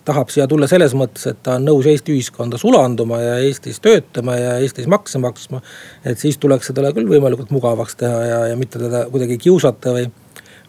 tahab 0.04 0.32
siia 0.32 0.46
tulla 0.50 0.68
selles 0.70 0.94
mõttes, 0.98 1.26
et 1.30 1.40
ta 1.42 1.56
on 1.58 1.66
nõus 1.68 1.86
Eesti 1.90 2.14
ühiskonda 2.14 2.58
sulanduma 2.60 3.20
ja 3.22 3.36
Eestis 3.44 3.80
töötama 3.84 4.36
ja 4.38 4.56
Eestis 4.62 4.88
makse 4.90 5.18
maksma. 5.18 5.60
et 6.04 6.18
siis 6.18 6.38
tuleks 6.38 6.70
seda 6.70 6.92
küll 6.92 7.08
võimalikult 7.08 7.50
mugavaks 7.54 7.96
teha 8.00 8.24
ja, 8.24 8.40
ja 8.52 8.56
mitte 8.56 8.78
teda 8.78 9.06
kuidagi 9.10 9.38
kiusata 9.38 9.94
või, 9.96 10.10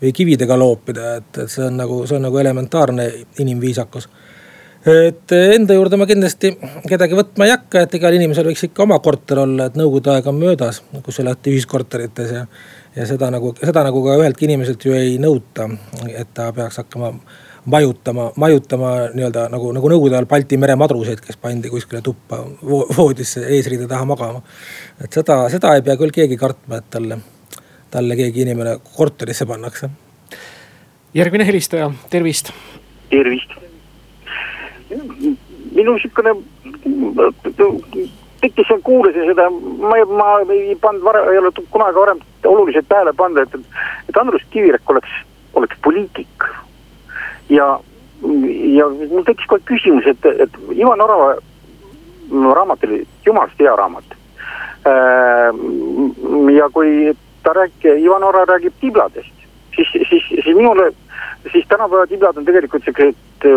või 0.01 0.13
kividega 0.15 0.59
loopida, 0.59 1.15
et, 1.21 1.31
et 1.43 1.51
see 1.51 1.65
on 1.65 1.77
nagu, 1.77 2.05
see 2.07 2.19
on 2.19 2.27
nagu 2.29 2.39
elementaarne 2.39 3.11
inimviisakus 3.39 4.09
et 4.85 5.33
enda 5.33 5.73
juurde 5.73 5.97
ma 5.97 6.05
kindlasti 6.05 6.51
kedagi 6.87 7.17
võtma 7.17 7.47
ei 7.47 7.53
hakka, 7.55 7.85
et 7.85 7.95
igal 7.97 8.15
inimesel 8.15 8.45
võiks 8.51 8.67
ikka 8.67 8.83
oma 8.85 8.99
korter 9.03 9.41
olla, 9.41 9.65
et 9.65 9.79
nõukogude 9.79 10.13
aeg 10.13 10.29
on 10.29 10.37
möödas, 10.37 10.83
kus 11.05 11.19
elati 11.23 11.55
ühiskorterites 11.55 12.35
ja. 12.35 12.43
ja 12.95 13.07
seda 13.09 13.31
nagu, 13.33 13.55
seda 13.57 13.83
nagu 13.87 14.03
ka 14.05 14.19
üheltki 14.21 14.45
inimeselt 14.45 14.85
ju 14.85 14.93
ei 14.93 15.17
nõuta, 15.21 15.67
et 16.13 16.29
ta 16.37 16.51
peaks 16.53 16.83
hakkama 16.83 17.15
majutama, 17.65 18.31
majutama 18.35 18.91
nii-öelda 19.13 19.47
nagu, 19.53 19.71
nagu 19.75 19.91
nõukogude 19.91 20.17
ajal 20.17 20.29
Balti 20.29 20.57
mere 20.61 20.75
madruseid, 20.79 21.21
kes 21.25 21.37
pandi 21.41 21.71
kuskile 21.73 22.01
tuppa 22.05 22.43
voodisse 22.97 23.45
eesriide 23.57 23.87
taha 23.91 24.05
magama. 24.05 24.41
et 25.03 25.13
seda, 25.13 25.45
seda 25.49 25.75
ei 25.75 25.85
pea 25.85 25.97
küll 25.97 26.13
keegi 26.15 26.37
kartma, 26.37 26.81
et 26.81 26.89
talle, 26.89 27.19
talle 27.91 28.19
keegi 28.19 28.45
inimene 28.45 28.77
korterisse 28.95 29.45
pannakse. 29.45 29.89
järgmine 31.13 31.47
helistaja, 31.47 31.91
tervist. 32.09 32.53
tervist 33.09 33.59
minu 35.75 35.97
sihukene 35.99 36.33
tekkis 38.41 38.67
seal, 38.67 38.81
kuulasin 38.83 39.29
seda, 39.31 39.47
ma, 39.49 39.97
ma 40.19 40.29
ei 40.53 40.75
pannud 40.81 41.03
varem, 41.05 41.29
ei 41.31 41.41
ole 41.41 41.51
kunagi 41.73 41.99
varem 41.99 42.21
oluliselt 42.45 42.87
tähele 42.89 43.13
pannud, 43.17 43.41
et, 43.43 43.81
et 44.09 44.19
Andrus 44.21 44.45
Kivirek 44.53 44.93
oleks, 44.93 45.17
oleks 45.53 45.79
poliitik. 45.83 46.47
Ja, 47.49 47.67
ja 48.77 48.87
mul 48.89 49.25
tekkis 49.27 49.47
kohe 49.49 49.61
küsimus, 49.69 50.07
et, 50.09 50.25
et 50.25 50.59
Ivan 50.75 51.01
Orava 51.01 51.35
raamat 52.55 52.83
oli 52.87 53.03
jumalast 53.25 53.59
hea 53.59 53.75
raamat. 53.75 54.17
Äh, 54.85 55.49
ja 56.55 56.69
kui 56.73 57.13
ta 57.43 57.53
räägib, 57.53 58.01
Ivan 58.01 58.23
Orava 58.23 58.55
räägib 58.55 58.73
tibladest, 58.81 59.47
siis, 59.75 59.91
siis, 60.09 60.29
siis 60.29 60.55
minule, 60.55 60.91
siis 61.51 61.67
tänapäeva 61.69 62.07
tiblad 62.07 62.37
on 62.37 62.45
tegelikult 62.45 62.85
siuksed 62.85 63.49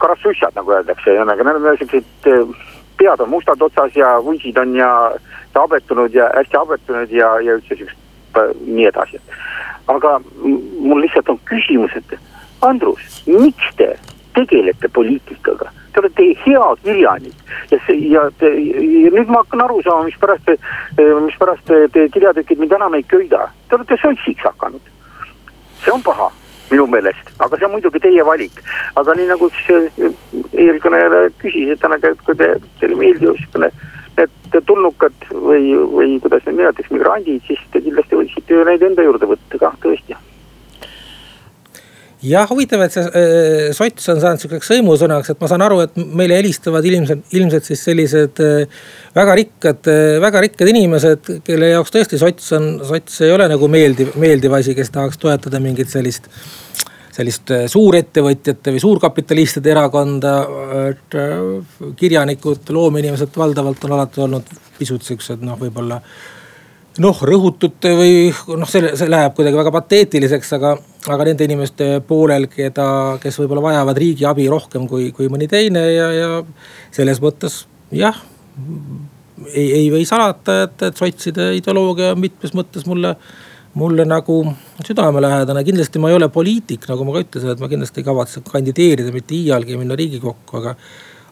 karassussad, 0.00 0.56
nagu 0.56 0.72
öeldakse, 0.72 1.12
ühesõnaga 1.12 1.44
need 1.44 1.60
on 1.60 1.80
siuksed 1.80 2.30
äh, 2.32 2.68
pead 3.00 3.20
on 3.20 3.30
mustad 3.30 3.62
otsas 3.62 3.96
ja 3.96 4.20
vuntsid 4.24 4.56
on 4.56 4.76
ja 4.76 5.12
habetunud 5.54 6.14
ja 6.14 6.30
hästi 6.36 6.56
habetunud 6.56 7.10
ja, 7.10 7.28
ja 7.40 7.56
üldse 7.56 7.76
siuksed 7.76 8.56
nii 8.66 8.86
edasi. 8.86 9.20
aga 9.88 10.20
mul 10.78 11.00
lihtsalt 11.02 11.28
on 11.28 11.40
küsimus, 11.50 11.96
et 11.96 12.12
Andrus, 12.60 13.22
miks 13.26 13.74
te 13.76 13.94
tegelete 14.34 14.88
poliitikaga? 14.88 15.70
Te 15.92 16.00
olete 16.00 16.26
hea 16.44 16.66
kirjanik 16.82 17.54
ja 17.70 17.78
see 17.86 18.10
ja, 18.12 18.26
ja 18.40 19.10
nüüd 19.14 19.30
ma 19.32 19.40
hakkan 19.40 19.64
aru 19.64 19.80
saama, 19.82 20.06
mispärast, 20.06 20.52
mispärast 20.98 21.64
te, 21.66 21.86
te 21.94 22.06
kirjatükid 22.14 22.60
mind 22.60 22.76
enam 22.76 22.94
ei 22.98 23.06
köida. 23.10 23.48
Te 23.68 23.78
olete 23.78 23.98
sotsiks 24.02 24.44
hakanud. 24.46 24.92
see 25.80 25.92
on 25.92 26.02
paha 26.04 26.28
minu 26.70 26.86
meelest, 26.86 27.32
aga 27.40 27.56
see 27.56 27.66
on 27.66 27.72
muidugi 27.72 28.02
teie 28.04 28.24
valik. 28.26 28.62
aga 29.00 29.14
nii 29.16 29.30
nagu 29.32 29.50
siis 29.56 30.14
eelkõneleja 30.52 31.30
küsis, 31.40 31.72
et 31.74 31.80
täna 31.80 31.98
käib, 31.98 32.20
kui 32.26 32.36
te, 32.36 32.52
teile 32.80 33.00
meeldib 33.00 33.32
niisugune 33.32 33.72
need 34.20 34.64
tulnukad 34.66 35.30
või, 35.32 35.72
või 35.94 36.18
kuidas 36.20 36.44
neid 36.46 36.58
nimetatakse, 36.58 36.94
migrandid, 36.94 37.40
siis 37.46 37.62
te 37.72 37.82
kindlasti 37.82 38.18
võiksite 38.20 38.58
ju 38.58 38.66
neid 38.68 38.82
enda 38.84 39.06
juurde 39.06 39.30
võtta 39.32 39.62
kah, 39.62 39.78
tõesti 39.82 40.18
jah, 42.22 42.48
huvitav, 42.50 42.82
et 42.84 42.94
see 42.94 43.04
äh, 43.06 43.70
sots 43.76 44.10
on 44.12 44.20
saanud 44.22 44.42
sihukeseks 44.42 44.72
sõimusõnaks, 44.74 45.32
et 45.32 45.40
ma 45.40 45.48
saan 45.50 45.64
aru, 45.64 45.80
et 45.86 45.96
meile 45.96 46.36
helistavad 46.36 46.84
ilmselt, 46.84 47.24
ilmselt 47.36 47.68
siis 47.70 47.84
sellised 47.88 48.42
äh, 48.44 48.82
väga 49.16 49.36
rikkad 49.40 49.90
äh,, 49.90 50.18
väga 50.22 50.44
rikkad 50.44 50.72
inimesed, 50.72 51.32
kelle 51.46 51.72
jaoks 51.74 51.94
tõesti 51.94 52.20
sots 52.20 52.52
on, 52.58 52.72
sots 52.88 53.20
ei 53.24 53.32
ole 53.32 53.48
nagu 53.50 53.70
meeldiv, 53.72 54.12
meeldiv 54.20 54.56
asi, 54.58 54.76
kes 54.76 54.92
tahaks 54.94 55.20
toetada 55.22 55.62
mingit 55.62 55.92
sellist 55.92 56.28
sellist 57.20 57.50
äh, 57.54 57.64
suurettevõtjate 57.70 58.74
või 58.74 58.82
suurkapitalistide 58.82 59.72
erakonda. 59.72 60.34
äh, 61.16 61.94
kirjanikud, 61.96 62.68
loomeinimesed 62.68 63.36
valdavalt 63.36 63.84
on 63.88 63.96
alati 63.96 64.20
olnud 64.26 64.52
pisut 64.78 65.02
siuksed 65.04 65.42
noh, 65.44 65.58
võib-olla 65.60 66.00
noh, 67.00 67.20
rõhutud 67.26 67.88
või 67.96 68.30
noh, 68.30 68.68
see, 68.68 68.92
see 68.98 69.10
läheb 69.10 69.34
kuidagi 69.36 69.58
väga 69.58 69.72
pateetiliseks, 69.74 70.52
aga, 70.58 70.74
aga 71.14 71.26
nende 71.28 71.46
inimeste 71.46 71.88
poolel, 72.06 72.46
keda, 72.52 72.86
kes 73.22 73.38
võib-olla 73.40 73.64
vajavad 73.70 74.00
riigi 74.00 74.26
abi 74.28 74.48
rohkem 74.52 74.88
kui, 74.90 75.10
kui 75.16 75.30
mõni 75.32 75.48
teine 75.50 75.84
ja, 75.94 76.08
ja 76.14 76.30
selles 76.94 77.22
mõttes 77.24 77.62
jah. 77.94 78.16
ei, 79.52 79.68
ei 79.82 79.86
või 79.92 80.06
salata, 80.08 80.62
et, 80.66 80.82
et 80.90 80.98
sotside 81.00 81.52
ideoloogia 81.58 82.14
on 82.14 82.20
mitmes 82.24 82.52
mõttes 82.56 82.84
mulle, 82.88 83.14
mulle 83.80 84.04
nagu 84.08 84.42
südamelähedane. 84.86 85.64
kindlasti 85.64 86.02
ma 86.02 86.10
ei 86.10 86.18
ole 86.18 86.28
poliitik, 86.28 86.88
nagu 86.90 87.06
ma 87.06 87.16
ka 87.16 87.24
ütlesin, 87.24 87.54
et 87.54 87.62
ma 87.62 87.70
kindlasti 87.70 88.02
ei 88.02 88.10
kavatse 88.10 88.44
kandideerida 88.50 89.14
mitte 89.14 89.38
iialgi 89.38 89.78
minna 89.80 89.96
riigikokku, 89.98 90.60
aga 90.60 90.76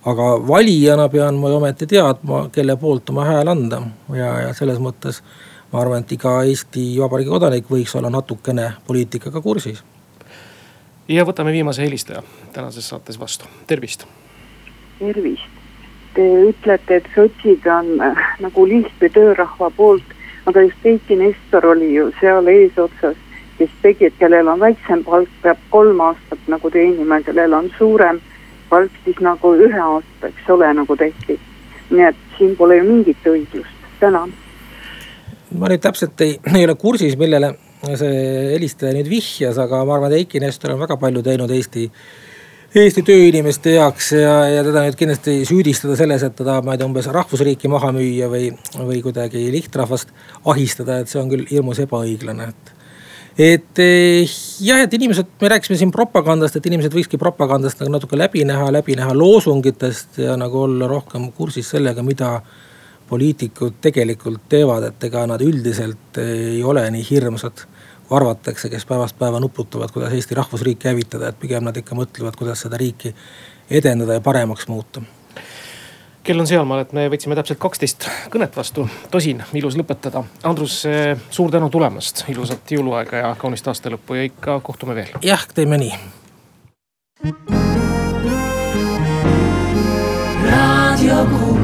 aga 0.08 0.26
valijana 0.46 1.08
pean 1.12 1.36
ma 1.36 1.50
ju 1.50 1.58
ometi 1.58 1.86
teadma, 1.90 2.46
kelle 2.54 2.76
poolt 2.80 3.10
oma 3.10 3.26
hääl 3.26 3.50
anda 3.50 3.82
ja, 4.14 4.30
ja 4.46 4.52
selles 4.56 4.78
mõttes 4.80 5.18
ma 5.72 5.80
arvan, 5.80 6.02
et 6.02 6.12
iga 6.12 6.38
Eesti 6.48 6.84
Vabariigi 7.00 7.30
kodanik 7.30 7.70
võiks 7.70 7.94
olla 7.98 8.10
natukene 8.10 8.72
poliitikaga 8.86 9.40
kursis. 9.40 9.82
ja 11.08 11.24
võtame 11.24 11.52
viimase 11.52 11.82
helistaja 11.82 12.22
tänases 12.52 12.88
saates 12.88 13.20
vastu, 13.20 13.44
tervist. 13.66 14.06
tervist, 14.98 15.60
te 16.14 16.26
ütlete, 16.48 16.96
et 16.96 17.10
sotsid 17.14 17.66
on 17.66 18.00
äh, 18.00 18.24
nagu 18.40 18.66
lihtne 18.66 19.08
töörahva 19.08 19.70
poolt, 19.76 20.16
aga 20.46 20.60
just 20.60 20.86
Eiki 20.86 21.16
Nestor 21.16 21.66
oli 21.66 21.94
ju 21.94 22.10
seal 22.20 22.46
eesotsas, 22.46 23.16
kes 23.58 23.70
tegi, 23.82 24.06
et 24.06 24.18
kellel 24.18 24.48
on 24.48 24.60
väiksem 24.60 25.04
palk, 25.04 25.30
peab 25.42 25.60
kolm 25.70 26.00
aastat 26.00 26.48
nagu 26.48 26.70
teenima, 26.70 27.20
kellel 27.20 27.52
on 27.52 27.70
suurem 27.78 28.20
palk 28.68 28.92
siis 29.04 29.20
nagu 29.20 29.54
ühe 29.54 29.80
aasta, 29.80 30.28
eks 30.28 30.50
ole, 30.50 30.72
nagu 30.74 30.96
tehti. 30.96 31.40
nii 31.90 32.04
et 32.04 32.16
siin 32.38 32.56
pole 32.56 32.76
ju 32.76 32.84
mingit 32.84 33.24
õiglust, 33.26 33.88
tänan 34.00 34.32
ma 35.56 35.70
nüüd 35.70 35.82
täpselt 35.82 36.20
ei, 36.24 36.36
ei 36.54 36.64
ole 36.66 36.76
kursis, 36.80 37.16
millele 37.20 37.54
see 37.96 38.22
helistaja 38.54 38.94
nüüd 38.96 39.08
vihjas, 39.10 39.58
aga 39.62 39.84
ma 39.86 39.96
arvan, 39.96 40.12
et 40.12 40.24
Eiki 40.24 40.42
Nestor 40.42 40.74
on 40.74 40.82
väga 40.82 40.98
palju 41.00 41.22
teinud 41.24 41.52
Eesti, 41.54 41.84
Eesti 42.78 43.04
tööinimeste 43.06 43.76
heaks 43.78 44.10
ja, 44.18 44.32
ja 44.52 44.64
teda 44.66 44.82
nüüd 44.84 44.98
kindlasti 44.98 45.36
süüdistada 45.48 45.96
selles, 45.98 46.24
et 46.26 46.34
ta 46.36 46.44
tahab, 46.44 46.66
ma 46.66 46.74
ei 46.74 46.80
tea, 46.80 46.88
umbes 46.90 47.08
rahvusriiki 47.14 47.70
maha 47.72 47.92
müüa 47.96 48.28
või, 48.32 48.50
või 48.76 48.98
kuidagi 49.04 49.46
lihtrahvast 49.54 50.12
ahistada, 50.52 51.00
et 51.00 51.12
see 51.12 51.22
on 51.22 51.30
küll 51.32 51.46
hirmus 51.50 51.80
ebaõiglane, 51.86 52.50
et 52.52 52.74
et 53.38 53.80
jah, 54.66 54.80
et 54.82 54.94
inimesed, 54.98 55.28
me 55.38 55.48
rääkisime 55.52 55.76
siin 55.78 55.90
propagandast, 55.94 56.56
et 56.58 56.64
inimesed 56.66 56.90
võikski 56.90 57.20
propagandast 57.22 57.78
nagu 57.78 57.92
natuke 57.94 58.18
läbi 58.18 58.42
näha, 58.42 58.72
läbi 58.74 58.96
näha 58.98 59.14
loosungitest 59.14 60.18
ja 60.24 60.34
nagu 60.40 60.64
olla 60.64 60.88
rohkem 60.90 61.28
kursis 61.36 61.70
sellega, 61.70 62.02
mida 62.02 62.40
poliitikud 63.08 63.80
tegelikult 63.80 64.48
teevad, 64.48 64.90
et 64.90 65.04
ega 65.08 65.26
nad 65.26 65.42
üldiselt 65.42 66.20
ei 66.22 66.62
ole 66.62 66.84
nii 66.90 67.06
hirmsad 67.10 67.66
kui 68.08 68.16
arvatakse, 68.16 68.70
kes 68.72 68.86
päevast 68.88 69.18
päeva 69.18 69.40
nuputavad, 69.40 69.92
kuidas 69.92 70.12
Eesti 70.16 70.34
rahvusriiki 70.34 70.88
hävitada, 70.88 71.28
et 71.28 71.38
pigem 71.40 71.64
nad 71.64 71.76
ikka 71.76 71.96
mõtlevad, 71.98 72.36
kuidas 72.40 72.64
seda 72.64 72.80
riiki 72.80 73.12
edendada 73.70 74.16
ja 74.16 74.24
paremaks 74.24 74.68
muuta 74.68 75.04
kell 76.28 76.42
on 76.42 76.46
sealmaal, 76.46 76.82
et 76.84 76.90
me 76.92 77.06
võtsime 77.08 77.32
täpselt 77.38 77.56
kaksteist 77.62 78.04
kõnet 78.28 78.52
vastu, 78.52 78.84
tosin 79.08 79.40
ilus 79.56 79.78
lõpetada. 79.80 80.20
Andrus, 80.44 80.82
suur 81.32 81.54
tänu 81.54 81.70
tulemast, 81.72 82.26
ilusat 82.28 82.68
jõuluaega 82.76 83.22
ja 83.22 83.30
kaunist 83.40 83.70
aasta 83.72 83.94
lõppu 83.94 84.18
ja 84.18 84.26
ikka 84.28 84.58
kohtume 84.60 84.98
veel. 84.98 85.14
jah, 85.24 85.46
teeme 85.56 85.80
nii. 85.80 85.94
raadio 90.50 91.24
Kuus. 91.32 91.57